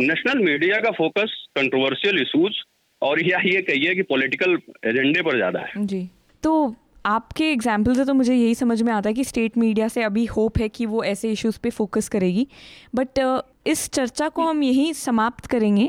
नेशनल 0.00 0.44
मीडिया 0.44 0.78
का 0.80 0.90
फोकस 0.90 1.34
कंट्रोवर्शियल 1.56 2.20
इश्यूज़ 2.22 2.62
और 3.02 3.26
या 3.26 3.38
ये 3.46 3.60
कहिए 3.62 3.94
कि 3.94 4.02
पॉलिटिकल 4.10 4.58
एजेंडे 4.86 5.22
पर 5.22 5.36
ज़्यादा 5.36 5.60
है। 5.60 5.86
जी। 5.86 6.08
तो 6.42 6.74
आपके 7.06 7.50
एग्ज़ाम्पल 7.52 7.94
से 7.94 8.04
तो 8.04 8.14
मुझे 8.14 8.34
यही 8.34 8.54
समझ 8.54 8.80
में 8.82 8.92
आता 8.92 9.08
है 9.08 9.14
कि 9.14 9.24
स्टेट 9.24 9.56
मीडिया 9.58 9.88
से 9.88 10.02
अभी 10.02 10.24
होप 10.26 10.58
है 10.58 10.68
कि 10.68 10.86
वो 10.86 11.02
ऐसे 11.04 11.30
इश्यूज़ 11.32 11.58
पे 11.62 11.70
फोकस 11.70 12.08
करेगी। 12.08 12.46
बट 12.94 13.18
इस 13.66 13.88
चर्चा 13.90 14.28
को 14.28 14.42
हम 14.42 14.62
यहीं 14.62 14.92
समाप्त 14.92 15.46
करेंगे। 15.46 15.86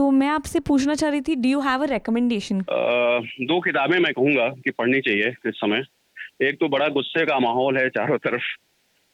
तो 0.00 0.10
मैं 0.10 0.28
आपसे 0.28 0.60
पूछना 0.66 0.94
चाह 0.94 1.10
रही 1.10 1.20
थी 1.20 1.34
do 1.36 1.48
you 1.48 1.60
have 1.60 1.82
a 1.82 1.86
recommendation 1.86 2.60
दो 2.60 3.60
किताबें 3.60 3.98
मैं 3.98 4.12
कहूँगा 4.12 4.48
कि 4.64 4.70
पढ़नी 4.70 5.00
चाहिए 5.00 5.28
इस 5.46 5.54
समय। 5.56 5.82
एक 6.42 6.58
तो 6.60 6.68
बड़ा 6.68 6.86
गुस्से 6.88 7.24
का 7.26 7.38
माहौल 7.40 7.78
है 7.78 7.88
चारों 7.88 8.16
तरफ़। 8.18 8.42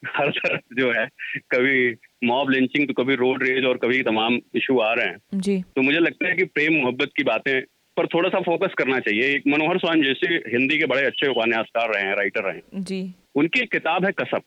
हर 0.03 0.31
तरफ़ 0.31 0.75
जो 0.75 0.91
है 0.93 1.07
कभी 1.51 1.91
मॉब 2.25 2.51
लिंचिंग 2.51 2.87
तो 2.89 2.95
कभी 2.95 3.15
रोड 3.15 3.43
रेज 3.43 3.65
और 3.65 3.77
कभी 3.77 4.03
तमाम 4.03 4.39
इशू 4.55 4.79
आ 4.81 4.93
रहे 4.93 5.07
हैं। 5.07 5.41
जी। 5.41 5.61
तो 5.77 5.83
मुझे 5.83 5.99
लगता 5.99 6.29
है 6.29 6.37
कि 6.37 6.45
प्रेम 6.53 6.75
मोहब्बत 6.75 7.11
की 7.17 7.25
बातें 7.25 7.61
पर 7.97 8.07
थोड़ा 8.07 8.29
सा 8.29 8.41
फोकस 8.43 8.75
करना 8.79 8.99
चाहिए। 9.01 9.35
एक 9.35 9.47
मनोहर 9.49 9.79
स्वामी 9.79 10.05
जैसे 10.05 10.35
हिंदी 10.49 10.79
के 10.79 10.87
बड़े 10.87 11.05
अच्छे 11.05 11.29
उपन्यासकार 11.29 11.95
रहे 11.95 12.05
हैं 12.05 12.15
राइटर 12.17 12.45
रहे 12.45 12.55
हैं। 12.55 12.85
जी। 12.85 13.03
उनकी 13.35 13.61
एक 13.61 13.73
किताब 13.73 14.05
है 14.05 14.13
कसब 14.13 14.43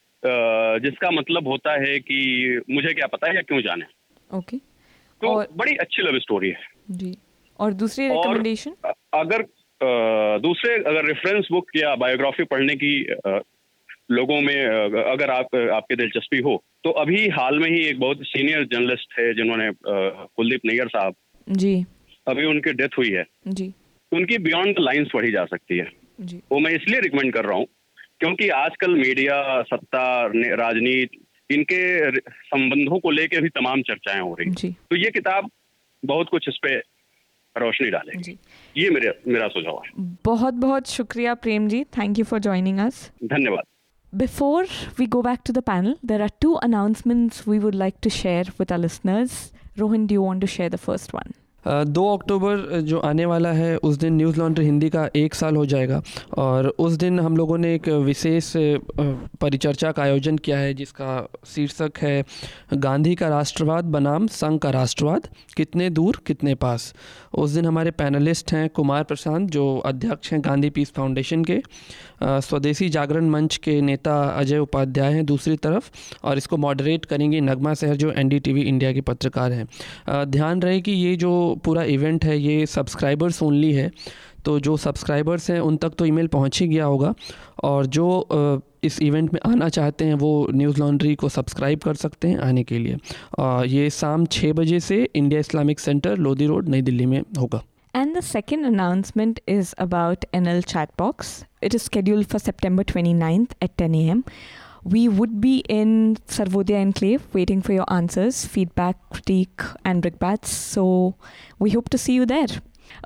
जिसका 0.83 1.11
मतलब 1.11 1.47
होता 1.47 1.73
है 1.81 1.99
कि 2.01 2.19
मुझे 2.71 2.93
क्या 2.93 3.07
पता 3.07 3.29
है 3.29 3.35
या 3.35 3.41
क्यों 3.41 3.61
जाने। 3.61 3.85
ओके। 4.29 4.57
तो 5.21 5.27
और 5.29 5.47
बड़ी 5.53 5.75
अच्छी 5.77 6.01
लव 6.01 6.19
स्टोरी 6.19 6.49
है। 6.49 6.67
जी। 6.91 7.15
और 7.59 7.73
दूसरी 7.75 8.07
रिकमेंडेशन 8.07 8.75
अगर 9.15 9.45
दूसरे 10.39 10.75
अगर 10.83 11.05
रेफरेंस 11.05 11.47
बुक 11.51 11.69
या 11.75 11.95
बायोग्राफी 11.97 12.43
पढ़ने 12.45 12.75
की 12.75 12.91
लोगों 14.11 14.39
में 14.41 14.55
अगर 15.03 15.29
आप 15.29 15.55
आपकी 15.55 15.95
दिलचस्पी 15.95 16.39
हो 16.41 16.55
तो 16.83 16.91
अभी 17.01 17.27
हाल 17.29 17.59
में 17.59 17.69
ही 17.69 17.79
एक 17.87 17.99
बहुत 17.99 18.23
सीनियर 18.25 18.63
जर्नलिस्ट 18.65 19.19
है 19.19 19.33
जिन्होंने 19.33 19.69
कुलदीप 19.85 20.61
नैयर 20.65 20.87
साहब। 20.87 21.15
जी। 21.47 21.75
अभी 22.27 22.45
उनकी 22.45 22.73
डेथ 22.73 22.97
हुई 22.97 23.09
है। 23.11 23.25
जी। 23.49 23.71
उनकी 24.11 24.37
बियॉन्ड 24.39 24.75
द 24.75 24.79
लाइंस 24.79 25.09
पढ़ी 25.13 25.31
जा 25.31 25.45
सकती 25.45 25.77
है। 25.77 25.87
जी। 26.21 26.41
वो 26.51 26.59
मैं 26.59 26.71
इसलिए 26.71 26.99
रिकमेंड 26.99 27.33
कर 27.33 27.45
रहा 27.45 27.57
हूँ 27.57 27.67
क्योंकि 28.19 28.49
आजकल 28.55 28.95
मीडिया 28.95 29.61
सत्ता 29.63 30.05
राजनीति 30.55 31.25
इनके 31.51 32.19
संबंधों 32.21 32.99
को 32.99 33.11
लेकर 33.11 33.41
भी 33.41 33.49
तमाम 33.49 33.81
चर्चाएँ 33.81 34.21
हो 34.21 34.35
रही 34.39 34.49
हैं। 34.49 34.73
तो 34.89 34.95
ये 34.95 35.11
किताब 35.11 35.49
बहुत 36.05 36.29
कुछ 36.29 36.49
इस 36.49 36.57
पे 36.57 36.77
रोशनी 37.55 37.89
डाले 37.89 38.31
ये 38.81 38.89
मेरे, 38.89 39.19
मेरा 39.27 39.47
सुझाव 39.47 39.81
है। 39.85 39.91
बहुत 40.25 40.53
बहुत 40.53 40.89
शुक्रिया 40.89 41.33
Prem 41.33 41.67
ji. 41.67 41.83
Thank 41.83 42.19
you 42.19 42.25
for 42.25 42.39
joining 42.39 42.79
us 42.79 43.11
धन्यवाद। 43.23 43.63
Before 44.15 44.67
we 44.99 45.05
go 45.05 45.21
back 45.21 45.39
to 45.47 45.53
panel 45.53 45.95
there 46.05 46.21
are 46.21 46.31
two 46.41 46.53
announcement 46.53 47.33
we 47.47 47.59
would 47.59 47.75
like 47.75 47.95
to 48.03 48.09
share 48.09 48.51
with 48.61 49.29
Rohan 49.79 50.07
do 50.07 50.21
want 50.21 50.41
to 50.41 50.47
share 50.47 50.69
the 50.69 50.75
first 50.75 51.15
one 51.15 51.33
दो 51.69 52.17
अक्टूबर 52.17 52.81
जो 52.81 52.99
आने 52.99 53.25
वाला 53.25 53.51
है, 53.51 53.77
उस 53.77 53.95
दिन 53.95 54.13
news 54.13 54.39
laundry 54.39 54.65
Hindi 54.65 54.89
का 54.89 55.09
एक 55.15 55.33
साल 55.33 55.55
हो 55.55 55.65
जाएगा। 55.65 56.01
और 56.37 56.67
उस 56.67 56.93
दिन 56.93 57.19
हम 57.19 57.37
लोगों 57.37 57.57
ने 57.57 57.75
एक 57.75 57.89
विशेष 57.89 58.53
परिचर्चा 59.41 59.91
का 59.91 60.03
आयोजन 60.03 60.37
किया 60.37 60.57
है, 60.57 60.73
जिसका 60.73 61.29
शीर्षक 61.45 61.91
है, 61.97 62.23
गांधी 62.73 63.15
का 63.15 63.27
राष्ट्रवाद 63.27 63.85
बनाम 63.85 64.27
संघ 64.27 64.59
का 64.59 64.69
राष्ट्रवाद, 64.69 65.27
कितने 65.57 65.89
दूर, 65.89 66.21
कितने 66.27 66.55
पास। 66.55 66.93
उस 67.33 67.51
दिन 67.51 67.65
हमारे 67.65 67.91
पैनलिस्ट 67.91 68.51
हैं 68.53 68.69
कुमार 68.69 69.03
प्रशांत, 69.03 69.49
जो 69.49 69.77
अध्यक्ष 69.77 70.31
हैं 70.33 70.41
गांधी 70.41 70.69
पीस 70.69 70.91
फाउंडेशन 70.93 71.43
के 71.43 71.61
स्वदेशी 72.23 72.89
जागरण 72.89 73.29
मंच 73.29 73.57
के 73.57 73.79
नेता 73.81 74.15
अजय 74.29 74.57
उपाध्याय 74.59 75.13
हैं 75.13 75.25
दूसरी 75.25 75.55
तरफ़, 75.57 75.89
और 76.23 76.37
इसको 76.37 76.57
मॉडरेट 76.57 77.05
करेंगी 77.05 77.41
नगमा 77.41 77.73
सहर 77.73 77.95
जो 77.95 78.11
एनडीटीवी 78.13 78.61
इंडिया 78.63 78.93
के 78.93 79.01
पत्रकार 79.03 79.51
हैं। 79.51 79.67
ध्यान 80.27 80.61
रहे 80.61 80.81
कि 80.81 80.91
ये 80.93 81.15
जो 81.15 81.33
पूरा 81.65 81.83
इवेंट 81.89 82.25
है, 82.25 82.39
ये 82.39 82.65
सब्सक्राइबर्स 82.67 83.41
ओनली 83.43 83.73
है 83.73 83.91
तो 84.45 84.59
जो 84.59 84.75
सब्सक्राइबर्स 84.77 85.49
हैं 85.51 85.59
उन 85.59 85.77
तक 85.77 85.93
तो 85.97 86.05
ईमेल 86.05 86.27
पहुँच 86.29 86.59
ही 86.59 86.67
गया 86.67 86.85
होगा, 86.85 87.13
और 87.63 87.85
जो 87.87 88.25
इस 88.83 89.01
इवेंट 89.01 89.33
में 89.33 89.39
आना 89.45 89.67
चाहते 89.77 90.05
हैं 90.05 90.13
वो 90.23 90.31
न्यूज़ 90.53 90.79
लॉन्ड्री 90.79 91.15
को 91.23 91.29
सब्सक्राइब 91.29 91.79
कर 91.83 91.95
सकते 92.03 92.27
हैं 92.27 92.37
आने 92.49 92.63
के 92.63 92.77
लिए 92.79 92.97
अ, 93.39 93.63
ये 93.67 93.89
शाम 93.89 94.25
छः 94.37 94.53
बजे 94.61 94.79
से 94.79 95.03
India 95.15 95.39
Islamic 95.39 95.79
Centre 95.79 96.17
Lodhi 96.27 96.45
Road 96.47 96.69
New 96.69 96.81
Delhi 96.91 97.05
में 97.15 97.21
होगा 97.39 97.61
And 97.93 98.15
the 98.15 98.21
second 98.25 98.65
announcement 98.69 99.39
is 99.51 99.69
about 99.83 100.25
NL 100.39 100.59
Chatbox. 100.71 101.29
It 101.67 101.75
is 101.77 101.85
scheduled 101.89 102.27
for 102.33 102.39
September 102.41 102.83
29th 102.91 103.55
at 103.67 103.71
10 103.83 103.95
a.m. 104.01 104.19
We 104.95 105.01
would 105.19 105.33
be 105.45 105.53
in 105.77 105.95
Sarvodaya 106.35 106.81
Enclave 106.87 107.23
waiting 107.33 107.63
for 107.67 107.73
your 107.77 107.87
answers, 107.95 108.43
feedback, 108.45 108.99
critique, 109.15 109.65
and 109.83 110.03
brickbats. 110.03 110.53
So 110.75 110.85
we 111.57 111.71
hope 111.71 111.89
to 111.95 111.97
see 112.03 112.13
you 112.19 112.27
there. 112.33 112.47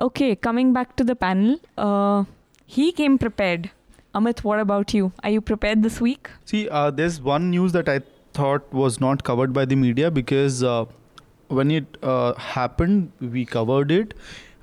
Okay, 0.08 0.28
coming 0.48 0.74
back 0.74 0.94
to 0.96 1.08
the 1.12 1.16
panel. 1.16 1.56
Uh, 1.78 2.24
he 2.66 2.92
came 2.92 3.16
prepared. 3.24 3.70
Amit, 4.14 4.44
what 4.44 4.60
about 4.60 4.94
you? 4.94 5.12
Are 5.24 5.30
you 5.30 5.40
prepared 5.40 5.82
this 5.82 6.00
week? 6.00 6.30
See, 6.44 6.68
uh, 6.68 6.90
there's 6.90 7.20
one 7.20 7.50
news 7.50 7.72
that 7.72 7.88
I 7.88 8.00
thought 8.32 8.72
was 8.72 9.00
not 9.00 9.24
covered 9.24 9.52
by 9.52 9.64
the 9.64 9.74
media 9.74 10.10
because 10.10 10.62
uh, 10.62 10.84
when 11.48 11.70
it 11.72 11.96
uh, 12.02 12.34
happened, 12.34 13.10
we 13.20 13.44
covered 13.44 13.90
it. 13.90 14.14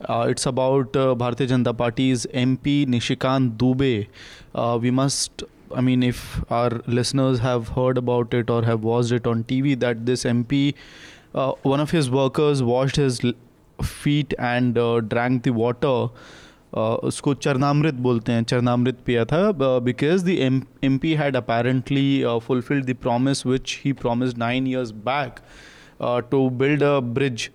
Uh, 0.06 0.28
it's 0.30 0.46
about 0.46 0.96
uh, 0.96 1.16
Bharatiya 1.16 1.50
Janata 1.50 1.78
Party's 1.78 2.26
MP 2.28 2.86
Nishikant 2.88 3.58
Dubey. 3.58 4.08
Uh, 4.56 4.80
we 4.82 4.90
must, 4.90 5.44
I 5.76 5.82
mean, 5.82 6.02
if 6.02 6.44
our 6.50 6.82
listeners 6.88 7.40
have 7.40 7.68
heard 7.70 7.98
about 7.98 8.34
it 8.34 8.50
or 8.50 8.64
have 8.64 8.84
watched 8.84 9.12
it 9.12 9.28
on 9.28 9.44
TV, 9.44 9.78
that 9.80 10.06
this 10.06 10.24
MP, 10.24 10.74
uh, 11.36 11.52
one 11.64 11.82
of 11.82 11.92
his 11.92 12.10
workers 12.10 12.64
washed 12.64 12.96
his 12.96 13.22
feet 13.84 14.34
and 14.40 14.78
uh, 14.78 15.02
drank 15.02 15.44
the 15.44 15.52
water. 15.52 16.08
उसको 16.78 17.34
चरनामृत 17.34 17.94
बोलते 17.94 18.32
हैं 18.32 18.44
चरनामृत 18.44 18.98
पिया 19.06 19.26
था 19.26 19.52
because 19.80 20.26
the 20.26 20.62
M 20.84 20.98
P 20.98 21.14
had 21.14 21.36
apparently 21.36 22.24
fulfilled 22.48 22.86
the 22.86 22.96
promise 23.02 23.46
which 23.46 23.80
he 23.86 23.94
promise 23.94 24.38
nine 24.38 24.68
years 24.68 24.92
back 24.92 25.40
to 26.32 26.50
build 26.50 26.84
a 26.84 27.00
bridge 27.00 27.50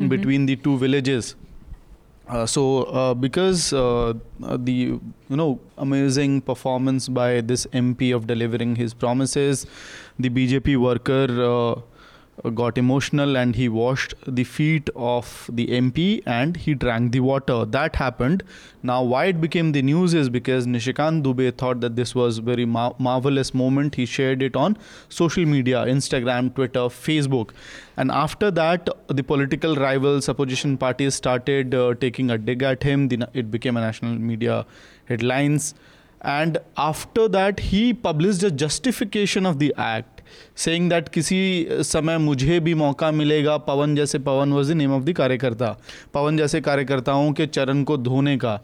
between 0.00 0.46
the 0.46 0.56
two 0.64 0.76
villages 0.76 1.36
so 2.32 2.86
because 3.16 3.70
do 4.44 5.36
no 5.36 5.58
amazing 5.78 6.40
performance 6.40 7.10
by 7.10 7.42
this 7.42 7.66
M 7.74 7.92
P 7.94 8.12
of 8.12 8.24
delivering 8.24 8.76
his 8.76 8.92
promise 8.94 9.66
the 10.20 10.26
BJP 10.26 10.74
worker 10.76 11.30
got 12.54 12.78
emotional 12.78 13.36
and 13.36 13.54
he 13.54 13.68
washed 13.68 14.14
the 14.26 14.44
feet 14.44 14.88
of 14.96 15.50
the 15.52 15.66
MP 15.66 16.22
and 16.26 16.56
he 16.56 16.74
drank 16.74 17.12
the 17.12 17.20
water. 17.20 17.64
That 17.64 17.96
happened. 17.96 18.42
Now, 18.82 19.02
why 19.02 19.26
it 19.26 19.40
became 19.40 19.72
the 19.72 19.82
news 19.82 20.14
is 20.14 20.28
because 20.28 20.66
Nishikant 20.66 21.22
Dubey 21.22 21.56
thought 21.56 21.80
that 21.80 21.96
this 21.96 22.14
was 22.14 22.38
very 22.38 22.64
mar- 22.64 22.94
marvelous 22.98 23.52
moment. 23.52 23.94
He 23.94 24.06
shared 24.06 24.42
it 24.42 24.56
on 24.56 24.78
social 25.08 25.44
media, 25.44 25.84
Instagram, 25.84 26.54
Twitter, 26.54 26.80
Facebook, 26.80 27.50
and 27.96 28.10
after 28.10 28.50
that, 28.52 28.88
the 29.08 29.22
political 29.22 29.76
rivals, 29.76 30.28
opposition 30.28 30.78
parties 30.78 31.14
started 31.14 31.74
uh, 31.74 31.94
taking 31.94 32.30
a 32.30 32.38
dig 32.38 32.62
at 32.62 32.82
him. 32.82 33.08
The, 33.08 33.28
it 33.34 33.50
became 33.50 33.76
a 33.76 33.80
national 33.80 34.14
media 34.18 34.64
headlines. 35.04 35.74
And 36.22 36.58
after 36.76 37.28
that, 37.28 37.60
he 37.60 37.92
published 37.92 38.42
a 38.42 38.50
justification 38.50 39.46
of 39.46 39.58
the 39.58 39.74
act, 39.76 40.19
saying 40.56 40.90
that 40.90 41.08
किसी 41.08 41.66
समय 41.84 42.18
मुझे 42.18 42.60
भी 42.60 42.74
मौका 42.74 43.10
मिलेगा 43.10 43.56
पवन 43.56 43.94
जैसे, 43.96 44.18
Pawan 44.18 44.52
was 44.52 44.72
the 44.72 44.76
name 44.76 44.92
of 44.92 45.04
the 45.04 45.12
कार्यकर्ता, 45.12 45.76
पवन 46.14 46.36
जैसे 46.36 46.60
कार्यकर्ताओं 46.60 47.32
के 47.32 47.46
चरण 47.46 47.82
को 47.84 47.96
धोने 47.96 48.36
का। 48.36 48.60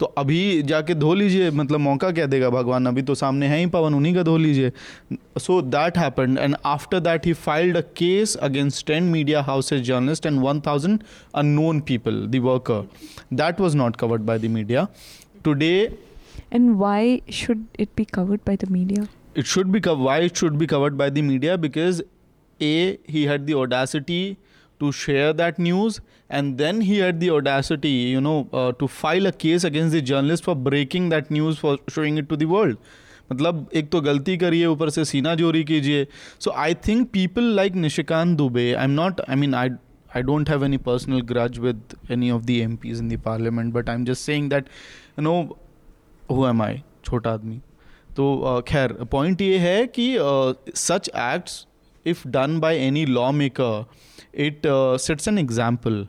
तो 0.00 0.06
अभी 0.18 0.62
जाके 0.62 0.94
धो 0.94 1.12
लीजिए 1.14 1.50
मतलब 1.50 1.80
मौका 1.80 2.10
क्या 2.10 2.26
देगा 2.26 2.50
भगवान? 2.50 2.86
अभी 2.86 3.02
तो 3.02 3.14
सामने 3.14 3.46
है 3.46 3.58
ही 3.58 3.66
पवन, 3.66 3.94
उन्हीं 3.94 4.14
का 4.14 4.22
धो 4.22 4.36
लीजिए। 4.36 4.72
So 5.38 5.60
that 5.62 5.98
happened 5.98 6.38
and 6.38 6.56
after 6.64 7.00
that 7.00 7.26
he 7.26 7.32
filed 7.32 7.76
a 7.76 7.80
case 7.96 8.34
against 8.36 8.86
ten 8.86 9.04
media 9.04 9.42
houses 9.42 9.82
journalist 9.82 10.26
and 10.26 10.40
one 10.40 10.60
thousand 10.66 10.98
unknown 11.34 11.80
people 11.88 12.26
the 12.26 12.42
worker 12.44 12.88
that 13.34 13.60
was 13.60 13.76
not 13.76 13.96
covered 13.96 14.22
by 14.22 14.38
the 14.38 14.50
media 14.50 14.86
today 15.44 15.74
and 16.52 16.70
why 16.78 17.20
should 17.32 17.64
it 17.80 17.88
be 17.96 18.04
covered 18.04 18.40
by 18.48 18.56
the 18.56 18.70
media? 18.72 19.02
it 19.37 19.45
should 19.45 19.71
be 19.71 19.81
co- 19.81 19.95
why 20.07 20.17
it 20.29 20.37
should 20.37 20.57
be 20.63 20.67
covered 20.67 20.97
by 20.97 21.09
the 21.09 21.21
media 21.21 21.57
because 21.57 22.01
a 22.71 22.97
he 23.15 23.25
had 23.25 23.47
the 23.47 23.55
audacity 23.61 24.37
to 24.79 24.91
share 24.91 25.31
that 25.33 25.59
news 25.59 26.01
and 26.29 26.57
then 26.57 26.81
he 26.81 26.97
had 26.99 27.19
the 27.19 27.29
audacity 27.37 27.93
you 28.15 28.21
know 28.27 28.35
uh, 28.53 28.71
to 28.73 28.87
file 28.87 29.25
a 29.27 29.31
case 29.45 29.63
against 29.63 29.91
the 29.97 30.01
journalist 30.01 30.43
for 30.43 30.55
breaking 30.55 31.09
that 31.09 31.31
news 31.31 31.57
for 31.57 31.77
showing 31.97 32.17
it 32.23 32.29
to 32.33 32.43
the 32.43 32.51
world 32.57 32.77
मतलब 33.31 33.69
एक 33.75 33.89
तो 33.91 33.99
गलती 34.01 34.35
करिए 34.37 34.65
ऊपर 34.65 34.89
से 34.89 35.03
सीना 35.05 35.33
जोरी 35.35 35.63
कीजिए 35.63 36.07
so 36.43 36.51
I 36.63 36.73
think 36.87 37.07
people 37.11 37.43
like 37.55 37.75
Nishikant 37.85 38.37
Dubey 38.37 38.71
I 38.73 38.83
am 38.83 38.91
not 38.91 39.21
I 39.29 39.35
mean 39.43 39.53
I 39.55 39.69
I 40.15 40.21
don't 40.21 40.47
have 40.47 40.63
any 40.65 40.77
personal 40.77 41.21
grudge 41.29 41.55
with 41.57 41.93
any 42.15 42.27
of 42.29 42.45
the 42.45 42.55
MPs 42.63 42.99
in 43.03 43.07
the 43.07 43.17
parliament, 43.17 43.73
but 43.73 43.87
I'm 43.93 44.05
just 44.09 44.23
saying 44.25 44.49
that, 44.49 44.67
you 45.17 45.23
know, 45.27 45.37
who 46.29 46.45
am 46.49 46.61
I? 46.65 46.73
छोटा 47.05 47.31
आदमी 47.33 47.59
तो 48.18 48.60
खैर 48.68 48.92
point 49.10 49.40
ये 49.40 49.58
है 49.58 49.86
कि 49.98 50.06
such 50.76 51.08
acts 51.08 51.66
if 52.06 52.26
done 52.28 52.58
by 52.60 52.78
any 52.78 53.04
law 53.06 53.30
maker 53.32 53.84
it 54.46 54.62
sets 55.00 55.28
an 55.28 55.38
example 55.38 56.06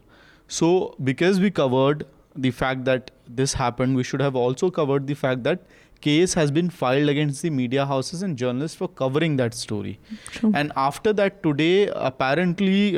so 0.49 0.70
because 1.01 1.41
we 1.41 1.49
covered 1.60 2.03
the 2.38 2.51
fact 2.51 2.82
that 2.82 3.12
this 3.36 3.55
happen 3.57 3.95
we 3.95 4.03
should 4.03 4.22
have 4.22 4.38
also 4.38 4.70
covered 4.80 5.05
the 5.05 5.14
fact 5.16 5.43
that 5.43 5.60
case 6.03 6.38
has 6.38 6.53
been 6.53 6.70
filed 6.80 7.10
against 7.10 7.45
the 7.45 7.49
media 7.51 7.86
houses 7.86 8.24
and 8.24 8.36
journalist 8.38 8.78
for 8.78 8.93
covering 8.97 9.38
that 9.38 9.53
story 9.53 9.97
and 10.45 10.72
after 10.78 11.14
that 11.14 11.41
today 11.43 11.72
apparently 11.95 12.91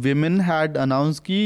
women 0.00 0.40
had 0.40 0.76
announce 0.78 1.18
की 1.20 1.40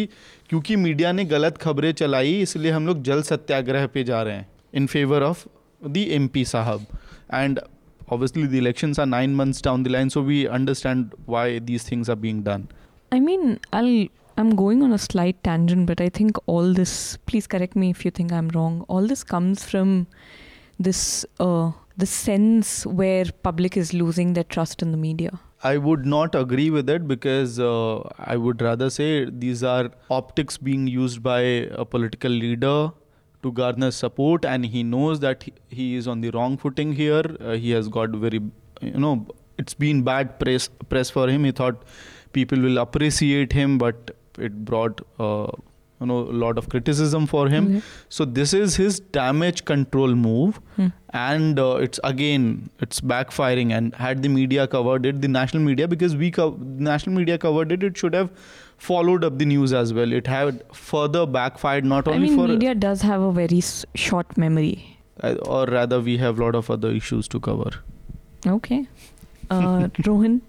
क्योंकि 0.48 0.76
media 0.78 1.12
ने 1.12 1.24
गलत 1.26 1.58
खबरें 1.58 1.92
चलाई 1.92 2.32
इसलिए 2.40 2.70
हम 2.70 2.86
लोग 2.86 3.02
जल 3.02 3.22
सत्याग्रह 3.22 3.86
पे 3.86 4.04
जा 4.04 4.22
रहे 4.22 4.34
हैं 4.34 4.48
in 4.74 4.86
favour 4.86 5.22
of 5.22 5.46
the 5.82 6.10
MP 6.18 6.42
Sahab. 6.42 6.86
And 7.30 7.60
obviously, 8.08 8.46
the 8.46 8.58
elections 8.58 8.98
are 8.98 9.06
nine 9.06 9.34
months 9.34 9.60
down 9.60 9.82
the 9.82 9.90
line, 9.90 10.10
so 10.10 10.22
we 10.22 10.48
understand 10.48 11.14
why 11.26 11.58
these 11.58 11.82
things 11.82 12.08
are 12.08 12.16
being 12.16 12.42
done. 12.42 12.68
I 13.12 13.20
mean, 13.20 13.60
I'll 13.72 14.06
I'm 14.38 14.54
going 14.54 14.82
on 14.82 14.92
a 14.92 14.98
slight 14.98 15.42
tangent, 15.42 15.86
but 15.86 16.00
I 16.00 16.10
think 16.10 16.36
all 16.46 16.74
this. 16.74 17.16
Please 17.26 17.46
correct 17.46 17.74
me 17.74 17.90
if 17.90 18.04
you 18.04 18.10
think 18.10 18.32
I'm 18.32 18.48
wrong. 18.48 18.84
All 18.88 19.06
this 19.06 19.24
comes 19.24 19.64
from 19.64 20.06
this 20.78 21.24
uh, 21.40 21.72
the 21.96 22.06
sense 22.06 22.84
where 22.84 23.24
public 23.42 23.76
is 23.76 23.94
losing 23.94 24.34
their 24.34 24.44
trust 24.44 24.82
in 24.82 24.90
the 24.90 24.98
media. 24.98 25.40
I 25.64 25.78
would 25.78 26.04
not 26.04 26.34
agree 26.34 26.68
with 26.70 26.90
it 26.90 27.08
because 27.08 27.58
uh, 27.58 28.00
I 28.18 28.36
would 28.36 28.60
rather 28.60 28.90
say 28.90 29.24
these 29.24 29.62
are 29.64 29.90
optics 30.10 30.58
being 30.58 30.86
used 30.86 31.22
by 31.22 31.40
a 31.40 31.84
political 31.84 32.30
leader 32.30 32.90
to 33.47 33.53
garner 33.62 33.90
support, 34.03 34.44
and 34.55 34.66
he 34.76 34.82
knows 34.92 35.20
that 35.26 35.42
he, 35.49 35.53
he 35.80 35.88
is 36.03 36.09
on 36.14 36.20
the 36.26 36.30
wrong 36.38 36.57
footing 36.66 36.92
here. 37.03 37.22
Uh, 37.40 37.53
he 37.66 37.70
has 37.80 37.88
got 38.01 38.11
very, 38.26 38.40
you 38.80 38.99
know, 39.07 39.14
it's 39.64 39.74
been 39.86 40.03
bad 40.11 40.38
press 40.40 40.68
press 40.94 41.11
for 41.20 41.28
him. 41.36 41.44
He 41.53 41.53
thought 41.62 41.82
people 42.40 42.61
will 42.70 42.78
appreciate 42.88 43.53
him, 43.62 43.78
but 43.86 44.12
it 44.51 44.61
brought. 44.72 45.01
Uh, 45.28 45.47
you 45.99 46.07
know, 46.09 46.16
a 46.30 46.36
lot 46.40 46.59
of 46.61 46.66
criticism 46.72 47.26
for 47.28 47.42
him. 47.51 47.66
Mhm. 47.68 47.84
So 48.16 48.24
this 48.38 48.51
is 48.57 48.74
his 48.80 48.97
damage 49.16 49.61
control 49.70 50.11
move 50.24 50.59
Hmm. 50.78 50.88
and 51.20 51.61
uh, 51.62 51.68
it's 51.86 52.03
again 52.09 52.42
it's 52.86 53.01
backfiring 53.12 53.72
and 53.76 53.94
had 54.03 54.20
the 54.26 54.32
media 54.34 54.66
covered 54.74 55.09
it 55.12 55.22
the 55.22 55.30
national 55.36 55.62
media 55.68 55.88
because 55.92 56.16
we 56.24 56.30
co- 56.38 56.51
national 56.90 57.16
media 57.20 57.38
covered 57.47 57.72
it 57.78 57.86
it 57.88 58.03
should 58.03 58.18
have 58.20 58.28
followed 58.78 59.24
up 59.24 59.38
the 59.38 59.44
news 59.44 59.72
as 59.72 59.92
well. 59.94 60.12
It 60.12 60.26
had 60.26 60.62
further 60.72 61.26
backfired 61.26 61.84
not 61.84 62.06
I 62.08 62.12
only 62.12 62.28
mean, 62.28 62.36
for 62.38 62.48
media 62.48 62.74
does 62.74 63.02
have 63.02 63.20
a 63.20 63.32
very 63.32 63.58
s- 63.58 63.84
short 63.94 64.36
memory. 64.36 64.98
or 65.46 65.64
rather 65.66 66.00
we 66.00 66.18
have 66.18 66.38
a 66.38 66.44
lot 66.44 66.54
of 66.54 66.70
other 66.70 66.90
issues 66.90 67.26
to 67.28 67.40
cover. 67.40 67.70
Okay, 68.46 68.86
uh, 69.50 69.88
Rohan, 70.06 70.42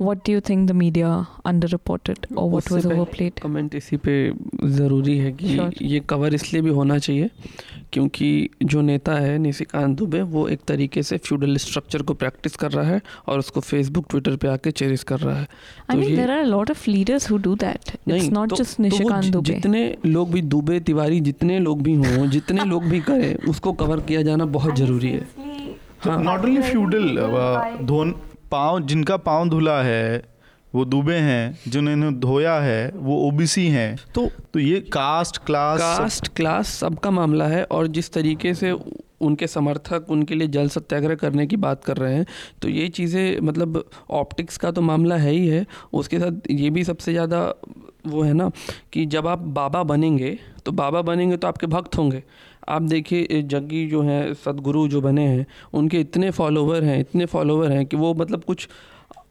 what 0.00 0.18
do 0.26 0.32
you 0.32 0.40
think 0.40 0.68
the 0.70 0.74
media 0.80 1.08
underreported 1.44 2.26
or 2.32 2.42
what 2.50 2.68
was 2.70 2.84
overplayed? 2.86 3.40
Comment 3.42 3.74
इसी 3.74 3.96
पे 4.06 4.12
ज़रूरी 4.76 5.16
है 5.18 5.32
कि 5.40 5.56
Sure. 5.56 5.72
ये 5.82 6.00
cover 6.10 6.34
इसलिए 6.34 6.62
भी 6.62 6.70
होना 6.76 6.98
चाहिए 6.98 7.30
क्योंकि 7.92 8.28
जो 8.62 8.80
नेता 8.82 9.14
है 9.14 9.36
निशिकांत 9.38 9.96
दुबे 9.98 10.20
वो 10.34 10.46
एक 10.48 10.60
तरीके 10.68 11.02
से 11.02 11.16
फ्यूडल 11.28 11.56
स्ट्रक्चर 11.64 12.02
को 12.10 12.14
प्रैक्टिस 12.22 12.56
कर 12.62 12.70
रहा 12.72 12.84
है 12.90 13.00
और 13.28 13.38
उसको 13.38 13.60
फेसबुक 13.60 14.06
ट्विटर 14.10 14.36
पे 14.42 14.48
आके 14.48 14.70
चेरिस 14.82 15.04
कर 15.10 15.18
रहा 15.20 15.36
है 15.38 15.46
I 15.46 15.92
तो 15.92 15.98
mean, 15.98 16.08
ये- 16.08 16.18
there 16.18 16.30
are 16.36 16.42
a 16.44 16.50
lot 16.50 16.72
of 16.74 16.86
leaders 16.94 17.26
who 17.30 17.38
do 17.48 17.56
that. 17.64 17.92
It's 17.94 18.06
नहीं, 18.08 18.30
not 18.30 18.48
तो- 18.50 18.58
just 18.60 18.76
तो 18.76 18.82
वो 18.82 18.88
Nishikant 18.88 19.22
जि- 19.22 19.34
Dubey. 19.34 19.44
जितने 19.52 19.82
लोग 20.06 20.30
भी 20.32 20.42
दुबे 20.54 20.80
तिवारी 20.90 21.20
जितने 21.30 21.58
लोग 21.68 21.82
भी 21.82 21.94
हों 22.04 22.28
जितने 22.30 22.64
लोग 22.74 22.84
भी 22.90 23.00
करें 23.10 23.34
उसको 23.50 23.72
कवर 23.82 24.00
किया 24.08 24.22
जाना 24.30 24.44
बहुत 24.58 24.76
ज़रूरी 24.78 25.10
है 25.10 25.26
हाँ 26.04 26.22
नॉट 26.22 26.44
ओनली 26.44 26.60
फ्यूडल 26.62 27.16
धोन 27.86 28.14
पाँव 28.50 28.80
जिनका 28.82 29.16
पाँव 29.18 29.48
धुला 29.48 29.80
है 29.82 30.22
वो 30.74 30.84
दुबे 30.84 31.14
हैं 31.16 31.58
जिन्होंने 31.68 32.10
धोया 32.20 32.54
है 32.60 32.90
वो 32.94 33.16
ओबीसी 33.28 33.66
हैं। 33.68 33.96
तो 34.14 34.26
तो 34.54 34.60
ये 34.60 34.80
कास्ट 34.92 35.38
क्लास 35.46 35.80
कास्ट 35.80 36.28
क्लास 36.36 36.68
सबका 36.70 37.10
मामला 37.10 37.46
है 37.46 37.62
और 37.64 37.86
जिस 37.88 38.12
तरीके 38.12 38.54
से 38.54 38.72
उनके 39.20 39.46
समर्थक 39.46 40.10
उनके 40.10 40.34
लिए 40.34 40.48
जल 40.48 40.68
सत्याग्रह 40.68 41.14
करने 41.14 41.46
की 41.46 41.56
बात 41.58 41.84
कर 41.84 41.96
रहे 41.96 42.14
हैं 42.14 42.26
तो 42.62 42.68
ये 42.68 42.88
चीज़ें 42.90 43.40
मतलब 43.40 43.82
ऑप्टिक्स 44.12 44.56
का 44.56 44.70
तो 44.70 44.82
मामला 44.82 45.16
है 45.16 45.30
ही 45.30 45.46
है। 45.48 45.64
उसके 45.92 46.18
साथ 46.18 46.50
ये 46.50 46.70
भी 46.70 46.84
सबसे 46.84 47.12
ज़्यादा 47.12 47.42
वो 48.06 48.22
है 48.22 48.32
ना 48.32 48.50
कि 48.92 49.06
जब 49.06 49.26
आप 49.26 49.38
बाबा 49.56 49.82
बनेंगे 49.84 50.38
तो 50.66 50.72
बाबा 50.74 51.02
बनेंगे 51.02 51.36
तो 51.36 51.48
आपके 51.48 51.66
भक्त 51.66 51.96
होंगे। 51.98 52.22
आप 52.68 52.82
देखिए 52.82 53.42
जग्गी 53.42 53.86
जो 53.86 54.02
है 54.02 54.34
सदगुरु 54.34 54.86
जो 54.88 55.00
बने 55.00 55.26
हैं 55.26 55.46
उनके 55.72 56.00
इतने 56.00 56.30
फॉलोवर 56.30 56.84
हैं 56.84 57.00
इतने 57.00 57.26
फॉलोवर 57.26 57.72
हैं 57.72 57.86
कि 57.86 57.96
वो 57.96 58.14
मतलब 58.14 58.44
कुछ 58.44 58.68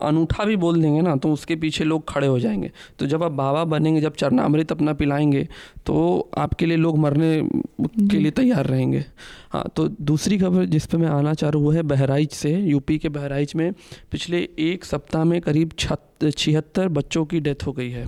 अनूठा 0.02 0.44
भी 0.46 0.56
बोल 0.56 0.82
देंगे 0.82 1.02
ना 1.02 1.16
तो 1.16 1.32
उसके 1.34 1.56
पीछे 1.56 1.84
लोग 1.84 2.04
खड़े 2.10 2.28
हो 2.28 2.40
जाएँगे। 2.40 2.72
तो 3.00 3.06
जब 3.06 3.24
आप 3.24 3.32
बाबा 3.32 3.64
बनेंगे 3.64 4.02
जब 4.02 4.16
चरणामृत 4.16 4.72
अपना 4.72 4.94
पिलाएँगे 4.94 5.48
तो 5.86 6.30
आपके 6.38 6.66
लिए 6.66 6.78
लोग 6.78 6.98
मरने 6.98 7.50
के 7.82 8.20
लिए 8.20 8.32
तैयार 8.32 8.66
रहेंगे। 8.66 9.04
हाँ 9.52 9.64
तो 9.76 9.88
दूसरी 9.88 10.38
खबर 10.38 10.66
जिस 10.66 10.86
पर 10.86 10.98
मैं 10.98 11.08
आना 11.10 11.34
चाह 11.34 11.50
रहा 11.50 11.58
हूँ 11.58 11.66
वो 11.66 11.72
है 11.72 11.82
बहराइच 11.84 12.34
से। 12.34 12.52
यूपी 12.52 12.98
के 12.98 13.10
बहराइच 13.10 13.56
में 13.56 13.72
पिछले 14.12 14.48
एक 14.60 14.86
सप्ताह 14.86 15.24
में 15.24 15.40
करीब 15.42 15.72
छत 15.80 16.04
छिहत्तर 16.38 16.88
बच्चों 16.90 17.24
की 17.26 17.40
डेथ 17.40 17.66
हो 17.68 17.72
गई 17.72 17.90
है 17.90 18.08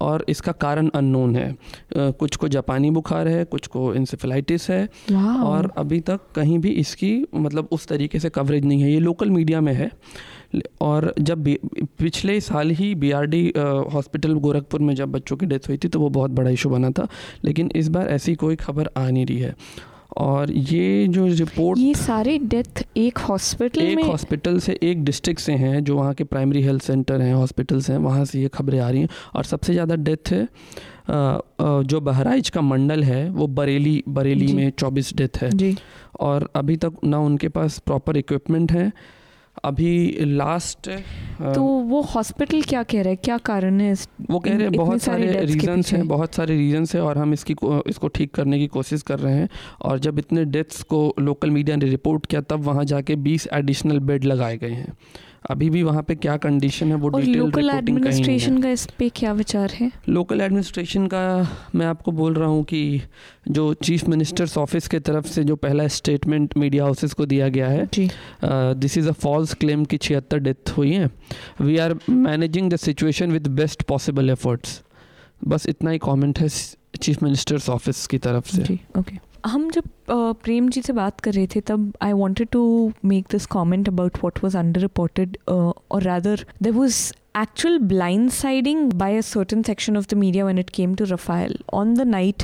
और 0.00 0.24
इसका 0.28 0.52
कारण 0.54 0.88
अननोन 0.94 1.34
है। 1.36 1.54
कुछ 1.96 2.36
को 2.36 2.48
जापानी 2.48 2.90
बुखार 2.90 3.28
है 3.28 3.44
कुछ 3.44 3.66
को 3.66 3.92
इंसेफेलाइटिस 3.94 4.68
है 4.70 4.88
और 5.12 5.70
अभी 5.78 6.00
तक 6.00 6.20
कहीं 6.34 6.58
भी 6.58 6.70
इसकी 6.74 7.12
मतलब 7.34 7.68
उस 7.72 7.86
तरीके 7.86 8.18
से 8.20 8.30
कवरेज 8.30 8.64
नहीं 8.64 8.82
है। 8.82 8.92
ये 8.92 9.00
लोकल 9.00 9.30
मीडिया 9.30 9.60
में 9.60 9.72
है। 9.74 9.90
और 10.80 11.12
जब 11.20 11.48
पिछले 11.98 12.40
साल 12.40 12.70
ही 12.70 12.94
बीआरडी 12.94 13.44
हॉस्पिटल 13.92 14.34
गोरखपुर 14.36 14.80
में 14.80 14.94
जब 14.94 15.12
बच्चों 15.12 15.36
की 15.36 15.46
डेथ 15.46 15.68
हुई 15.68 15.78
थी 15.78 15.88
तो 15.88 16.00
वो 16.00 16.08
बहुत 16.10 16.30
बड़ा 16.30 16.50
इशू 16.50 16.70
बना 16.70 16.90
था। 16.90 17.08
लेकिन 17.44 17.70
इस 17.76 17.88
बार 17.88 18.08
ऐसी 18.08 18.34
कोई 18.34 18.56
खबर 18.56 18.90
आ 18.96 19.08
नहीं 19.10 19.26
रही 19.26 19.38
है। 19.38 19.54
और 20.16 20.50
ये 20.50 21.06
जो 21.08 21.26
रिपोर्ट 21.26 21.78
ये 21.78 21.94
सारे 21.94 22.38
डेथ 22.44 22.82
एक 22.96 23.18
हॉस्पिटल 23.18 23.80
एक 23.80 24.04
हॉस्पिटल 24.04 24.58
से 24.58 24.78
एक 24.82 25.04
डिस्ट्रिक्ट 25.04 25.40
से 25.40 25.52
हैं 25.54 25.82
जो 25.84 25.96
वहाँ 25.96 26.14
के 26.14 26.24
प्राइमरी 26.24 26.62
हेल्थ 26.62 26.82
सेंटर 26.82 27.20
हैं 27.20 27.34
हॉस्पिटल्स 27.34 27.90
हैं 27.90 27.98
वहाँ 27.98 28.24
से 28.24 28.40
ये 28.40 28.48
खबरें 28.48 28.78
आ 28.80 28.88
रही 28.90 29.00
हैं। 29.00 29.08
और 29.34 29.44
सबसे 29.44 29.72
ज़्यादा 29.72 29.94
डेथ 29.96 30.32
है 30.32 30.46
जो 31.10 32.00
बहराइच 32.00 32.48
का 32.48 32.60
मंडल 32.60 33.04
है 33.04 33.28
वो 33.30 33.46
बरेली 33.48 34.02
बरेली 34.08 34.52
में 34.52 34.70
चौबीस 34.70 35.14
डेथ 35.16 35.42
है। 35.42 35.50
जी। 35.50 35.76
और 36.20 36.48
अभी 36.56 36.76
तक 36.76 36.92
ना 37.04 37.18
उनके 37.20 37.48
पास 37.50 37.78
प्रॉपर 37.78 38.16
इक्विपमेंट 38.16 38.72
है 38.72 38.92
अभी 39.64 40.16
लास्ट 40.20 40.88
तो 41.54 41.62
वो 41.62 42.00
हॉस्पिटल 42.14 42.62
क्या 42.62 42.82
कह 42.82 43.02
रहे 43.02 43.12
हैं? 43.12 43.20
क्या 43.24 43.36
कारण 43.38 43.80
है 43.80 43.92
वो 44.30 44.38
कह 44.38 44.50
रहे 44.50 44.62
हैं 44.62 44.72
बहुत 44.72 45.02
सारे 45.02 45.32
सारे 45.32 45.44
रीजंस 45.46 45.92
हैं 45.92 46.06
बहुत 46.08 46.34
सारे 46.34 46.56
रीजंस 46.56 46.94
हैं 46.94 47.02
और 47.02 47.18
हम 47.18 47.32
इसकी 47.32 47.56
इसको 47.88 48.08
ठीक 48.08 48.34
करने 48.34 48.58
की 48.58 48.66
कोशिश 48.66 49.02
कर 49.02 49.18
रहे 49.18 49.34
हैं। 49.34 49.48
और 49.82 49.98
जब 49.98 50.18
इतने 50.18 50.44
डेथ्स 50.46 50.82
को 50.82 51.14
लोकल 51.20 51.50
मीडिया 51.50 51.76
ने 51.76 51.86
रिपोर्ट 51.86 52.26
किया 52.26 52.40
तब 52.40 52.64
वहाँ 52.64 52.84
जाके 52.84 53.16
20 53.16 53.48
एडिशनल 53.54 53.98
बेड 54.00 54.24
लगाए 54.24 54.56
गए 54.56 54.70
हैं। 54.70 54.92
अभी 55.44 55.68
भी 55.70 55.82
वहाँ 55.82 56.02
पे 56.02 56.14
क्या 56.14 56.36
कंडीशन 56.36 56.88
है 56.88 56.94
वो 56.94 57.10
और 57.10 57.22
लोकल 57.22 57.70
एडमिनिस्ट्रेशन 57.70 58.60
का 58.62 58.70
इस 58.70 58.86
पे 58.98 59.08
क्या 59.16 59.32
विचार 59.32 59.70
है? 59.70 59.90
लोकल 60.08 60.40
एडमिनिस्ट्रेशन 60.40 61.06
का 61.06 61.20
मैं 61.74 61.86
आपको 61.86 62.12
बोल 62.12 62.34
रहा 62.34 62.48
हूँ 62.48 62.64
कि 62.64 63.00
जो 63.48 63.72
चीफ 63.74 64.08
मिनिस्टर्स 64.08 64.56
ऑफ़िस 64.58 64.88
के 64.88 65.00
तरफ़ 65.00 65.26
से 65.26 65.44
जो 65.44 65.56
पहला 65.56 65.86
स्टेटमेंट 65.88 66.56
मीडिया 66.58 66.84
हाउसेस 66.84 67.12
को 67.12 67.26
दिया 67.26 67.48
गया 67.48 67.68
है 67.68 67.88
this 67.94 68.98
is 68.98 69.08
a 69.08 69.12
false 69.12 69.54
claim 69.54 69.84
कि 69.84 69.96
छिहत्तर 69.98 70.38
डेथ 70.38 70.76
हुई 70.76 70.92
हैं। 70.92 71.10
We 71.60 71.76
are 71.78 71.94
managing 72.10 72.70
the 72.70 72.76
situation 72.78 73.32
with 73.32 73.46
best 73.60 73.82
possible 73.82 74.30
efforts 74.30 74.82
बस 75.48 75.66
इतना 75.68 75.90
ही 75.90 75.98
कॉमेंट 75.98 76.38
है 76.38 76.48
चीफ 76.48 77.22
मिनिस्टर्स 77.22 77.68
ऑफ़िस 77.70 78.06
की 78.06 78.18
तरफ़ 78.18 78.56
से। 78.56 78.78
ओके 78.98 79.16
हम 79.46 79.68
जब 79.70 79.84
प्रेम 80.10 80.68
जी 80.68 80.82
से 80.82 80.92
बात 80.92 81.20
कर 81.20 81.32
रहे 81.32 81.46
थे, 81.46 81.60
तब 81.60 81.92
I 82.02 82.12
wanted 82.12 82.48
to 82.52 82.92
make 83.04 83.26
this 83.30 83.46
comment 83.46 83.88
about 83.88 84.18
what 84.24 84.38
was 84.44 84.56
under 84.58 84.80
reported 84.80 85.36
or 85.48 86.02
rather 86.02 86.44
they 86.62 86.70
was 86.70 87.00
actual 87.38 87.78
blind 87.78 88.30
siding 88.30 88.92
by 88.92 89.16
a 89.16 89.20
certain 89.20 89.62
section 89.62 89.96
of 89.96 90.06
the 90.10 90.14
media 90.14 90.44
when 90.44 90.58
it 90.58 90.70
came 90.70 90.94
to 90.94 91.04
Rafale 91.04 91.58
on 91.74 91.94
the 91.94 92.06
night 92.06 92.42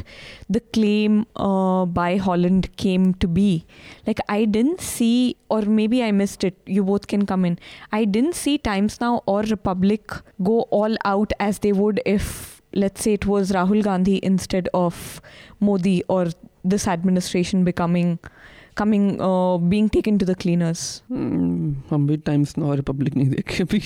the 0.50 0.60
claim 0.74 1.24
by 1.94 2.16
Hollande 2.26 2.66
came 2.78 3.12
to 3.12 3.28
be 3.28 3.56
like 4.06 4.20
I 4.30 4.46
didn't 4.46 4.80
see 4.80 5.10
or 5.50 5.68
maybe 5.88 6.00
I 6.00 6.12
missed 6.12 6.44
it 6.44 6.56
you 6.70 6.84
both 6.84 7.04
can 7.10 7.22
come 7.24 7.46
in 7.46 7.56
I 7.94 8.06
didn't 8.06 8.34
see 8.34 8.56
Times 8.64 8.98
Now 9.02 9.18
or 9.28 9.44
Republic 9.46 10.12
go 10.42 10.60
all 10.72 10.98
out 11.06 11.32
as 11.40 11.60
they 11.62 11.72
would 11.72 12.00
if 12.06 12.32
let's 12.76 13.06
it 13.08 13.26
was 13.26 13.52
Rahul 13.52 13.82
Gandhi 13.82 14.14
instead 14.14 14.68
of 14.74 15.20
Modi 15.62 16.00
or 16.10 16.32
this 16.73 16.87
administration 16.87 17.63
becoming 17.71 18.17
coming 18.81 19.05
uh, 19.27 19.57
being 19.71 19.87
taken 19.95 20.17
to 20.19 20.25
the 20.29 20.35
cleaners 20.43 20.83
हम्म, 21.11 21.75
हम 21.91 22.07
भी 22.07 22.17
times 22.29 22.57
नौ 22.57 22.73
Republic 22.73 23.15
नहीं 23.15 23.29
देखे 23.29 23.63
अभी 23.63 23.81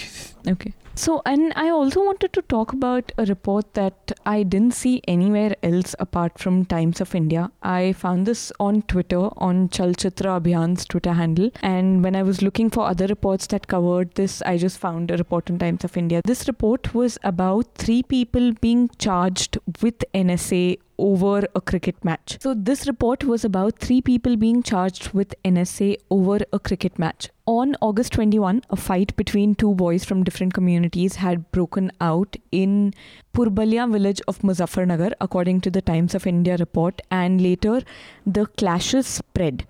Okay. 0.53 0.71
so, 0.98 1.22
and 1.24 1.52
I 1.54 1.68
also 1.68 2.04
wanted 2.04 2.32
to 2.32 2.42
talk 2.42 2.72
about 2.72 3.12
a 3.18 3.24
report 3.24 3.74
that 3.74 4.10
I 4.26 4.42
didn't 4.42 4.74
see 4.74 5.00
anywhere 5.06 5.54
else 5.62 5.94
apart 6.00 6.40
from 6.40 6.64
Times 6.64 7.00
of 7.00 7.14
India. 7.14 7.52
I 7.62 7.92
found 7.92 8.26
this 8.26 8.50
on 8.58 8.82
Twitter, 8.82 9.28
on 9.36 9.68
Chalchitra 9.68 10.40
Abhiyan's 10.40 10.84
Twitter 10.84 11.12
handle. 11.12 11.52
And 11.62 12.02
when 12.02 12.16
I 12.16 12.24
was 12.24 12.42
looking 12.42 12.68
for 12.68 12.84
other 12.84 13.06
reports 13.06 13.46
that 13.46 13.68
covered 13.68 14.12
this, 14.16 14.42
I 14.42 14.56
just 14.56 14.78
found 14.78 15.12
a 15.12 15.16
report 15.16 15.48
on 15.52 15.60
Times 15.60 15.84
of 15.84 15.96
India. 15.96 16.20
This 16.24 16.48
report 16.48 16.92
was 16.94 17.16
about 17.22 17.76
three 17.76 18.02
people 18.02 18.52
being 18.54 18.90
charged 18.98 19.56
with 19.80 20.04
NSA 20.12 20.78
over 20.98 21.46
a 21.54 21.60
cricket 21.60 22.04
match. 22.04 22.38
So, 22.40 22.54
this 22.54 22.88
report 22.88 23.22
was 23.22 23.44
about 23.44 23.78
three 23.78 24.00
people 24.00 24.36
being 24.36 24.64
charged 24.64 25.12
with 25.12 25.32
NSA 25.44 25.98
over 26.10 26.40
a 26.52 26.58
cricket 26.58 26.98
match. 26.98 27.28
On 27.48 27.74
August 27.80 28.12
21, 28.12 28.62
a 28.68 28.76
fight 28.76 29.16
between 29.16 29.54
two 29.54 29.74
boys 29.74 30.04
from 30.04 30.22
different 30.22 30.52
communities 30.52 31.14
had 31.14 31.50
broken 31.50 31.90
out 31.98 32.36
in 32.52 32.92
Purbalia 33.32 33.90
village 33.90 34.20
of 34.28 34.40
Muzaffarnagar, 34.40 35.12
according 35.18 35.62
to 35.62 35.70
the 35.70 35.80
Times 35.80 36.14
of 36.14 36.26
India 36.26 36.58
report, 36.58 37.00
and 37.10 37.40
later 37.40 37.80
the 38.26 38.44
clashes 38.58 39.06
spread. 39.06 39.66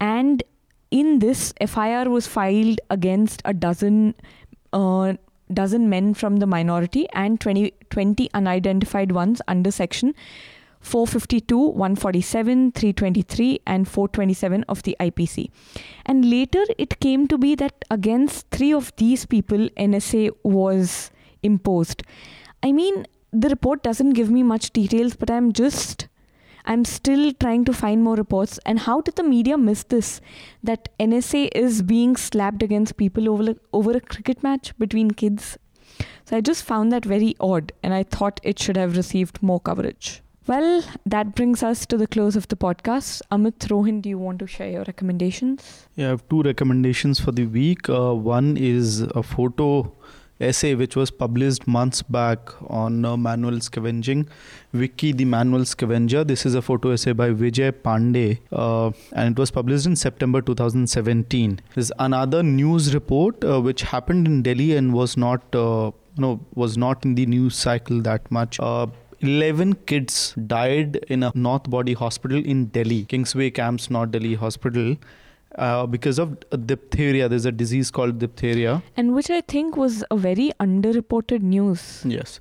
And 0.00 0.42
in 0.90 1.20
this, 1.20 1.54
FIR 1.64 2.10
was 2.10 2.26
filed 2.26 2.80
against 2.90 3.40
a 3.44 3.54
dozen. 3.54 4.16
Uh, 4.72 5.14
dozen 5.52 5.88
men 5.90 6.14
from 6.14 6.36
the 6.38 6.46
minority 6.46 7.06
and 7.12 7.38
20, 7.38 7.74
20 7.90 8.30
unidentified 8.32 9.12
ones 9.12 9.42
under 9.46 9.70
section 9.70 10.14
452, 10.82 11.56
147, 11.56 12.72
323, 12.72 13.60
and 13.66 13.88
427 13.88 14.64
of 14.68 14.82
the 14.82 14.96
IPC. 15.00 15.50
And 16.04 16.28
later 16.28 16.64
it 16.76 17.00
came 17.00 17.26
to 17.28 17.38
be 17.38 17.54
that 17.54 17.84
against 17.90 18.50
three 18.50 18.72
of 18.72 18.92
these 18.96 19.24
people, 19.24 19.68
NSA 19.70 20.32
was 20.42 21.10
imposed. 21.42 22.02
I 22.62 22.72
mean, 22.72 23.06
the 23.32 23.48
report 23.48 23.82
doesn't 23.82 24.10
give 24.10 24.30
me 24.30 24.42
much 24.42 24.70
details, 24.72 25.16
but 25.16 25.30
I'm 25.30 25.52
just. 25.52 26.08
I'm 26.64 26.84
still 26.84 27.32
trying 27.32 27.64
to 27.64 27.72
find 27.72 28.04
more 28.04 28.14
reports. 28.14 28.60
And 28.64 28.78
how 28.78 29.00
did 29.00 29.16
the 29.16 29.24
media 29.24 29.58
miss 29.58 29.82
this? 29.82 30.20
That 30.62 30.88
NSA 31.00 31.48
is 31.56 31.82
being 31.82 32.14
slapped 32.16 32.62
against 32.62 32.96
people 32.96 33.28
over, 33.28 33.56
over 33.72 33.90
a 33.90 34.00
cricket 34.00 34.44
match 34.44 34.72
between 34.78 35.10
kids. 35.10 35.58
So 36.24 36.36
I 36.36 36.40
just 36.40 36.62
found 36.62 36.92
that 36.92 37.04
very 37.04 37.34
odd, 37.40 37.72
and 37.82 37.92
I 37.92 38.04
thought 38.04 38.40
it 38.44 38.60
should 38.60 38.76
have 38.76 38.96
received 38.96 39.42
more 39.42 39.58
coverage. 39.58 40.21
Well, 40.48 40.82
that 41.06 41.36
brings 41.36 41.62
us 41.62 41.86
to 41.86 41.96
the 41.96 42.08
close 42.08 42.34
of 42.34 42.48
the 42.48 42.56
podcast. 42.56 43.22
Amit 43.30 43.58
Rohin, 43.68 44.02
do 44.02 44.08
you 44.08 44.18
want 44.18 44.40
to 44.40 44.48
share 44.48 44.68
your 44.68 44.82
recommendations? 44.84 45.86
Yeah, 45.94 46.06
I 46.06 46.10
have 46.10 46.28
two 46.28 46.42
recommendations 46.42 47.20
for 47.20 47.30
the 47.30 47.46
week. 47.46 47.88
Uh, 47.88 48.12
one 48.12 48.56
is 48.56 49.02
a 49.02 49.22
photo 49.22 49.92
essay 50.40 50.74
which 50.74 50.96
was 50.96 51.12
published 51.12 51.68
months 51.68 52.02
back 52.02 52.50
on 52.68 53.04
uh, 53.04 53.16
manual 53.16 53.60
scavenging, 53.60 54.28
Wiki 54.72 55.12
the 55.12 55.24
Manual 55.24 55.64
Scavenger. 55.64 56.24
This 56.24 56.44
is 56.44 56.56
a 56.56 56.62
photo 56.62 56.90
essay 56.90 57.12
by 57.12 57.30
Vijay 57.30 57.70
Pandey, 57.70 58.40
uh, 58.50 58.90
and 59.12 59.36
it 59.36 59.38
was 59.38 59.52
published 59.52 59.86
in 59.86 59.94
September 59.94 60.42
2017. 60.42 61.60
There's 61.76 61.92
another 62.00 62.42
news 62.42 62.92
report 62.94 63.44
uh, 63.44 63.60
which 63.60 63.82
happened 63.82 64.26
in 64.26 64.42
Delhi 64.42 64.74
and 64.76 64.92
was 64.92 65.16
not. 65.16 65.54
Uh, 65.54 65.92
no, 66.18 66.38
was 66.54 66.76
not 66.76 67.06
in 67.06 67.14
the 67.14 67.24
news 67.24 67.56
cycle 67.56 68.02
that 68.02 68.30
much. 68.30 68.60
Uh, 69.22 69.26
11 69.26 69.74
kids 69.86 70.34
died 70.46 70.96
in 71.08 71.22
a 71.22 71.32
North 71.34 71.70
Body 71.70 71.92
hospital 71.92 72.44
in 72.44 72.66
Delhi, 72.66 73.04
Kingsway 73.04 73.50
Camps, 73.50 73.90
North 73.90 74.10
Delhi 74.10 74.34
Hospital, 74.34 74.96
uh, 75.56 75.86
because 75.86 76.18
of 76.18 76.38
diphtheria. 76.66 77.28
There's 77.28 77.44
a 77.44 77.52
disease 77.52 77.90
called 77.90 78.18
diphtheria. 78.18 78.82
And 78.96 79.14
which 79.14 79.30
I 79.30 79.40
think 79.40 79.76
was 79.76 80.04
a 80.10 80.16
very 80.16 80.52
underreported 80.60 81.42
news. 81.42 82.02
Yes. 82.04 82.40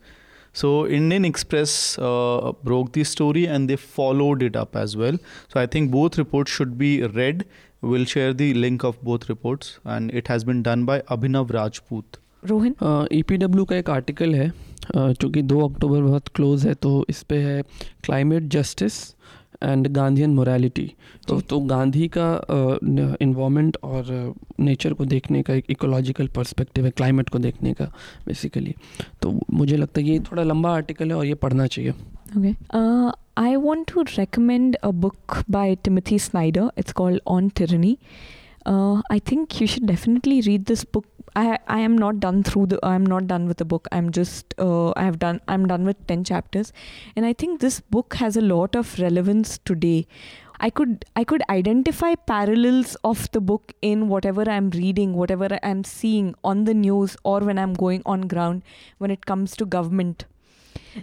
So 0.53 0.85
Indian 0.85 1.23
Express 1.23 1.97
uh, 1.97 2.51
broke 2.63 2.91
the 2.91 3.03
story 3.05 3.45
and 3.45 3.69
they 3.69 3.77
followed 3.77 4.43
it 4.43 4.55
up 4.55 4.75
as 4.75 4.97
well. 4.97 5.17
So 5.47 5.59
I 5.59 5.65
think 5.65 5.91
both 5.91 6.17
reports 6.17 6.51
should 6.51 6.77
be 6.77 7.01
read. 7.03 7.45
We'll 7.81 8.05
share 8.05 8.33
the 8.33 8.53
link 8.53 8.83
of 8.83 9.01
both 9.01 9.27
reports, 9.27 9.79
and 9.85 10.11
it 10.13 10.27
has 10.27 10.43
been 10.43 10.61
done 10.61 10.85
by 10.85 11.01
Abhinav 11.01 11.51
Rajput. 11.51 12.17
Rohan 12.49 13.07
E 13.13 13.21
P 13.29 13.37
W 13.37 13.65
का 13.65 13.75
एक 13.75 13.89
article 13.89 14.35
है 14.35 14.51
चूँकि 14.95 15.41
दो 15.41 15.59
अक्टूबर 15.67 16.01
बहुत 16.01 16.27
close 16.35 16.67
है 16.67 16.73
तो 16.73 17.05
इस 17.09 17.23
पे 17.23 17.37
है 17.41 17.61
climate 18.03 18.43
justice 18.53 18.99
and 19.63 19.87
Gandhian 19.87 20.33
morality 20.35 20.91
तो 21.27 21.39
तो 21.49 21.59
गांधी 21.71 22.09
का 22.17 22.29
इन्वामेंट 23.21 23.77
और 23.83 24.33
नेचर 24.59 24.93
को 24.93 25.05
देखने 25.05 25.41
का 25.43 25.53
एक 25.53 25.65
इकोलॉजिकल 25.69 26.27
पर्सपेक्टिव 26.35 26.85
है 26.85 26.91
क्लाइमेट 26.91 27.29
को 27.29 27.39
देखने 27.39 27.73
का 27.73 27.85
बेसिकली 28.27 28.75
तो 29.21 29.39
मुझे 29.53 29.77
लगता 29.77 30.01
है 30.01 30.07
ये 30.07 30.19
थोड़ा 30.31 30.43
लंबा 30.43 30.73
आर्टिकल 30.75 31.11
है 31.11 31.17
और 31.17 31.25
ये 31.25 31.35
पढ़ना 31.45 31.67
चाहिए 31.67 31.93
I 33.37 33.55
want 33.57 33.87
to 33.87 34.03
recommend 34.17 34.75
a 34.83 34.91
book 34.93 35.35
by 35.47 35.75
Timothy 35.75 36.17
Snyder. 36.17 36.69
It's 36.75 36.93
called 36.93 37.21
On 37.25 37.49
Tyranny. 37.49 37.91
Uh, 38.65 39.01
I 39.09 39.19
think 39.19 39.59
you 39.59 39.67
should 39.67 39.87
definitely 39.87 40.41
read 40.41 40.65
this 40.65 40.83
book. 40.85 41.05
I 41.35 41.57
I 41.67 41.79
am 41.79 41.97
not 41.97 42.19
done 42.19 42.43
through 42.43 42.67
the. 42.67 42.79
I'm 42.83 43.05
not 43.05 43.27
done 43.27 43.47
with 43.47 43.57
the 43.57 43.65
book. 43.65 43.87
I'm 43.91 44.11
just. 44.11 44.53
Uh, 44.57 44.91
I 44.95 45.03
have 45.03 45.19
done. 45.19 45.41
I'm 45.47 45.65
done 45.65 45.85
with 45.85 46.05
ten 46.07 46.23
chapters, 46.23 46.73
and 47.15 47.25
I 47.25 47.33
think 47.33 47.61
this 47.61 47.79
book 47.79 48.15
has 48.15 48.37
a 48.37 48.41
lot 48.41 48.75
of 48.75 48.97
relevance 48.99 49.57
today. 49.59 50.07
I 50.59 50.69
could 50.69 51.05
I 51.15 51.23
could 51.23 51.41
identify 51.49 52.13
parallels 52.15 52.95
of 53.03 53.29
the 53.31 53.41
book 53.41 53.73
in 53.81 54.09
whatever 54.09 54.49
I'm 54.49 54.69
reading, 54.71 55.13
whatever 55.13 55.47
I'm 55.63 55.83
seeing 55.83 56.35
on 56.43 56.65
the 56.65 56.73
news, 56.73 57.15
or 57.23 57.39
when 57.39 57.57
I'm 57.57 57.73
going 57.73 58.03
on 58.05 58.27
ground 58.35 58.63
when 58.97 59.09
it 59.09 59.25
comes 59.25 59.55
to 59.57 59.65
government. 59.65 60.25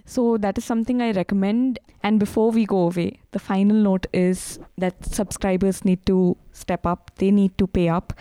So 0.05 0.37
that 0.39 0.59
is 0.59 0.65
something 0.65 1.01
I 1.03 1.13
recommend. 1.13 1.79
And 2.03 2.21
before 2.21 2.51
we 2.51 2.65
go 2.65 2.91
away, 2.91 3.21
the 3.33 3.39
final 3.39 3.77
note 3.77 4.07
is 4.13 4.59
that 4.77 5.05
subscribers 5.05 5.85
need 5.85 6.05
to 6.07 6.37
step 6.53 6.87
up. 6.87 7.11
They 7.17 7.31
need 7.31 7.57
to 7.59 7.67
pay 7.67 7.89
up 7.89 8.13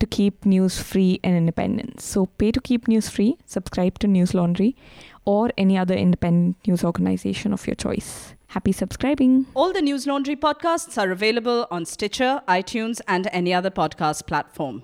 to 0.00 0.06
keep 0.06 0.44
news 0.44 0.78
free 0.78 1.20
and 1.22 1.36
independent. 1.36 2.00
So 2.00 2.26
pay 2.26 2.52
to 2.52 2.60
keep 2.60 2.88
news 2.88 3.08
free, 3.08 3.36
subscribe 3.44 3.98
to 4.00 4.06
News 4.06 4.34
Laundry 4.34 4.76
or 5.24 5.50
any 5.58 5.76
other 5.76 5.94
independent 5.94 6.56
news 6.66 6.84
organization 6.84 7.52
of 7.52 7.66
your 7.66 7.74
choice. 7.74 8.34
Happy 8.48 8.72
subscribing. 8.72 9.46
All 9.54 9.72
the 9.72 9.82
News 9.82 10.06
Laundry 10.06 10.36
podcasts 10.36 10.96
are 10.96 11.10
available 11.10 11.66
on 11.70 11.84
Stitcher, 11.84 12.40
iTunes, 12.48 13.00
and 13.08 13.28
any 13.32 13.52
other 13.52 13.70
podcast 13.70 14.26
platform. 14.26 14.82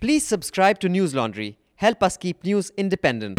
Please 0.00 0.26
subscribe 0.26 0.80
to 0.80 0.88
News 0.88 1.14
Laundry. 1.14 1.58
Help 1.76 2.02
us 2.02 2.16
keep 2.16 2.44
news 2.44 2.72
independent. 2.76 3.38